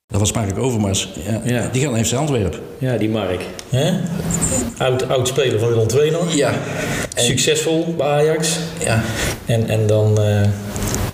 Dat 0.06 0.20
was 0.20 0.32
Mark 0.32 0.58
Overmars. 0.58 1.08
Ja, 1.26 1.40
ja. 1.44 1.68
Die 1.72 1.82
gaat 1.82 1.92
naar 1.92 2.04
FC 2.04 2.12
Antwerpen. 2.12 2.60
Ja, 2.78 2.96
die 2.96 3.08
Mark. 3.08 3.40
Hè? 3.70 3.92
Oud, 4.78 5.08
oud 5.08 5.28
speler 5.28 5.58
van 5.58 5.68
Willem 5.68 5.88
II 5.88 6.10
nog. 6.10 6.32
Ja. 6.34 6.54
Succesvol 7.14 7.94
bij 7.96 8.06
Ajax. 8.06 8.58
Ja. 8.84 9.02
En, 9.46 9.68
en 9.68 9.86
dan... 9.86 10.20
Uh 10.20 10.48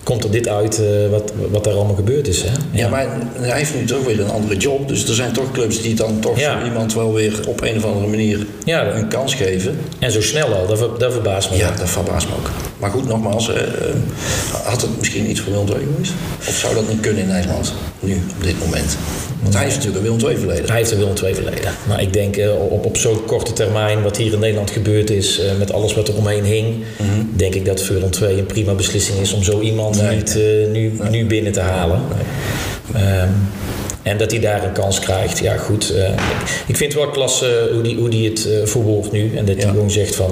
komt 0.09 0.25
er 0.25 0.31
dit 0.31 0.49
uit 0.49 0.81
uh, 0.81 1.11
wat, 1.11 1.33
wat 1.51 1.64
daar 1.64 1.75
allemaal 1.75 1.94
gebeurd 1.94 2.29
is. 2.29 2.42
Hè? 2.42 2.49
Ja. 2.49 2.57
ja. 2.73 2.88
maar 2.88 3.07
hij 3.40 3.59
heeft 3.59 3.75
nu 3.75 3.85
toch 3.85 4.05
weer 4.05 4.21
een 4.21 4.31
andere 4.31 4.57
job. 4.57 4.88
Dus 4.88 5.09
er 5.09 5.14
zijn 5.14 5.33
toch 5.33 5.53
clubs 5.53 5.83
die 5.83 5.94
dan 5.94 6.21
toch 6.21 6.38
ja. 6.38 6.64
iemand 6.64 6.94
wel 6.94 7.14
weer 7.14 7.40
op 7.49 7.61
een 7.61 7.77
of 7.77 7.85
andere 7.85 8.07
manier 8.07 8.47
ja. 8.64 8.94
een 8.94 9.09
kans 9.09 9.35
geven. 9.35 9.79
En 9.99 10.11
zo 10.11 10.23
snel 10.23 10.55
al, 10.55 10.66
dat, 10.66 11.01
dat 11.01 11.12
verbaast 11.12 11.51
me. 11.51 11.57
Ja, 11.57 11.71
dat 11.71 11.90
verbaast 11.90 12.29
me 12.29 12.35
ook. 12.35 12.51
Maar 12.79 12.91
goed, 12.91 13.09
nogmaals, 13.09 13.49
uh, 13.49 13.57
had 14.64 14.83
het 14.83 14.99
misschien 14.99 15.31
iets 15.31 15.41
voor 15.41 15.53
Willem 15.53 15.69
II 15.69 15.87
geweest? 15.93 16.12
Of 16.49 16.55
zou 16.55 16.75
dat 16.75 16.88
niet 16.88 17.01
kunnen 17.01 17.23
in 17.23 17.29
Nederland, 17.29 17.73
nu, 18.01 18.14
op 18.14 18.45
dit 18.45 18.59
moment? 18.59 18.97
Want 19.43 19.55
hij 19.55 19.62
heeft 19.62 19.77
natuurlijk 19.77 20.05
een 20.05 20.11
Willem 20.11 20.29
II 20.29 20.38
verleden. 20.38 20.67
Hij 20.67 20.77
heeft 20.77 20.91
een 20.91 20.99
Willem 20.99 21.14
II 21.23 21.35
verleden. 21.35 21.73
Maar 21.88 22.03
ik 22.03 22.12
denk 22.12 22.37
uh, 22.37 22.61
op, 22.71 22.85
op 22.85 22.97
zo'n 22.97 23.25
korte 23.25 23.53
termijn, 23.53 24.03
wat 24.03 24.17
hier 24.17 24.33
in 24.33 24.38
Nederland 24.38 24.71
gebeurd 24.71 25.11
is, 25.11 25.41
met 25.59 25.73
alles 25.73 25.95
wat 25.95 26.09
er 26.09 26.17
omheen 26.17 26.45
hing, 26.45 26.77
mm 26.77 26.85
-hmm. 26.97 27.31
denk 27.37 27.55
ik 27.55 27.64
dat 27.64 27.87
Willem 27.87 28.11
II 28.23 28.38
een 28.38 28.47
prima 28.47 28.73
beslissing 28.73 29.19
is 29.19 29.33
om 29.33 29.43
zo 29.43 29.61
iemand 29.61 30.11
niet 30.11 30.38
nu, 30.73 30.93
nu 31.11 31.27
binnen 31.27 31.53
te 31.53 31.61
halen. 31.61 32.01
Um, 32.95 33.49
en 34.03 34.19
dat 34.19 34.31
hij 34.31 34.41
daar 34.41 34.64
een 34.64 34.73
kans 34.73 34.99
krijgt. 34.99 35.38
Ja, 35.38 35.57
goed. 35.57 35.95
Ik 36.67 36.77
vind 36.77 36.93
het 36.93 37.03
wel 37.03 37.11
klasse 37.11 37.71
hoe 37.73 37.83
die, 37.83 37.97
hoe 37.97 38.09
die 38.09 38.29
het 38.29 38.49
verwoordt 38.64 39.12
nu. 39.12 39.37
En 39.37 39.45
dat 39.45 39.57
hij 39.57 39.71
gewoon 39.71 39.91
zegt 39.91 40.14
van... 40.14 40.31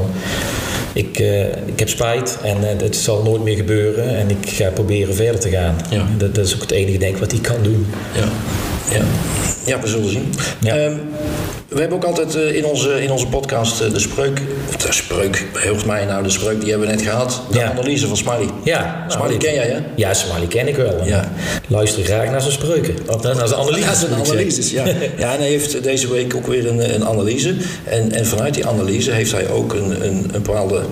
Ik, 0.97 1.19
uh, 1.19 1.45
ik 1.45 1.79
heb 1.79 1.89
spijt 1.89 2.39
en 2.43 2.57
het 2.79 2.97
zal 2.97 3.23
nooit 3.23 3.43
meer 3.43 3.57
gebeuren. 3.57 4.17
En 4.17 4.31
ik 4.31 4.49
ga 4.49 4.71
proberen 4.71 5.15
verder 5.15 5.41
te 5.41 5.49
gaan. 5.49 5.77
Ja. 5.91 6.07
Dat, 6.19 6.35
dat, 6.35 6.47
is 6.47 6.55
ook 6.55 6.61
het 6.61 6.71
enige 6.71 6.99
denk 6.99 7.17
wat 7.17 7.31
hij 7.31 7.41
kan 7.41 7.63
doen. 7.63 7.87
Ja. 8.15 8.29
ja. 8.99 9.05
Ja, 9.67 9.81
we 9.81 9.87
zullen 9.87 10.11
zien. 10.11 10.33
Ja. 10.61 10.77
Ehm, 10.77 10.95
we 11.69 11.81
hebben 11.81 11.97
ook 11.97 12.05
altijd 12.05 12.35
uh, 12.35 12.55
in, 12.55 12.65
onze, 12.65 13.03
in 13.03 13.11
onze 13.11 13.27
podcast 13.27 13.79
de 13.79 13.99
spreuk. 13.99 14.41
De 14.87 14.93
spreuk, 14.93 15.47
volgens 15.53 15.85
mij 15.85 16.05
nou, 16.05 16.23
de 16.23 16.31
spreuk 16.31 16.61
die 16.61 16.71
hebben 16.71 16.89
we 16.89 16.95
net 16.95 17.03
gehad. 17.03 17.43
De 17.51 17.65
analyse 17.65 18.07
van 18.07 18.17
Smiley. 18.17 18.49
Ja. 18.65 19.05
Smiley 19.09 19.29
nou, 19.29 19.41
ken 19.41 19.55
jij, 19.55 19.67
hè? 19.67 19.79
Ja, 19.95 20.15
Smiley 20.15 20.47
ken 20.47 20.69
ik 20.69 20.77
wel. 20.77 21.05
Ja. 21.05 21.33
Luister 21.67 22.05
graag 22.05 22.31
naar 22.31 22.41
zijn 22.41 22.53
spreuken. 22.53 22.95
Of 23.07 23.23
naar 23.23 23.49
zijn 23.49 23.61
analyses. 23.61 23.85
Ja, 23.85 23.95
zijn 23.95 24.15
analyses, 24.15 24.71
ja. 24.71 24.85
ja, 25.19 25.33
en 25.33 25.39
hij 25.39 25.49
heeft 25.49 25.83
deze 25.83 26.13
week 26.13 26.35
ook 26.37 26.47
weer 26.47 26.67
een, 26.69 26.95
een 26.95 27.07
analyse. 27.07 27.55
En, 27.85 28.13
en 28.13 28.27
vanuit 28.27 28.55
die 28.55 28.67
analyse 28.67 29.11
heeft 29.11 29.33
hij 29.33 29.49
ook 29.49 29.73
een, 29.75 29.91
een, 30.07 30.17
een 30.33 30.43
bepaalde 30.43 30.83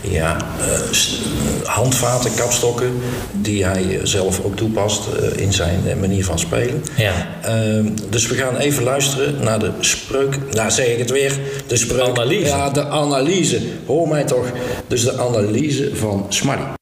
ja, 0.00 0.36
uh, 0.60 1.66
handvaten, 1.66 2.34
kapstokken. 2.34 2.92
die 3.32 3.64
hij 3.64 4.00
zelf 4.02 4.44
ook 4.44 4.56
toepast 4.56 5.02
in 5.36 5.52
zijn 5.52 5.80
manier 6.00 6.24
van 6.24 6.38
spelen. 6.38 6.84
Ja. 6.96 7.12
Ehm, 7.42 7.88
dus 8.10 8.26
we 8.26 8.34
gaan 8.34 8.56
even 8.56 8.82
luisteren 8.82 9.34
naar 9.42 9.58
de 9.58 9.70
spreuk. 9.80 10.38
Nou, 10.50 10.70
zeg 10.70 10.86
ik 10.86 10.98
het 10.98 11.10
weer. 11.10 11.38
De 11.66 11.76
spreuk. 11.76 12.08
Analyse. 12.08 12.46
Ja, 12.46 12.70
de 12.70 12.86
analyse. 12.86 13.60
Hoor 13.86 14.08
mij 14.08 14.24
toch. 14.24 14.46
Dus 14.86 15.04
de 15.04 15.18
analyse 15.18 15.96
van 15.96 16.26
Smiley. 16.28 16.72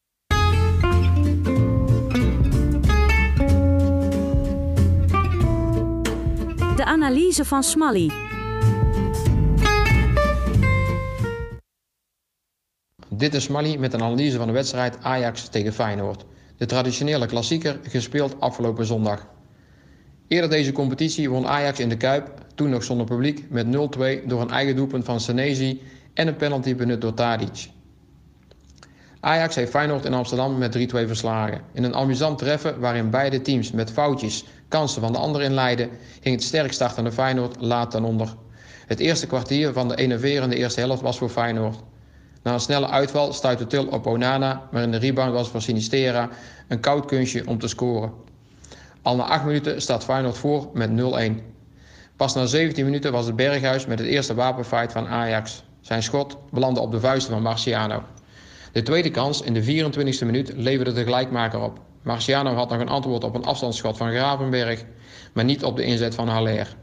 De 6.77 6.85
analyse 6.85 7.45
van 7.45 7.63
Smally. 7.63 8.30
Dit 13.21 13.35
is 13.35 13.45
Smally 13.45 13.77
met 13.77 13.93
een 13.93 14.03
analyse 14.03 14.37
van 14.37 14.47
de 14.47 14.53
wedstrijd 14.53 14.97
Ajax 15.03 15.49
tegen 15.49 15.73
Feyenoord. 15.73 16.25
De 16.57 16.67
traditionele 16.67 17.27
klassieker 17.27 17.81
gespeeld 17.83 18.41
afgelopen 18.41 18.87
zondag. 18.87 19.27
Eerder 20.29 20.51
deze 20.51 20.73
competitie 20.73 21.31
won 21.31 21.47
Ajax 21.47 21.79
in 21.81 21.89
de 21.89 21.97
Kuip, 21.97 22.29
toen 22.55 22.71
nog 22.71 22.85
zonder 22.85 23.07
publiek, 23.07 23.51
met 23.51 23.67
0-2 23.67 23.69
door 24.27 24.41
een 24.41 24.51
eigen 24.51 24.77
doelpunt 24.77 25.05
van 25.05 25.21
Senesi 25.21 25.83
en 26.15 26.29
een 26.29 26.37
penalty 26.37 26.75
benut 26.77 27.01
door 27.01 27.15
Tadic. 27.15 27.71
Ajax 29.21 29.55
heeft 29.55 29.71
Feyenoord 29.71 30.05
in 30.05 30.15
Amsterdam 30.15 30.59
met 30.59 30.79
3-2 30.79 30.81
verslagen. 30.83 31.61
In 31.73 31.85
een 31.85 31.95
amusant 31.95 32.39
treffen 32.39 32.81
waarin 32.81 33.11
beide 33.11 33.43
teams 33.43 33.71
met 33.71 33.91
foutjes 33.91 34.45
kansen 34.69 35.01
van 35.01 35.13
de 35.13 35.19
ander 35.19 35.43
inleiden, 35.43 35.91
ging 36.21 36.35
het 36.35 36.45
sterk 36.45 36.73
startende 36.73 37.13
Feyenoord 37.13 37.57
laat 37.61 37.91
ten 37.91 38.05
onder. 38.05 38.35
Het 38.87 39.01
eerste 39.01 39.27
kwartier 39.27 39.73
van 39.73 39.89
de 39.89 39.97
enerverende 39.97 40.57
eerste 40.57 40.81
helft 40.81 41.03
was 41.03 41.19
voor 41.19 41.29
Feyenoord. 41.29 41.90
Na 42.43 42.53
een 42.53 42.61
snelle 42.61 42.89
uitval 42.89 43.33
stuitte 43.33 43.67
Til 43.67 43.87
op 43.87 44.07
Onana, 44.07 44.69
maar 44.71 44.83
in 44.83 44.91
de 44.91 44.99
rebound 44.99 45.33
was 45.33 45.49
voor 45.49 45.63
Sinistera 45.63 46.29
een 46.69 46.81
koud 46.81 47.07
kunstje 47.07 47.47
om 47.47 47.59
te 47.59 47.69
scoren. 47.69 48.13
Al 49.03 49.17
na 49.17 49.23
8 49.23 49.45
minuten 49.45 49.83
staat 49.83 50.05
Feyenoord 50.05 50.39
voor 50.39 50.71
met 50.73 50.91
0-1. 50.91 50.95
Pas 52.17 52.35
na 52.35 52.47
17 52.47 52.85
minuten 52.85 53.13
was 53.13 53.27
het 53.27 53.37
Berghuis 53.37 53.87
met 53.87 53.99
het 53.99 54.09
eerste 54.09 54.35
wapenfight 54.35 54.93
van 54.93 55.09
Ajax. 55.09 55.65
Zijn 55.81 56.03
schot 56.03 56.37
belandde 56.51 56.81
op 56.81 56.91
de 56.91 57.01
vuisten 57.01 57.33
van 57.33 57.43
Marciano. 57.43 58.03
De 58.73 58.83
tweede 58.83 59.11
kans 59.11 59.43
in 59.43 59.55
de 59.55 59.85
24e 59.85 60.25
minuut 60.25 60.53
leverde 60.57 60.93
de 60.93 61.03
gelijkmaker 61.03 61.61
op. 61.61 61.79
Marciano 62.03 62.55
had 62.55 62.71
nog 62.71 62.81
een 62.81 62.89
antwoord 62.89 63.25
op 63.25 63.35
een 63.35 63.45
afstandsschot 63.45 63.97
van 63.97 64.11
Gravenberg, 64.11 64.85
maar 65.33 65.45
niet 65.45 65.65
op 65.65 65.77
de 65.77 65.85
inzet 65.85 66.15
van 66.15 66.29
Haller. 66.29 66.77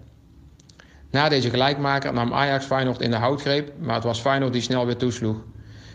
Na 1.12 1.30
deze 1.30 1.50
gelijkmaker 1.50 2.14
nam 2.14 2.34
Ajax 2.34 2.66
Feyenoord 2.66 3.02
in 3.02 3.12
de 3.12 3.18
houtgreep, 3.18 3.72
maar 3.80 3.96
het 3.96 4.04
was 4.04 4.20
Feyenoord 4.20 4.54
die 4.54 4.62
snel 4.62 4.86
weer 4.86 4.98
toesloeg. 4.98 5.38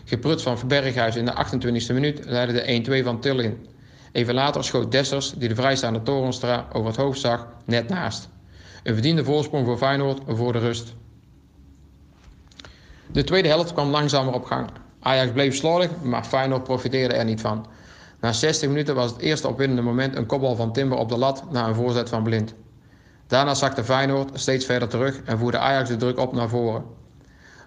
Geprut 0.05 0.41
van 0.41 0.57
Berghuis 0.67 1.15
in 1.15 1.25
de 1.25 1.33
28e 1.45 1.93
minuut 1.93 2.25
leidde 2.25 2.53
de 2.53 3.01
1-2 3.01 3.03
van 3.03 3.19
Tillin. 3.19 3.67
Even 4.11 4.33
later 4.33 4.63
schoot 4.63 4.91
Dessers, 4.91 5.31
die 5.31 5.49
de 5.49 5.55
vrijstaande 5.55 6.01
Torenstra 6.01 6.67
over 6.71 6.87
het 6.87 6.97
hoofd 6.97 7.19
zag, 7.19 7.47
net 7.65 7.89
naast. 7.89 8.29
Een 8.83 8.93
verdiende 8.93 9.23
voorsprong 9.23 9.65
voor 9.65 9.77
Feyenoord 9.77 10.21
voor 10.27 10.53
de 10.53 10.59
rust. 10.59 10.93
De 13.11 13.23
tweede 13.23 13.47
helft 13.47 13.73
kwam 13.73 13.89
langzamer 13.89 14.33
op 14.33 14.45
gang. 14.45 14.69
Ajax 14.99 15.31
bleef 15.31 15.55
slordig, 15.55 15.89
maar 16.01 16.23
Feyenoord 16.23 16.63
profiteerde 16.63 17.13
er 17.13 17.25
niet 17.25 17.41
van. 17.41 17.65
Na 18.19 18.31
60 18.31 18.69
minuten 18.69 18.95
was 18.95 19.11
het 19.11 19.21
eerste 19.21 19.47
opwindende 19.47 19.81
moment 19.81 20.15
een 20.15 20.25
kopbal 20.25 20.55
van 20.55 20.73
Timber 20.73 20.97
op 20.97 21.09
de 21.09 21.17
lat 21.17 21.51
na 21.51 21.67
een 21.67 21.75
voorzet 21.75 22.09
van 22.09 22.23
Blind. 22.23 22.53
Daarna 23.27 23.53
zakte 23.53 23.83
Feyenoord 23.83 24.29
steeds 24.33 24.65
verder 24.65 24.87
terug 24.87 25.21
en 25.25 25.37
voerde 25.37 25.57
Ajax 25.57 25.89
de 25.89 25.95
druk 25.95 26.19
op 26.19 26.33
naar 26.33 26.49
voren. 26.49 26.83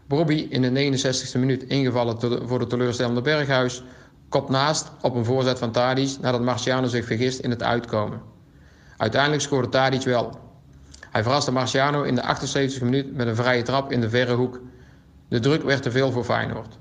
Bobby 0.07 0.47
in 0.51 0.63
de 0.63 0.99
69e 1.01 1.39
minuut 1.39 1.63
ingevallen 1.63 2.49
voor 2.49 2.59
de 2.59 2.67
teleurstellende 2.67 3.21
Berghuis 3.21 3.83
Kop 4.29 4.49
naast 4.51 4.91
op 5.03 5.15
een 5.15 5.25
voorzet 5.25 5.59
van 5.59 5.71
Tadic 5.71 6.17
nadat 6.21 6.41
Marciano 6.41 6.87
zich 6.87 7.05
vergist 7.05 7.39
in 7.39 7.51
het 7.51 7.63
uitkomen. 7.63 8.21
Uiteindelijk 8.97 9.43
scoorde 9.43 9.69
Tadic 9.69 10.03
wel. 10.03 10.39
Hij 11.11 11.23
verraste 11.23 11.53
Marciano 11.53 12.03
in 12.03 12.15
de 12.15 12.23
78e 12.23 12.83
minuut 12.83 13.15
met 13.17 13.27
een 13.27 13.37
vrije 13.37 13.63
trap 13.63 13.93
in 13.93 14.01
de 14.01 14.09
verre 14.09 14.35
hoek. 14.35 14.61
De 15.29 15.41
druk 15.41 15.63
werd 15.63 15.83
te 15.83 15.91
veel 15.91 16.11
voor 16.11 16.25
Feyenoord. 16.25 16.79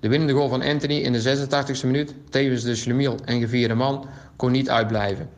De 0.00 0.08
winnende 0.08 0.32
goal 0.32 0.48
van 0.48 0.62
Anthony 0.62 0.96
in 0.96 1.12
de 1.12 1.46
86e 1.46 1.84
minuut, 1.86 2.14
tevens 2.30 2.62
de 2.62 2.74
schlemiel 2.74 3.16
en 3.24 3.40
gevierde 3.40 3.74
man, 3.74 4.06
kon 4.36 4.52
niet 4.52 4.70
uitblijven. 4.70 5.28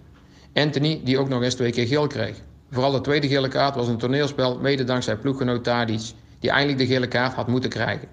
Anthony 0.55 1.01
die 1.05 1.19
ook 1.19 1.29
nog 1.29 1.43
eens 1.43 1.55
twee 1.55 1.73
keer 1.73 1.87
geel 1.87 2.07
kreeg. 2.07 2.37
Vooral 2.73 2.91
de 2.91 3.01
tweede 3.01 3.29
gele 3.29 3.49
kaart 3.49 3.75
was 3.75 3.89
een 3.89 3.97
toneelspel 3.99 4.59
mede 4.59 4.85
dankzij 4.85 5.17
ploeggenoot 5.17 5.65
Tadic, 5.65 6.13
die 6.39 6.51
eindelijk 6.51 6.79
de 6.79 6.87
gele 6.87 7.09
kaart 7.09 7.35
had 7.35 7.47
moeten 7.47 7.71
krijgen. 7.71 8.09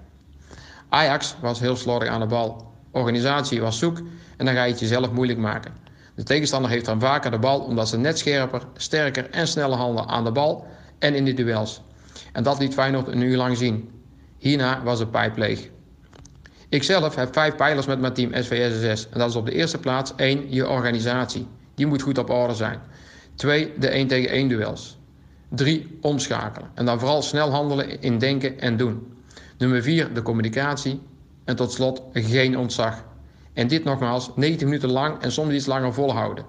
Ajax 0.89 1.35
was 1.41 1.59
heel 1.59 1.75
slordig 1.75 2.09
aan 2.09 2.19
de 2.19 2.25
bal. 2.25 2.71
Organisatie 2.91 3.61
was 3.61 3.79
zoek 3.79 3.97
en 4.37 4.45
dan 4.45 4.53
ga 4.53 4.63
je 4.63 4.71
het 4.71 4.79
jezelf 4.79 5.11
moeilijk 5.11 5.39
maken. 5.39 5.73
De 6.15 6.23
tegenstander 6.23 6.71
heeft 6.71 6.85
dan 6.85 6.99
vaker 6.99 7.31
de 7.31 7.39
bal 7.39 7.59
omdat 7.59 7.89
ze 7.89 7.97
net 7.97 8.17
scherper, 8.17 8.61
sterker 8.75 9.29
en 9.29 9.47
sneller 9.47 9.77
handelen 9.77 10.07
aan 10.09 10.23
de 10.23 10.31
bal 10.31 10.67
en 10.99 11.15
in 11.15 11.25
de 11.25 11.33
duels. 11.33 11.81
En 12.33 12.43
dat 12.43 12.59
liet 12.59 12.73
Feyenoord 12.73 13.07
een 13.07 13.21
uur 13.21 13.37
lang 13.37 13.57
zien. 13.57 13.89
Hierna 14.37 14.83
was 14.83 14.99
het 14.99 15.11
pijp 15.11 15.37
leeg. 15.37 15.69
Ikzelf 16.69 17.15
heb 17.15 17.33
vijf 17.33 17.55
pijlers 17.55 17.85
met 17.85 17.99
mijn 17.99 18.13
team 18.13 18.31
SVSSS. 18.33 19.09
En 19.09 19.19
dat 19.19 19.29
is 19.29 19.35
op 19.35 19.45
de 19.45 19.53
eerste 19.53 19.77
plaats 19.77 20.13
1. 20.15 20.53
Je 20.53 20.67
organisatie. 20.67 21.47
Die 21.75 21.87
moet 21.87 22.01
goed 22.01 22.17
op 22.17 22.29
orde 22.29 22.53
zijn. 22.53 22.79
2. 23.39 23.73
De 23.77 23.87
1 23.87 24.07
tegen 24.07 24.29
1 24.29 24.47
duels. 24.47 24.97
3. 25.49 25.97
Omschakelen. 26.01 26.69
En 26.73 26.85
dan 26.85 26.99
vooral 26.99 27.21
snel 27.21 27.51
handelen 27.51 28.01
in 28.01 28.17
denken 28.17 28.59
en 28.59 28.77
doen. 28.77 29.13
Nummer 29.57 29.83
4. 29.83 30.13
De 30.13 30.21
communicatie. 30.21 31.01
En 31.45 31.55
tot 31.55 31.71
slot 31.71 32.01
geen 32.13 32.57
ontzag. 32.57 33.05
En 33.53 33.67
dit 33.67 33.83
nogmaals 33.83 34.31
90 34.35 34.67
minuten 34.67 34.91
lang 34.91 35.21
en 35.21 35.31
soms 35.31 35.53
iets 35.53 35.65
langer 35.65 35.93
volhouden. 35.93 36.45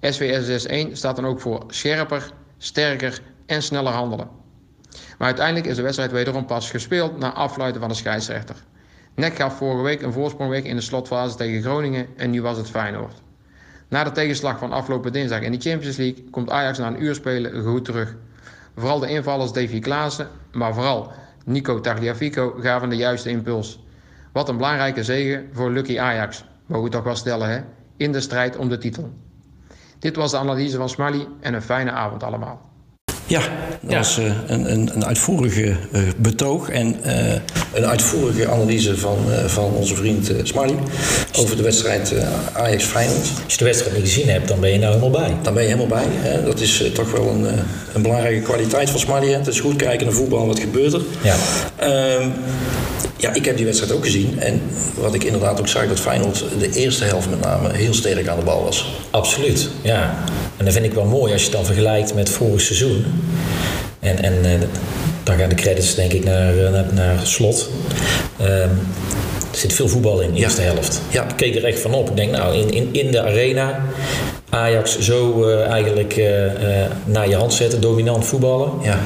SVSS 0.00 0.66
1 0.66 0.96
staat 0.96 1.16
dan 1.16 1.26
ook 1.26 1.40
voor 1.40 1.64
scherper, 1.68 2.32
sterker 2.58 3.20
en 3.46 3.62
sneller 3.62 3.92
handelen. 3.92 4.28
Maar 5.18 5.26
uiteindelijk 5.26 5.66
is 5.66 5.76
de 5.76 5.82
wedstrijd 5.82 6.12
wederom 6.12 6.46
pas 6.46 6.70
gespeeld 6.70 7.18
na 7.18 7.32
afluiten 7.32 7.80
van 7.80 7.90
de 7.90 7.96
scheidsrechter. 7.96 8.56
NEC 9.14 9.36
gaf 9.36 9.56
vorige 9.56 9.82
week 9.82 10.02
een 10.02 10.12
voorsprong 10.12 10.50
weg 10.50 10.62
in 10.62 10.76
de 10.76 10.82
slotfase 10.82 11.36
tegen 11.36 11.62
Groningen 11.62 12.06
en 12.16 12.30
nu 12.30 12.42
was 12.42 12.56
het 12.56 12.70
Feyenoord. 12.70 13.24
Na 13.88 14.04
de 14.04 14.12
tegenslag 14.12 14.58
van 14.58 14.72
afgelopen 14.72 15.12
dinsdag 15.12 15.40
in 15.40 15.52
de 15.52 15.70
Champions 15.70 15.96
League 15.96 16.24
komt 16.30 16.50
Ajax 16.50 16.78
na 16.78 16.86
een 16.86 17.02
uur 17.02 17.14
spelen 17.14 17.64
goed 17.64 17.84
terug. 17.84 18.16
Vooral 18.76 18.98
de 18.98 19.08
invallers 19.08 19.52
Davy 19.52 19.80
Klaassen, 19.80 20.28
maar 20.52 20.74
vooral 20.74 21.12
Nico 21.44 21.80
Tagliafico 21.80 22.54
gaven 22.60 22.88
de 22.88 22.96
juiste 22.96 23.30
impuls. 23.30 23.84
Wat 24.32 24.48
een 24.48 24.56
belangrijke 24.56 25.04
zegen 25.04 25.48
voor 25.52 25.70
Lucky 25.70 25.98
Ajax, 25.98 26.44
mogen 26.66 26.84
we 26.84 26.90
toch 26.90 27.04
wel 27.04 27.16
stellen, 27.16 27.48
hè? 27.48 27.60
in 27.96 28.12
de 28.12 28.20
strijd 28.20 28.56
om 28.56 28.68
de 28.68 28.78
titel. 28.78 29.12
Dit 29.98 30.16
was 30.16 30.30
de 30.30 30.38
analyse 30.38 30.76
van 30.76 30.88
Smally 30.88 31.28
en 31.40 31.54
een 31.54 31.62
fijne 31.62 31.90
avond 31.90 32.22
allemaal. 32.22 32.65
Ja, 33.26 33.40
dat 33.80 33.94
was 33.94 34.18
uh, 34.18 34.24
een, 34.46 34.72
een, 34.72 34.90
een, 34.94 35.06
uitvoerige 35.06 35.62
uh, 35.62 36.02
betoog 36.16 36.68
en 36.68 36.96
uh, 37.06 37.32
een 37.74 37.86
uitvoerige 37.86 38.50
analyse 38.50 38.98
van, 38.98 39.18
van 39.46 39.72
onze 39.72 39.94
vriend 39.94 40.32
Smiley 40.42 40.74
over 41.38 41.56
de 41.56 41.62
wedstrijd 41.62 42.14
Ajax-Feyenoord. 42.52 43.28
Als 43.44 43.52
je 43.52 43.58
de 43.58 43.64
wedstrijd 43.64 43.96
niet 43.96 44.06
gezien 44.06 44.28
hebt, 44.28 44.48
dan 44.48 44.60
ben 44.60 44.70
je 44.70 44.78
nou 44.78 44.94
helemaal 44.94 45.20
bij. 45.20 45.36
Dan 45.42 45.54
ben 45.54 45.62
je 45.62 45.68
helemaal 45.68 45.98
bij. 45.98 46.06
Hè? 46.08 46.44
Dat 46.44 46.60
is 46.60 46.90
toch 46.94 47.10
wel 47.10 47.28
een, 47.28 47.46
een 47.94 48.02
belangrijke 48.02 48.42
kwaliteit 48.42 48.90
van 48.90 49.00
Smiley. 49.00 49.28
Het 49.28 49.46
is 49.46 49.60
goed 49.60 49.76
kijken 49.76 50.06
naar 50.06 50.14
voetbal, 50.14 50.46
wat 50.46 50.60
gebeurt 50.60 50.92
er. 50.92 51.02
Ja. 51.22 51.36
Ehm, 53.16 53.26
ja, 53.26 53.34
ik 53.34 53.44
heb 53.44 53.56
die 53.56 53.64
wedstrijd 53.64 53.92
ook 53.92 54.04
gezien. 54.04 54.40
En 54.40 54.62
wat 54.94 55.14
ik 55.14 55.24
inderdaad 55.24 55.60
ook 55.60 55.68
zag, 55.68 55.88
dat 55.88 56.00
Feyenoord 56.00 56.44
de 56.58 56.70
eerste 56.70 57.04
helft 57.04 57.30
met 57.30 57.40
name 57.40 57.72
heel 57.72 57.94
sterk 57.94 58.28
aan 58.28 58.38
de 58.38 58.44
bal 58.44 58.62
was. 58.62 58.86
Absoluut, 59.10 59.68
ja. 59.82 60.24
En 60.56 60.64
dat 60.64 60.74
vind 60.74 60.84
ik 60.84 60.92
wel 60.92 61.04
mooi 61.04 61.32
als 61.32 61.40
je 61.40 61.48
het 61.48 61.56
dan 61.56 61.66
vergelijkt 61.66 62.14
met 62.14 62.28
vorig 62.28 62.60
seizoen. 62.60 63.04
En, 64.00 64.22
en 64.22 64.32
uh, 64.44 64.50
dan 65.22 65.38
gaan 65.38 65.48
de 65.48 65.54
credits 65.54 65.94
denk 65.94 66.12
ik 66.12 66.24
naar, 66.24 66.58
eh, 66.58 66.72
naar, 66.72 66.86
naar 66.94 67.20
slot. 67.22 67.70
Uh, 68.40 68.62
er 69.52 69.62
zit 69.62 69.72
veel 69.72 69.88
voetbal 69.88 70.20
in 70.20 70.32
de 70.32 70.38
eerste 70.38 70.60
helft. 70.60 71.00
Ja. 71.08 71.22
Ik 71.28 71.36
keek 71.36 71.56
er 71.56 71.64
echt 71.64 71.80
van 71.80 71.94
op. 71.94 72.08
Ik 72.08 72.16
denk, 72.16 72.30
nou, 72.30 72.56
in, 72.56 72.70
in, 72.70 72.88
in 72.92 73.10
de 73.10 73.22
arena 73.22 73.84
Ajax 74.50 74.98
zo 74.98 75.48
uh, 75.48 75.60
eigenlijk 75.60 76.16
naar 77.04 77.28
je 77.28 77.36
hand 77.36 77.52
zetten, 77.52 77.80
dominant 77.80 78.26
voetballen. 78.26 78.70
Ja 78.82 78.98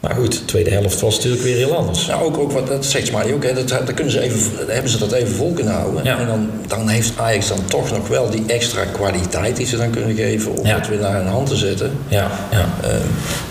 Maar 0.00 0.14
goed, 0.14 0.32
de 0.32 0.44
tweede 0.44 0.70
helft 0.70 1.00
was 1.00 1.16
natuurlijk 1.16 1.42
weer 1.42 1.56
heel 1.56 1.76
anders. 1.76 2.06
Nou, 2.06 2.22
ook, 2.24 2.38
ook 2.38 2.52
wat, 2.52 2.66
dat 2.66 2.84
zegt 2.84 3.06
Smiley 3.06 3.32
ook, 3.32 3.44
hè, 3.44 3.54
dat, 3.54 3.68
dat 3.68 3.94
kunnen 3.94 4.12
ze 4.12 4.20
even, 4.20 4.40
hebben 4.68 4.90
ze 4.90 4.98
dat 4.98 5.12
even 5.12 5.34
vol 5.34 5.52
kunnen 5.52 5.74
houden. 5.74 6.04
En 6.04 6.26
dan, 6.26 6.50
dan 6.66 6.88
heeft 6.88 7.12
Ajax 7.16 7.48
dan 7.48 7.64
toch 7.64 7.90
nog 7.90 8.08
wel 8.08 8.30
die 8.30 8.44
extra 8.46 8.84
kwaliteit 8.84 9.56
die 9.56 9.66
ze 9.66 9.76
dan 9.76 9.90
kunnen 9.90 10.16
geven 10.16 10.56
om 10.56 10.66
het 10.66 10.88
weer 10.88 10.98
naar 10.98 11.16
hun 11.16 11.26
hand 11.26 11.48
te 11.48 11.56
zetten. 11.56 11.90
Ja, 12.08 12.30
ja. 12.50 12.68
Uh, 12.84 12.90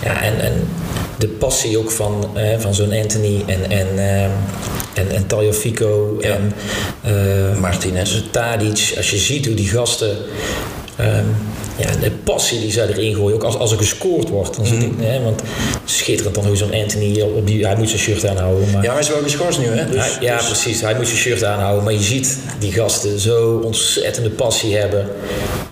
ja 0.02 0.22
en, 0.22 0.40
en 0.40 0.52
de 1.18 1.28
passie 1.28 1.78
ook 1.78 1.90
van, 1.90 2.26
van 2.58 2.74
zo'n 2.74 2.92
Anthony 2.92 3.44
en, 3.46 3.70
en, 3.70 3.86
uh, 3.94 4.24
en, 4.94 5.10
en 5.10 5.26
Taljafico 5.26 6.16
ja. 6.20 6.28
en 6.28 6.52
uh, 7.06 7.58
Martinez. 7.58 8.22
Tadic. 8.30 8.94
Als 8.96 9.10
je 9.10 9.16
ziet 9.16 9.46
hoe 9.46 9.54
die 9.54 9.68
gasten 9.68 10.16
Um, 11.00 11.36
ja, 11.80 11.96
de 12.00 12.10
passie 12.10 12.60
die 12.60 12.70
zij 12.70 12.86
erin 12.86 13.14
gooien, 13.14 13.34
ook 13.34 13.42
als, 13.42 13.56
als 13.56 13.72
er 13.72 13.78
gescoord 13.78 14.28
wordt. 14.28 14.56
Dan 14.56 14.74
mm. 14.74 14.80
ik, 14.80 14.92
hè, 14.98 15.22
want 15.22 15.42
schitterend 15.84 16.34
dan 16.34 16.46
hoe 16.46 16.56
zo'n 16.56 16.74
Anthony 16.74 17.20
op 17.20 17.46
die, 17.46 17.66
hij 17.66 17.76
moet 17.76 17.88
zijn 17.88 18.00
shirt 18.00 18.26
aanhouden. 18.26 18.70
Maar, 18.70 18.82
ja, 18.82 18.92
hij 18.92 19.00
is 19.00 19.08
wel 19.08 19.22
geschorst 19.22 19.58
nu, 19.58 19.66
hè? 19.66 19.90
Dus, 19.90 20.18
ja, 20.20 20.36
dus- 20.36 20.46
precies. 20.46 20.80
Hij 20.80 20.94
moet 20.94 21.06
zijn 21.06 21.18
shirt 21.18 21.44
aanhouden. 21.44 21.84
Maar 21.84 21.92
je 21.92 22.02
ziet 22.02 22.38
die 22.58 22.72
gasten 22.72 23.18
zo 23.18 23.60
ontzettende 23.64 24.30
passie 24.30 24.76
hebben. 24.76 25.08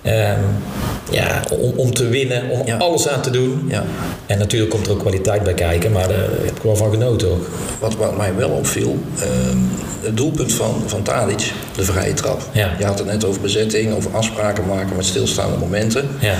Um, 0.06 0.62
ja, 1.11 1.42
om, 1.50 1.72
om 1.76 1.94
te 1.94 2.09
winnen, 2.09 2.50
om 2.50 2.70
alles 2.78 3.09
aan 3.09 3.20
te 3.20 3.30
doen. 3.30 3.66
Ja. 3.68 3.84
En 4.26 4.38
natuurlijk 4.38 4.70
komt 4.70 4.86
er 4.86 4.92
ook 4.92 4.98
kwaliteit 4.98 5.42
bij 5.42 5.54
kijken, 5.54 5.92
maar 5.92 6.09
daar 6.09 6.18
heb 6.18 6.56
ik 6.56 6.62
wel 6.62 6.76
van 6.76 6.90
genoten 6.90 7.30
ook. 7.30 7.48
Wat, 7.80 7.96
wat 7.96 8.16
mij 8.16 8.34
wel 8.34 8.50
opviel, 8.50 8.98
um, 9.50 9.70
het 10.00 10.16
doelpunt 10.16 10.52
van, 10.52 10.82
van 10.86 11.02
Tadic, 11.02 11.52
de 11.76 11.84
vrije 11.84 12.14
trap. 12.14 12.40
Ja. 12.52 12.70
Je 12.78 12.84
had 12.84 12.98
het 12.98 13.06
net 13.06 13.24
over 13.24 13.40
bezetting, 13.40 13.94
over 13.94 14.11
afspraken 14.16 14.66
maken 14.66 14.96
met 14.96 15.04
stilstaande 15.04 15.56
momenten. 15.56 16.09
Ja. 16.18 16.34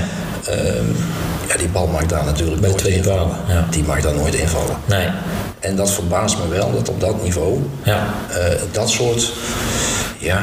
Um, 0.51 0.97
ja, 1.49 1.57
die 1.57 1.69
bal 1.69 1.87
mag 1.87 2.07
daar 2.07 2.25
natuurlijk 2.25 2.61
bij 2.61 2.71
nooit 2.71 2.87
invallen. 2.87 3.37
Ja. 3.49 3.67
Die 3.71 3.83
mag 3.83 4.01
daar 4.01 4.15
nooit 4.15 4.35
invallen. 4.35 4.77
Nee. 4.85 5.07
En 5.61 5.77
dat 5.77 5.91
verbaast 5.91 6.37
me 6.39 6.57
wel, 6.57 6.73
dat 6.73 6.89
op 6.89 7.01
dat 7.01 7.23
niveau, 7.23 7.59
ja. 7.83 8.15
Uh, 8.31 8.37
dat 8.73 8.91
soort 8.91 9.33
ja, 10.19 10.43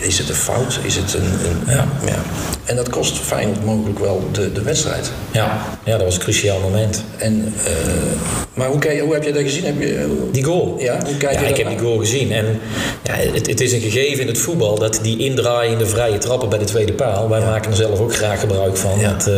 is 0.00 0.18
het 0.18 0.28
een 0.28 0.34
fout? 0.34 0.80
Is 0.82 0.96
het 0.96 1.14
een, 1.14 1.24
een 1.24 1.74
ja. 1.74 1.86
ja. 2.06 2.18
En 2.64 2.76
dat 2.76 2.88
kost 2.88 3.18
Feyenoord 3.18 3.64
mogelijk 3.64 3.98
wel 3.98 4.28
de, 4.32 4.52
de 4.52 4.62
wedstrijd. 4.62 5.12
Ja. 5.30 5.66
ja, 5.84 5.92
dat 5.92 6.02
was 6.02 6.14
een 6.14 6.20
cruciaal 6.20 6.60
moment. 6.60 7.04
En, 7.16 7.54
uh, 7.56 8.51
maar 8.54 8.68
hoe, 8.68 8.78
kijk, 8.78 9.00
hoe 9.00 9.12
heb 9.12 9.24
je 9.24 9.32
dat 9.32 9.42
gezien? 9.42 9.64
Heb 9.64 9.80
je, 9.80 10.28
die 10.32 10.44
goal? 10.44 10.76
Ja, 10.78 10.98
hoe 11.04 11.16
kijk 11.16 11.40
ja 11.40 11.46
ik 11.46 11.56
heb 11.56 11.68
die 11.68 11.78
goal 11.78 11.98
gezien. 11.98 12.32
En 12.32 12.60
ja, 13.02 13.14
het, 13.14 13.46
het, 13.46 13.60
is 13.60 13.72
een 13.72 13.80
gegeven 13.80 14.20
in 14.20 14.26
het 14.26 14.38
voetbal 14.38 14.78
dat 14.78 14.98
die 15.02 15.18
indraaiende 15.18 15.86
vrije 15.86 16.18
trappen 16.18 16.48
bij 16.48 16.58
de 16.58 16.64
tweede 16.64 16.92
paal... 16.92 17.28
wij 17.28 17.40
maken 17.40 17.70
er 17.70 17.76
zelf 17.76 18.00
ook 18.00 18.14
graag 18.14 18.40
gebruik 18.40 18.76
van. 18.76 18.98
Ja. 18.98 19.12
Met, 19.12 19.26
uh, 19.28 19.34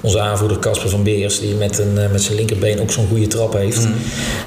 onze 0.00 0.20
aanvoerder 0.20 0.58
Casper 0.58 0.90
van 0.90 1.02
Beers... 1.02 1.40
die 1.40 1.54
met, 1.54 1.78
een, 1.78 1.94
uh, 1.96 2.10
met 2.10 2.22
zijn 2.22 2.36
linkerbeen 2.36 2.80
ook 2.80 2.90
zo'n 2.90 3.08
goede 3.08 3.26
trap 3.26 3.52
heeft. 3.52 3.86
Mm. 3.86 3.94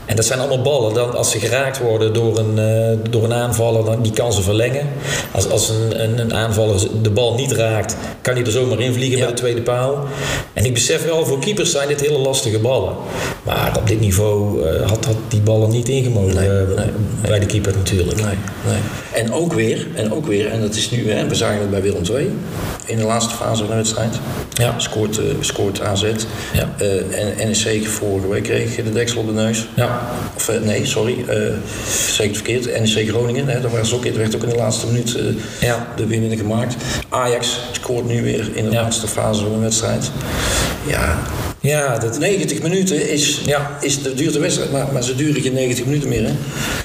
En 0.05 0.15
dat 0.15 0.25
zijn 0.25 0.39
allemaal 0.39 0.61
ballen. 0.61 0.93
Dan, 0.93 1.15
als 1.15 1.31
ze 1.31 1.39
geraakt 1.39 1.79
worden 1.79 2.13
door 2.13 2.37
een, 2.37 2.59
door 3.09 3.23
een 3.23 3.33
aanvaller... 3.33 3.85
dan 3.85 4.01
die 4.01 4.11
kan 4.11 4.33
ze 4.33 4.41
verlengen. 4.41 4.87
Als, 5.31 5.49
als 5.49 5.69
een, 5.69 6.03
een, 6.03 6.19
een, 6.19 6.33
aanvaller 6.33 6.87
de 7.01 7.09
bal 7.09 7.35
niet 7.35 7.51
raakt, 7.51 7.95
kan 8.21 8.33
hij 8.33 8.43
er 8.43 8.51
zomaar 8.51 8.79
in 8.79 8.93
vliegen 8.93 9.19
bij 9.19 9.27
de 9.27 9.33
tweede 9.33 9.61
paal. 9.61 10.07
En 10.53 10.65
ik 10.65 10.73
besef 10.73 11.05
wel, 11.05 11.25
voor 11.25 11.39
keepers 11.39 11.71
zijn 11.71 11.87
dit 11.87 12.01
hele 12.01 12.17
lastige 12.17 12.59
ballen. 12.59 12.93
Maar 13.43 13.77
op 13.77 13.87
dit 13.87 13.99
niveau 14.05 14.63
uh, 14.63 14.87
had, 14.87 15.05
had 15.05 15.15
die 15.27 15.41
ballen 15.41 15.69
niet 15.69 15.89
ingemogen 15.89 16.35
nee, 16.35 16.49
nee, 16.49 16.87
bij 17.21 17.39
de 17.39 17.45
keeper 17.45 17.73
natuurlijk. 17.75 18.21
Nee, 18.21 18.35
nee. 18.65 18.79
En 19.13 19.33
ook 19.33 19.53
weer, 19.53 19.87
en 19.95 20.13
ook 20.13 20.25
weer, 20.25 20.47
en 20.47 20.61
dat 20.61 20.75
is 20.75 20.91
nu, 20.91 21.11
hè, 21.11 21.27
we 21.27 21.35
zagen 21.35 21.59
het 21.59 21.69
bij 21.69 21.81
Willem 21.81 22.03
II 22.11 22.31
in 22.85 22.97
de 22.97 23.03
laatste 23.03 23.35
fase 23.35 23.61
van 23.61 23.69
de 23.69 23.75
wedstrijd. 23.75 24.15
Ja. 24.53 24.79
Scoort, 24.79 25.17
uh, 25.17 25.25
scoort 25.39 25.81
AZ. 25.81 26.03
Ja. 26.53 26.69
en 27.37 27.47
NEC 27.47 27.87
vorige 27.87 28.27
week 28.27 28.43
kreeg 28.43 28.75
de 28.75 28.91
deksel 28.91 29.19
op 29.19 29.27
de 29.27 29.33
neus. 29.33 29.67
Ja. 29.73 30.01
Of 30.35 30.51
nee, 30.63 30.85
sorry, 30.85 31.25
zeker 32.09 32.35
verkeerd. 32.35 32.65
NEC 32.65 33.09
Groningen, 33.09 33.47
hè, 33.47 33.61
daar 33.61 33.71
was 33.71 33.93
ook, 33.93 34.03
werd 34.03 34.35
ook 34.35 34.43
in 34.43 34.49
de 34.49 34.55
laatste 34.55 34.85
minuut 34.85 35.17
ja. 35.59 35.87
de 35.95 36.07
winnende 36.07 36.37
gemaakt. 36.37 36.75
Ajax 37.09 37.59
scoort 37.71 38.07
nu 38.07 38.23
weer 38.23 38.49
in 38.53 38.63
de 38.63 38.71
laatste 38.71 39.07
fase 39.07 39.41
van 39.41 39.53
de 39.53 39.59
wedstrijd. 39.59 40.11
Ja, 40.87 41.19
ja, 41.65 41.97
dat... 41.97 42.19
90 42.19 42.61
minuten 42.61 43.09
is, 43.09 43.41
ja. 43.45 43.77
is 43.81 44.01
de 44.01 44.13
duurt 44.13 44.33
de 44.33 44.39
wedstrijd, 44.39 44.71
maar, 44.71 44.87
maar 44.93 45.03
ze 45.03 45.15
duren 45.15 45.41
geen 45.41 45.53
90 45.53 45.85
minuten 45.85 46.09
meer. 46.09 46.23
Hè? 46.23 46.33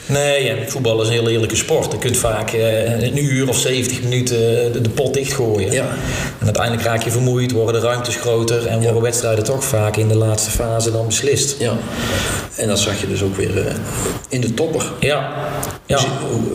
Nee, 0.07 0.45
ja, 0.45 0.55
voetbal 0.67 1.03
is 1.03 1.07
een 1.07 1.13
heel 1.13 1.29
eerlijke 1.29 1.57
sport. 1.57 1.93
Je 1.93 1.99
kunt 1.99 2.17
vaak 2.17 2.53
eh, 2.53 3.03
een 3.03 3.25
uur 3.25 3.49
of 3.49 3.59
70 3.59 4.03
minuten 4.03 4.39
de, 4.73 4.81
de 4.81 4.91
pot 4.91 5.15
dichtgooien. 5.15 5.73
Ja. 5.73 5.85
En 6.39 6.45
uiteindelijk 6.45 6.87
raak 6.87 7.03
je 7.03 7.11
vermoeid, 7.11 7.53
worden 7.53 7.81
de 7.81 7.87
ruimtes 7.87 8.17
groter 8.17 8.67
en 8.67 8.83
worden 8.83 9.03
wedstrijden 9.03 9.45
toch 9.45 9.65
vaak 9.65 9.97
in 9.97 10.09
de 10.09 10.17
laatste 10.17 10.51
fase 10.51 10.93
dan 10.93 11.07
beslist. 11.07 11.57
Ja. 11.59 11.77
En 12.57 12.69
dat 12.69 12.79
zag 12.79 13.01
je 13.01 13.09
dus 13.09 13.23
ook 13.23 13.37
weer 13.37 13.57
uh, 13.57 13.65
in 14.29 14.41
de 14.41 14.55
topper. 14.55 14.93
Ja. 15.01 15.33
ja. 15.87 15.97
Dus, 15.97 16.07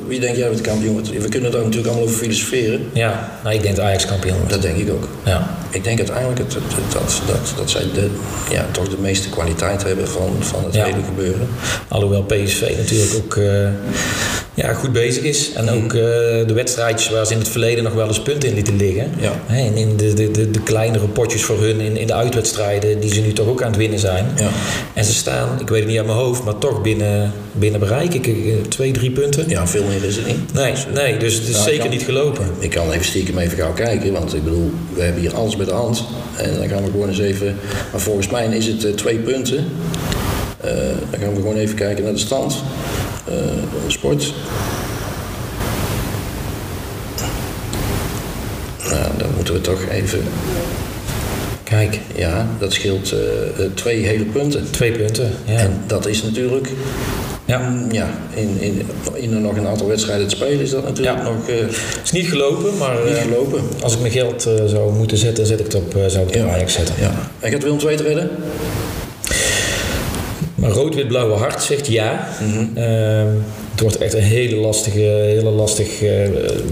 wie 0.07 0.19
denk 0.19 0.35
jij 0.35 0.49
het 0.49 0.61
kampioen 0.61 0.93
wordt? 0.93 1.11
We 1.11 1.29
kunnen 1.29 1.51
daar 1.51 1.61
natuurlijk 1.61 1.87
allemaal 1.87 2.07
over 2.07 2.17
filosoferen. 2.17 2.89
Ja, 2.93 3.29
nou, 3.43 3.55
ik 3.55 3.61
denk 3.61 3.75
dat 3.75 3.85
Ajax 3.85 4.05
kampioen 4.05 4.37
wordt. 4.37 4.51
Dat 4.51 4.61
denk 4.61 4.77
ik 4.77 4.91
ook. 4.91 5.07
Ja. 5.23 5.57
Ik 5.75 5.83
denk 5.83 5.97
uiteindelijk 5.97 6.37
dat, 6.37 6.51
dat, 6.51 7.21
dat, 7.27 7.53
dat 7.57 7.69
zij 7.69 7.83
de, 7.93 8.09
ja, 8.49 8.65
toch 8.71 8.89
de 8.89 8.97
meeste 8.99 9.29
kwaliteit 9.29 9.83
hebben 9.83 10.07
van, 10.07 10.35
van 10.39 10.63
het 10.63 10.75
hele 10.75 11.03
gebeuren. 11.05 11.47
Alhoewel 11.87 12.23
PSV 12.23 12.73
natuurlijk 12.77 13.13
ook 13.15 13.35
uh, 13.35 13.67
ja, 14.55 14.73
goed 14.73 14.91
bezig 14.91 15.23
is. 15.23 15.51
En 15.53 15.69
ook 15.69 15.93
uh, 15.93 16.01
de 16.47 16.53
wedstrijdjes 16.53 17.09
waar 17.09 17.25
ze 17.25 17.33
in 17.33 17.39
het 17.39 17.47
verleden 17.47 17.83
nog 17.83 17.93
wel 17.93 18.07
eens 18.07 18.21
punten 18.21 18.49
in 18.49 18.55
lieten 18.55 18.75
liggen. 18.75 19.11
Ja. 19.19 19.31
En 19.47 19.75
in 19.75 19.97
de, 19.97 20.13
de, 20.13 20.31
de, 20.31 20.51
de, 20.51 20.61
kleinere 20.61 21.07
potjes 21.07 21.43
voor 21.43 21.61
hun 21.61 21.79
in, 21.79 21.97
in 21.97 22.07
de 22.07 22.13
uitwedstrijden 22.13 22.99
die 22.99 23.13
ze 23.13 23.21
nu 23.21 23.33
toch 23.33 23.47
ook 23.47 23.61
aan 23.61 23.67
het 23.67 23.77
winnen 23.77 23.99
zijn. 23.99 24.25
Ja. 24.35 24.49
En 24.93 25.03
ze 25.03 25.13
staan, 25.13 25.59
ik 25.59 25.69
weet 25.69 25.79
het 25.79 25.89
niet 25.89 25.99
aan 25.99 26.05
mijn 26.05 26.17
hoofd, 26.17 26.43
maar 26.43 26.57
toch 26.57 26.81
binnen, 26.81 27.31
binnen 27.51 27.79
bereik. 27.79 28.13
Ik, 28.13 28.27
eh, 28.27 28.33
twee, 28.69 28.91
drie 28.91 29.11
punten. 29.11 29.49
Ja, 29.49 29.67
veel 29.67 29.83
meer 29.83 30.03
is 30.03 30.15
het 30.15 30.27
niet. 30.27 30.53
Nee, 30.53 30.71
dus, 30.71 30.85
nee 30.93 31.17
dus 31.17 31.33
het 31.33 31.47
is 31.47 31.63
zeker 31.63 31.79
kan, 31.79 31.89
niet 31.89 32.03
gelopen. 32.03 32.45
Ik 32.59 32.69
kan 32.69 32.91
even 32.91 33.05
stiekem 33.05 33.37
even 33.37 33.57
gauw 33.57 33.73
kijken, 33.73 34.13
want 34.13 34.33
ik 34.33 34.43
bedoel, 34.43 34.71
we 34.93 35.01
hebben 35.01 35.21
hier 35.21 35.35
alles 35.35 35.55
bij 35.55 35.64
de 35.65 35.73
hand. 35.73 36.03
En 36.37 36.55
dan 36.57 36.67
gaan 36.67 36.83
we 36.83 36.91
gewoon 36.91 37.07
eens 37.07 37.19
even. 37.19 37.55
Maar 37.91 38.01
volgens 38.01 38.29
mij 38.29 38.47
is 38.47 38.65
het 38.65 38.83
uh, 38.83 38.93
twee 38.93 39.17
punten. 39.17 39.65
Uh, 40.65 40.71
dan 41.09 41.19
gaan 41.19 41.29
we 41.29 41.35
gewoon 41.35 41.55
even 41.55 41.75
kijken 41.75 42.03
naar 42.03 42.13
de 42.13 42.19
stand. 42.19 42.63
Uh, 43.29 43.35
sport. 43.87 44.33
Nou, 48.89 49.17
dan 49.17 49.29
moeten 49.35 49.53
we 49.53 49.61
toch 49.61 49.85
even. 49.91 50.19
Kijk, 51.63 51.99
ja, 52.15 52.47
dat 52.59 52.73
scheelt 52.73 53.13
uh, 53.13 53.19
twee 53.73 54.05
hele 54.05 54.23
punten. 54.23 54.71
Twee 54.71 54.91
punten, 54.91 55.31
ja. 55.45 55.57
En 55.57 55.83
dat 55.87 56.05
is 56.05 56.23
natuurlijk 56.23 56.69
ja. 57.45 57.57
Mm, 57.59 57.91
ja, 57.91 58.07
in, 58.33 58.57
in, 58.59 58.81
in 59.13 59.33
er 59.33 59.39
nog 59.39 59.57
een 59.57 59.67
aantal 59.67 59.87
wedstrijden 59.87 60.27
te 60.27 60.35
spelen 60.35 60.59
is 60.59 60.69
dat 60.69 60.83
natuurlijk 60.83 61.23
nog... 61.23 61.49
Uh, 61.49 61.55
het 61.59 62.01
is 62.03 62.11
niet 62.11 62.27
gelopen, 62.27 62.77
maar 62.77 62.95
niet 63.05 63.17
gelopen. 63.17 63.61
als 63.81 63.93
ik 63.93 63.99
mijn 63.99 64.11
geld 64.11 64.47
uh, 64.47 64.53
zou 64.65 64.93
moeten 64.93 65.17
zetten, 65.17 65.45
zet 65.45 65.59
ik 65.59 65.65
het 65.65 65.75
op, 65.75 65.91
zou 66.07 66.27
ik 66.27 66.33
het 66.33 66.33
ja. 66.33 66.45
op 66.45 66.51
Ajax 66.51 66.73
zetten. 66.73 66.95
Ja. 66.99 67.11
En 67.39 67.51
gaat 67.51 67.63
Willem 67.63 67.79
II 67.79 67.95
te 67.95 68.03
redden? 68.03 68.29
Maar 70.55 70.69
rood-wit-blauwe 70.69 71.33
hart 71.33 71.63
zegt 71.63 71.87
ja. 71.87 72.27
Mm 72.41 72.51
-hmm. 72.51 72.83
het 73.71 73.81
wordt 73.81 73.97
echt 73.97 74.13
een 74.13 74.21
hele 74.21 74.55
lastige, 74.55 74.99
hele 74.99 75.49
lastig 75.49 75.87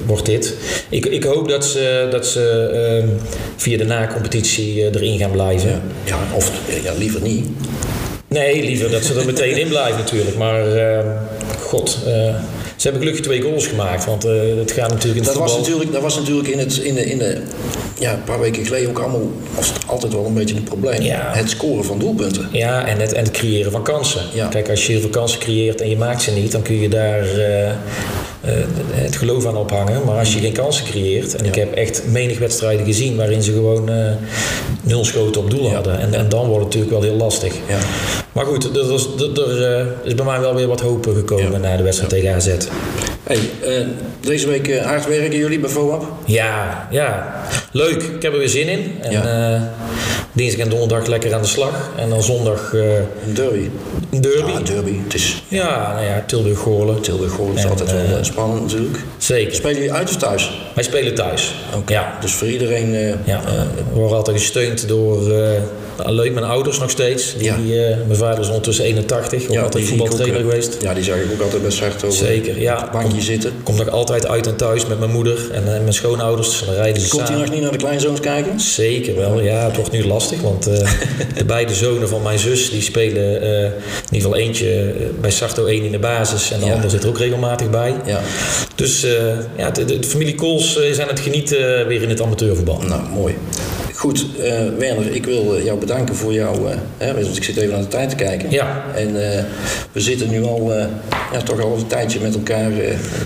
wordt 0.05 0.26
dit. 0.26 0.53
Ik, 0.89 1.05
ik 1.05 1.24
hoop 1.24 1.47
dat 1.47 1.65
ze, 1.65 2.07
dat 2.11 2.28
ze 2.28 2.69
ehm, 2.74 3.07
via 3.55 3.78
de 3.78 3.86
na-competitie 3.86 4.84
erin 4.84 5.17
gaan 5.17 5.32
blijven. 5.32 5.69
Ja, 5.69 5.82
ja 6.03 6.36
of 6.36 6.51
ja, 6.84 6.93
liever 6.97 7.21
niet. 7.21 7.47
Nee, 8.34 8.64
liever 8.64 8.92
dat 8.92 9.04
ze 9.04 9.20
er 9.20 9.26
meteen 9.26 9.58
in 9.58 9.68
blijven 9.68 9.98
natuurlijk. 9.98 10.38
Maar 10.38 10.76
uh, 10.76 11.00
god, 11.60 12.00
uh, 12.08 12.14
ze 12.76 12.90
hebben 12.90 13.02
gelukkig 13.02 13.26
twee 13.26 13.42
goals 13.42 13.68
gemaakt. 13.68 14.06
Want 14.06 14.26
uh, 14.26 14.32
het 14.58 14.72
gaat 14.72 14.90
natuurlijk 14.90 15.20
in 15.20 15.24
dat 15.24 15.34
voetbal... 15.34 15.58
Was 15.58 15.68
natuurlijk, 15.68 15.92
dat 15.92 16.02
was 16.02 16.16
natuurlijk 16.16 16.48
in, 16.48 16.60
het, 16.60 16.78
in, 16.78 16.96
de, 16.96 17.06
in 17.06 17.18
de... 17.18 17.42
Ja, 18.00 18.14
een 18.14 18.24
paar 18.24 18.40
weken 18.40 18.66
geleden 18.66 18.90
ook 18.90 19.00
allemaal... 19.00 19.32
het 19.56 19.74
altijd 19.88 20.14
wel 20.14 20.26
een 20.26 20.34
beetje 20.34 20.56
een 20.56 20.64
probleem. 20.64 21.02
Ja. 21.02 21.32
Het 21.34 21.50
scoren 21.50 21.86
van 21.86 22.00
doelpunten. 22.00 22.48
Ja, 22.52 22.88
en 22.88 23.00
het, 23.00 23.14
en 23.14 23.24
het 23.24 23.32
creëren 23.32 23.72
van 23.72 23.84
kansen. 23.84 24.22
Ja. 24.34 24.48
Kijk, 24.48 24.70
als 24.70 24.86
je 24.86 24.92
heel 24.92 25.02
veel 25.02 25.10
kansen 25.10 25.40
creëert 25.40 25.82
en 25.82 25.90
je 25.90 25.98
maakt 25.98 26.22
ze 26.22 26.32
niet... 26.32 26.52
dan 26.52 26.62
kun 26.62 26.80
je 26.80 26.90
daar 26.90 27.38
uh, 27.38 27.72
het 28.91 29.16
geloof 29.16 29.46
aan 29.46 29.58
ophangen. 29.58 30.06
Maar 30.06 30.18
als 30.18 30.34
je 30.34 30.39
geen 30.39 30.54
kansen 30.54 30.86
creëert, 30.86 31.36
en 31.36 31.44
ja. 31.44 31.50
ik 31.50 31.56
heb 31.56 31.74
echt 31.74 32.04
menig 32.08 32.39
wedstrijden 32.39 32.86
gezien 32.86 33.16
waarin 33.16 33.44
ze 33.44 33.52
gewoon 33.52 33.89
uh, 33.89 34.12
nul 34.82 35.06
schoten 35.06 35.41
op 35.41 35.50
doel 35.50 35.74
hadden. 35.74 36.00
En, 36.00 36.14
en, 36.14 36.30
dan 36.30 36.48
wordt 36.48 36.64
het 36.66 36.74
natuurlijk 36.74 36.91
wel 36.91 37.02
heel 37.02 37.20
lastig. 37.20 37.54
Ja. 37.68 37.78
Maar 38.32 38.46
goed, 38.46 38.78
er 38.78 38.94
is, 38.94 39.08
er, 39.36 39.80
uh, 39.80 39.86
is 40.04 40.16
bij 40.16 40.26
mij 40.26 40.39
wel 40.39 40.56
weer 40.56 40.68
wat 40.68 40.82
hoop 40.82 41.06
gekomen 41.14 41.62
na 41.62 41.78
de 41.78 41.84
wedstrijd 41.84 42.12
tegen 42.12 42.34
AZ. 42.34 42.50
Hey, 43.24 43.39
deze 44.20 44.48
week 44.48 44.80
hard 44.80 45.08
werken 45.08 45.38
jullie 45.38 45.60
bij 45.60 45.70
FOAP? 45.70 46.06
Ja, 46.26 46.88
ja, 46.91 47.41
leuk. 47.72 48.04
Ik 48.04 48.22
heb 48.22 48.34
er 48.34 48.39
weer 48.39 48.50
zin 48.50 48.68
in. 48.68 48.91
En, 49.02 49.72
dinsdag 50.34 50.60
en 50.60 50.70
donderdag 50.70 51.08
lekker 51.08 51.34
aan 51.34 51.42
de 51.42 51.48
slag. 51.48 51.90
En 51.98 52.10
dan 52.10 52.24
zondag... 52.24 52.74
een 52.74 53.34
derby. 53.34 53.70
Een 54.12 54.22
derby. 54.22 54.52
Ja, 54.52 54.60
derby. 54.60 54.98
Het 55.04 55.14
is... 55.14 55.44
Ja, 55.48 55.94
nou 55.94 56.06
ja, 56.06 56.24
Tilburg-Goorlen. 56.28 57.02
Tilburg-Goorlen 57.02 57.58
is 57.58 57.64
en, 57.64 57.70
altijd 57.70 57.92
wel 57.92 58.24
spannend 58.24 58.62
natuurlijk. 58.62 58.98
Zeker. 59.18 59.56
Spelen 59.56 59.76
jullie 59.76 59.94
uit 59.94 60.10
of 60.10 60.18
thuis? 60.18 60.52
Wij 60.76 60.84
spelen 60.84 61.16
thuis. 61.16 61.56
Okay. 61.76 61.96
Ja. 61.96 62.18
Dus 62.22 62.32
voor 62.32 62.48
iedereen... 62.48 62.94
Uh, 62.94 63.14
ja. 63.26 63.42
We 63.90 64.00
worden 64.00 64.18
altijd 64.18 64.38
gesteund 64.38 64.88
door, 64.88 65.32
leuk, 65.98 66.34
mijn 66.34 66.46
ouders 66.46 66.80
nog 66.80 66.89
steeds. 66.89 67.36
Die, 67.38 67.52
mijn 68.08 68.16
vader 68.16 68.39
is 68.39 68.48
ondertussen 68.48 68.86
81, 68.86 69.44
ook 69.44 69.52
ja, 69.52 69.62
altijd 69.62 69.86
voetbaltrainer 69.86 70.39
geweest. 70.39 70.78
Ja, 70.82 70.94
die 70.94 71.04
zag 71.04 71.16
ik 71.16 71.32
ook 71.34 71.41
altijd 71.41 71.62
bij 71.62 71.72
Sarto. 71.72 72.10
Zeker, 72.10 72.62
ja. 72.62 72.89
Bankje 72.91 73.22
zitten. 73.22 73.52
Komt 73.64 73.78
nog 73.78 73.89
altijd 73.89 74.28
uit 74.28 74.48
en 74.48 74.56
thuis 74.56 74.86
met 74.86 75.00
mijn 75.00 75.12
moeder 75.12 75.52
en, 75.52 75.64
mijn 75.64 75.94
schoonouders. 75.94 76.64
Dan 76.66 76.76
rijden 76.76 77.02
ze 77.02 77.10
Komt 77.10 77.28
hij 77.28 77.38
nog 77.38 77.50
niet 77.50 77.62
naar 77.62 77.72
de 77.72 77.78
kleinzoons 77.78 78.20
kijken? 78.20 78.60
Zeker 78.60 79.16
wel, 79.16 79.41
ja. 79.41 79.66
Het 79.66 79.76
wordt 79.76 79.91
nu 79.91 80.06
lastig, 80.06 80.41
want 80.41 80.64
de 81.38 81.46
beide 81.46 81.74
zonen 81.74 82.10
van 82.10 82.22
mijn 82.22 82.39
zus 82.39 82.70
die 82.70 82.82
spelen 82.82 83.41
in 83.41 83.72
ieder 84.12 84.30
geval 84.30 84.36
eentje 84.36 84.94
bij 85.22 85.32
Sarto 85.32 85.66
1 85.66 85.84
in 85.84 85.91
de 85.91 86.00
basis 86.00 86.52
en 86.52 86.60
de 86.60 86.74
ander 86.74 86.89
zit 86.89 87.04
er 87.04 87.10
ook 87.10 87.18
regelmatig 87.18 87.70
bij. 87.70 87.96
Ja. 88.06 88.22
Dus 88.76 89.06
ja, 89.58 89.72
de, 89.72 89.86
de, 89.86 90.04
familie 90.04 90.36
Kools 90.36 90.80
aan 91.00 91.08
het 91.08 91.20
genieten 91.20 91.88
weer 91.88 92.02
in 92.02 92.10
het 92.10 92.22
amateurvoetbal. 92.22 92.82
Nou, 92.82 93.02
mooi. 93.14 93.36
Goed, 93.96 94.26
uh, 94.39 94.46
Werner, 94.78 95.16
ik 95.16 95.26
wil 95.26 95.62
jou 95.64 95.80
bedanken 95.80 96.16
voor 96.16 96.34
jou. 96.34 96.70
Uh, 96.70 96.76
hè, 96.98 97.14
want 97.14 97.38
ik 97.38 97.44
zit 97.44 97.58
even 97.58 97.70
naar 97.70 97.82
de 97.82 97.88
tijd 97.88 98.10
te 98.10 98.16
kijken. 98.16 98.52
Ja. 98.52 98.84
En 98.96 99.14
we 99.91 100.00
zitten 100.00 100.30
nu 100.30 100.44
al 100.44 100.72
ja, 101.32 101.41
toch 101.44 101.62
al 101.62 101.76
een 101.78 101.88
tijdje 101.88 102.20
met 102.20 102.34
elkaar 102.34 102.72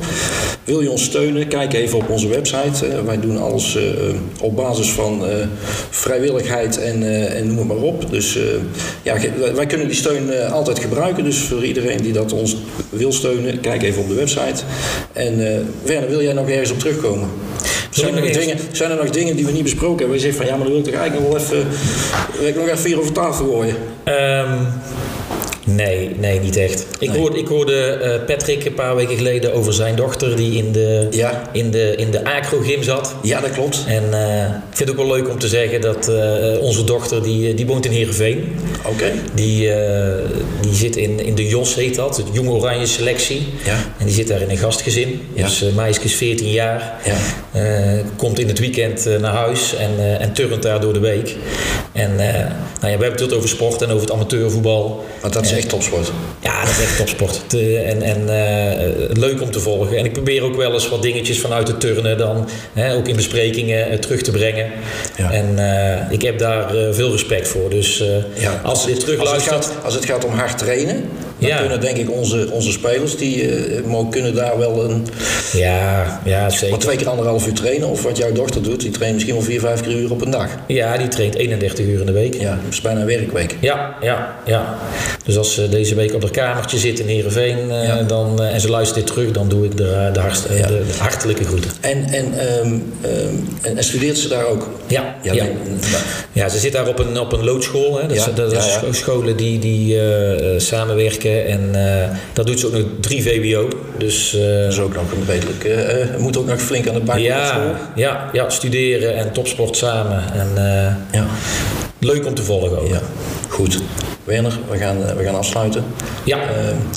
Wil 0.63 0.81
je 0.81 0.91
ons 0.91 1.03
steunen? 1.03 1.47
Kijk 1.47 1.73
even 1.73 1.97
op 1.97 2.09
onze 2.09 2.27
website. 2.27 3.03
wij 3.05 3.19
doen 3.19 3.37
alles 3.37 3.75
uh, 3.75 3.83
op 4.41 4.55
basis 4.55 4.89
van 4.91 5.23
vrijwilligheid 5.89 6.77
en, 6.77 7.27
en 7.35 7.47
noem 7.47 7.57
het 7.57 7.67
maar 7.67 7.77
op. 7.77 8.11
Dus 8.11 8.37
ja, 9.03 9.15
wij 9.55 9.65
kunnen 9.65 9.87
die 9.87 9.95
steun 9.95 10.51
altijd 10.51 10.79
gebruiken. 10.79 11.23
Dus 11.23 11.37
voor 11.37 11.65
iedereen 11.65 12.01
die 12.01 12.13
dat 12.13 12.33
ons 12.33 12.57
wil 12.89 13.11
steunen, 13.11 13.59
kijk 13.59 13.83
even 13.83 14.01
op 14.01 14.07
de 14.07 14.13
website. 14.13 14.63
En 15.13 15.37
Werner, 15.83 16.09
wil 16.09 16.21
jij 16.21 16.33
nog 16.33 16.49
ergens 16.49 16.71
op 16.71 16.79
terugkomen? 16.79 17.29
Zijn 17.89 18.15
er, 18.15 18.21
nog 18.21 18.31
dingen, 18.31 18.57
zijn 18.71 18.91
er 18.91 18.97
nog 18.97 19.09
dingen 19.09 19.35
die 19.35 19.45
we 19.45 19.51
niet 19.51 19.63
besproken 19.63 19.97
hebben? 19.97 20.15
Je 20.15 20.21
zegt 20.21 20.35
van 20.35 20.45
ja, 20.45 20.51
maar 20.55 20.63
dan 20.63 20.71
wil 20.71 20.79
ik 20.79 20.85
toch 20.85 20.93
eigenlijk 20.93 21.31
nog 21.31 21.47
wel 21.47 21.57
even, 21.57 21.67
wil 22.39 22.47
ik 22.47 22.55
nog 22.55 22.65
even 22.65 22.77
vier 22.77 22.99
over 22.99 23.11
tafel 23.11 23.45
gooien. 23.45 23.75
Um, 24.05 24.67
Nee, 25.75 26.15
nee, 26.17 26.39
niet 26.39 26.55
echt. 26.55 26.85
Ik, 26.99 27.09
hoorde, 27.09 27.37
ik 27.37 27.47
hoorde 27.47 27.99
uh, 28.03 28.25
Patrick 28.25 28.65
een 28.65 28.73
paar 28.73 28.95
weken 28.95 29.17
geleden 29.17 29.53
over 29.53 29.73
zijn 29.73 29.95
dochter 29.95 30.35
die 30.35 30.57
in 30.57 30.71
de, 30.71 31.07
ja. 31.11 31.49
in 31.51 31.71
de, 31.71 31.95
in 31.95 32.11
de 32.11 32.25
acro-gym 32.25 32.83
zat. 32.83 33.15
Ja, 33.21 33.41
dat 33.41 33.51
klopt. 33.51 33.83
En 33.87 34.03
uh, 34.11 34.43
ik 34.43 34.75
vind 34.75 34.89
het 34.89 34.89
ook 34.89 35.07
wel 35.07 35.15
leuk 35.15 35.29
om 35.29 35.39
te 35.39 35.47
zeggen 35.47 35.81
dat 35.81 36.09
uh, 36.09 36.61
onze 36.61 36.83
dochter, 36.83 37.23
die, 37.23 37.53
die 37.53 37.65
woont 37.65 37.85
in 37.85 37.91
Heerenveen. 37.91 38.55
Oké. 38.85 39.11
Die, 39.33 39.71
die 40.61 40.73
zit 40.73 40.95
in, 40.95 41.25
in 41.25 41.35
de 41.35 41.47
JOS, 41.47 41.75
heet 41.75 41.95
dat, 41.95 42.17
het 42.17 42.25
Jong 42.31 42.49
Oranje 42.49 42.85
Selectie. 42.85 43.47
Ja. 43.65 43.77
En 43.97 44.05
die 44.05 44.15
zit 44.15 44.27
daar 44.27 44.41
in 44.41 44.49
een 44.49 44.57
gastgezin. 44.57 45.21
Ja. 45.33 45.43
Dus 45.43 45.63
meisje 45.75 46.01
is 46.01 46.15
14 46.15 46.51
jaar. 46.51 46.93
Ja. 47.05 47.17
komt 48.15 48.39
in 48.39 48.47
het 48.47 48.59
weekend 48.59 49.05
naar 49.19 49.33
huis 49.33 49.75
en, 49.75 50.19
en 50.19 50.33
turnt 50.33 50.63
daar 50.63 50.81
door 50.81 50.93
de 50.93 50.99
week. 50.99 51.35
En 51.99 52.15
nou 52.15 52.91
ja, 52.91 52.97
we 52.97 53.03
hebben 53.03 53.21
het 53.21 53.33
over 53.33 53.49
sport 53.49 53.81
en 53.81 53.89
over 53.89 54.01
het 54.01 54.11
amateurvoetbal. 54.11 55.05
Want 55.21 55.33
dat 55.33 55.45
is 55.45 55.51
echt 55.51 55.69
topsport. 55.69 56.11
Ja, 56.39 56.61
dat 56.61 56.69
is 56.69 56.81
echt 56.81 56.97
topsport. 56.97 57.41
en 57.85 58.01
en 58.01 58.21
uh, 58.21 59.15
leuk 59.17 59.41
om 59.41 59.51
te 59.51 59.59
volgen. 59.59 59.97
En 59.97 60.05
ik 60.05 60.13
probeer 60.13 60.43
ook 60.43 60.55
wel 60.55 60.73
eens 60.73 60.89
wat 60.89 61.01
dingetjes 61.01 61.39
vanuit 61.39 61.67
het 61.67 61.79
turnen 61.79 62.17
dan 62.17 62.49
hè, 62.73 62.95
ook 62.95 63.07
in 63.07 63.15
besprekingen 63.15 63.91
uh, 63.91 63.97
terug 63.97 64.21
te 64.21 64.31
brengen. 64.31 64.71
Ja. 65.15 65.31
En 65.31 65.57
ik 66.09 66.21
heb 66.21 66.39
daar 66.39 66.71
veel 66.91 67.11
respect 67.11 67.47
voor. 67.47 67.69
Dus 67.69 68.03
als 68.63 68.87
als 69.19 69.31
het, 69.31 69.41
gaat, 69.41 69.71
als 69.83 69.93
het 69.93 70.05
gaat 70.05 70.25
om 70.25 70.31
hard 70.31 70.57
trainen, 70.57 71.09
dan 71.39 71.49
ja. 71.49 71.59
kunnen 71.59 71.81
denk 71.81 71.97
ik 71.97 72.11
onze, 72.11 72.47
onze 72.51 72.71
spelers, 72.71 73.17
die 73.17 73.43
uh, 73.85 74.09
kunnen 74.09 74.35
daar 74.35 74.57
wel 74.57 74.83
een... 74.83 75.07
Ja, 75.53 76.21
ja 76.25 76.49
zeker. 76.49 76.69
Maar 76.69 76.79
twee 76.79 76.97
keer 76.97 77.09
anderhalf 77.09 77.47
uur 77.47 77.53
trainen. 77.53 77.87
Of 77.87 78.03
wat 78.03 78.17
jouw 78.17 78.31
dochter 78.31 78.63
doet, 78.63 78.81
die 78.81 78.91
traint 78.91 79.13
misschien 79.13 79.35
wel 79.35 79.43
vier, 79.43 79.59
vijf 79.59 79.81
keer 79.81 79.95
uur 79.95 80.11
op 80.11 80.21
een 80.21 80.31
dag. 80.31 80.49
Ja, 80.67 80.97
die 80.97 81.07
traint 81.07 81.35
31 81.35 81.85
uur 81.85 81.99
in 81.99 82.05
de 82.05 82.11
week. 82.11 82.33
Ja, 82.33 82.49
dat 82.49 82.73
is 82.73 82.81
bijna 82.81 82.99
een 82.99 83.05
werkweek. 83.05 83.55
Ja, 83.59 83.95
ja, 84.01 84.35
ja. 84.45 84.77
Dus 85.25 85.37
als 85.37 85.53
ze 85.53 85.69
deze 85.69 85.95
week 85.95 86.13
op 86.13 86.21
haar 86.21 86.31
kamertje 86.31 86.77
zit 86.77 86.99
in 86.99 87.07
Heerenveen 87.07 87.57
uh, 87.67 88.07
dan, 88.07 88.41
uh, 88.41 88.53
en 88.53 88.61
ze 88.61 88.69
luistert 88.69 89.05
dit 89.05 89.07
terug, 89.13 89.31
dan 89.31 89.49
doe 89.49 89.65
ik 89.65 89.77
de, 89.77 90.09
de, 90.13 90.19
hartst, 90.19 90.47
ja. 90.57 90.67
de, 90.67 90.83
hartelijke 90.97 91.43
groeten. 91.43 91.71
En, 91.81 92.03
en, 92.03 92.25
um, 92.61 92.93
um, 93.05 93.47
en, 93.61 93.83
studeert 93.83 94.17
ze 94.17 94.27
daar 94.27 94.45
ook? 94.45 94.69
Ja, 94.87 95.15
ja, 95.21 95.33
ja. 95.33 95.45
ja 96.31 96.49
ze 96.49 96.57
zit 96.57 96.71
daar 96.71 96.87
op 96.87 96.99
een, 96.99 97.19
op 97.19 97.33
een 97.33 97.43
loodschool. 97.43 97.99
Hè. 97.99 98.07
Dat, 98.07 98.17
ja. 98.17 98.31
dat 98.31 98.51
is 98.51 98.79
scholen 98.91 99.37
die, 99.37 99.59
die 99.59 99.99
samenwerken 100.57 101.28
en 101.37 101.71
uh, 101.75 102.17
dat 102.33 102.47
doet 102.47 102.59
ze 102.59 102.67
ook 102.67 102.73
nog 102.73 102.83
drie 102.99 103.23
VWO. 103.23 103.67
Dus, 103.97 104.35
uh, 104.35 104.41
dat 104.41 104.71
is 104.71 104.79
ook 104.79 104.93
nog 104.93 105.11
een 105.11 105.25
redelijk. 105.27 105.63
Uh, 105.63 106.17
moet 106.17 106.37
ook 106.37 106.47
nog 106.47 106.61
flink 106.61 106.87
aan 106.87 106.93
de 106.93 106.99
bak 106.99 107.17
ja, 107.17 107.79
ja, 107.95 108.29
ja, 108.33 108.49
studeren 108.49 109.15
en 109.15 109.31
topsport 109.31 109.77
samen. 109.77 110.23
En, 110.33 110.49
ja. 111.11 111.25
Leuk 111.99 112.25
om 112.25 112.33
te 112.33 112.43
volgen 112.43 112.79
ook. 112.79 112.87
Ja. 112.87 113.01
Goed. 113.49 113.79
Werner, 114.29 114.59
we 114.69 114.77
gaan, 114.77 114.97
we 115.17 115.23
gaan 115.23 115.35
afsluiten. 115.35 115.83
Ja. 116.23 116.37
Uh, 116.37 116.49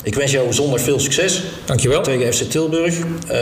ik 0.02 0.14
wens 0.14 0.30
jou 0.30 0.52
zondag 0.52 0.80
veel 0.80 1.00
succes. 1.00 1.42
Dankjewel. 1.64 2.02
Tegen 2.02 2.32
FC 2.32 2.42
Tilburg. 2.42 2.98
Uh, 2.98 3.36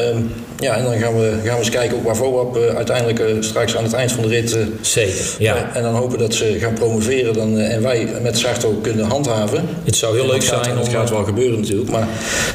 ja, 0.58 0.76
en 0.76 0.84
dan 0.84 0.98
gaan 0.98 1.14
we, 1.14 1.32
gaan 1.44 1.52
we 1.54 1.58
eens 1.58 1.70
kijken 1.70 1.96
ook 1.96 2.04
waar 2.04 2.16
VOAP 2.16 2.56
uh, 2.56 2.62
uiteindelijk 2.76 3.44
straks 3.44 3.76
aan 3.76 3.84
het 3.84 3.92
eind 3.92 4.12
van 4.12 4.22
de 4.22 4.28
rit... 4.28 4.56
Zeker, 4.80 5.24
ja. 5.38 5.70
en 5.74 5.82
dan 5.82 5.94
hopen 5.94 6.18
dat 6.18 6.34
ze 6.34 6.56
gaan 6.60 6.74
promoveren 6.74 7.34
dan, 7.34 7.58
en 7.58 7.82
wij 7.82 8.08
met 8.22 8.38
Sarto 8.38 8.78
kunnen 8.82 9.06
handhaven. 9.06 9.68
Het 9.84 9.96
zou 9.96 10.16
heel 10.16 10.26
leuk 10.26 10.42
zijn... 10.42 10.78
Het 10.78 10.88
gaat 10.88 11.10
wel 11.10 11.24
gebeuren 11.24 11.60
natuurlijk, 11.60 11.90
maar... 11.90 12.08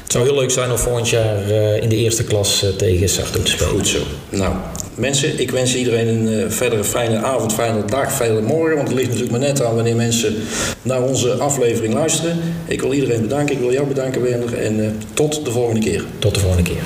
Het 0.03 0.11
zou 0.11 0.23
heel 0.25 0.35
leuk 0.35 0.51
zijn 0.51 0.71
om 0.71 0.77
volgend 0.77 1.09
jaar 1.09 1.49
in 1.81 1.89
de 1.89 1.95
eerste 1.95 2.23
klas 2.23 2.65
tegen 2.77 3.09
Sarto 3.09 3.41
te 3.41 3.51
spelen. 3.51 3.71
Goed 3.71 3.87
zo. 3.87 3.99
Nou, 4.29 4.53
mensen, 4.97 5.39
ik 5.39 5.51
wens 5.51 5.75
iedereen 5.75 6.07
een 6.07 6.27
uh, 6.27 6.49
verdere 6.49 6.83
fijne 6.83 7.17
avond, 7.17 7.53
fijne 7.53 7.85
dag, 7.85 8.13
fijne 8.13 8.41
morgen. 8.41 8.75
Want 8.75 8.87
het 8.87 8.97
ligt 8.97 9.09
natuurlijk 9.09 9.37
maar 9.37 9.47
net 9.47 9.63
aan 9.63 9.75
wanneer 9.75 9.95
mensen 9.95 10.35
naar 10.81 11.03
onze 11.03 11.33
aflevering 11.33 11.93
luisteren. 11.93 12.37
Ik 12.67 12.81
wil 12.81 12.93
iedereen 12.93 13.21
bedanken. 13.21 13.55
Ik 13.55 13.61
wil 13.61 13.71
jou 13.71 13.87
bedanken, 13.87 14.21
Werner. 14.21 14.53
En 14.53 14.79
uh, 14.79 14.89
tot 15.13 15.45
de 15.45 15.51
volgende 15.51 15.81
keer. 15.81 16.03
Tot 16.19 16.33
de 16.33 16.39
volgende 16.39 16.69
keer. 16.69 16.83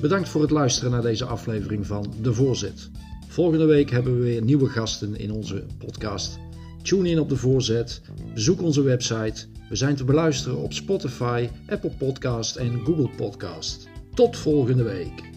Bedankt 0.00 0.28
voor 0.28 0.40
het 0.40 0.50
luisteren 0.50 0.90
naar 0.90 1.02
deze 1.02 1.24
aflevering 1.24 1.86
van 1.86 2.14
De 2.22 2.32
Voorzet. 2.32 2.90
Volgende 3.28 3.64
week 3.64 3.90
hebben 3.90 4.18
we 4.18 4.24
weer 4.24 4.42
nieuwe 4.42 4.68
gasten 4.68 5.16
in 5.16 5.32
onze 5.32 5.64
podcast. 5.78 6.38
Tune 6.82 7.10
in 7.10 7.20
op 7.20 7.28
De 7.28 7.36
Voorzet. 7.36 8.00
Bezoek 8.34 8.62
onze 8.62 8.82
website 8.82 9.46
we 9.68 9.76
zijn 9.76 9.96
te 9.96 10.04
beluisteren 10.04 10.58
op 10.58 10.72
Spotify, 10.72 11.48
Apple 11.66 11.90
Podcast 11.98 12.56
en 12.56 12.80
Google 12.84 13.10
Podcast. 13.16 13.88
Tot 14.14 14.36
volgende 14.36 14.82
week. 14.82 15.33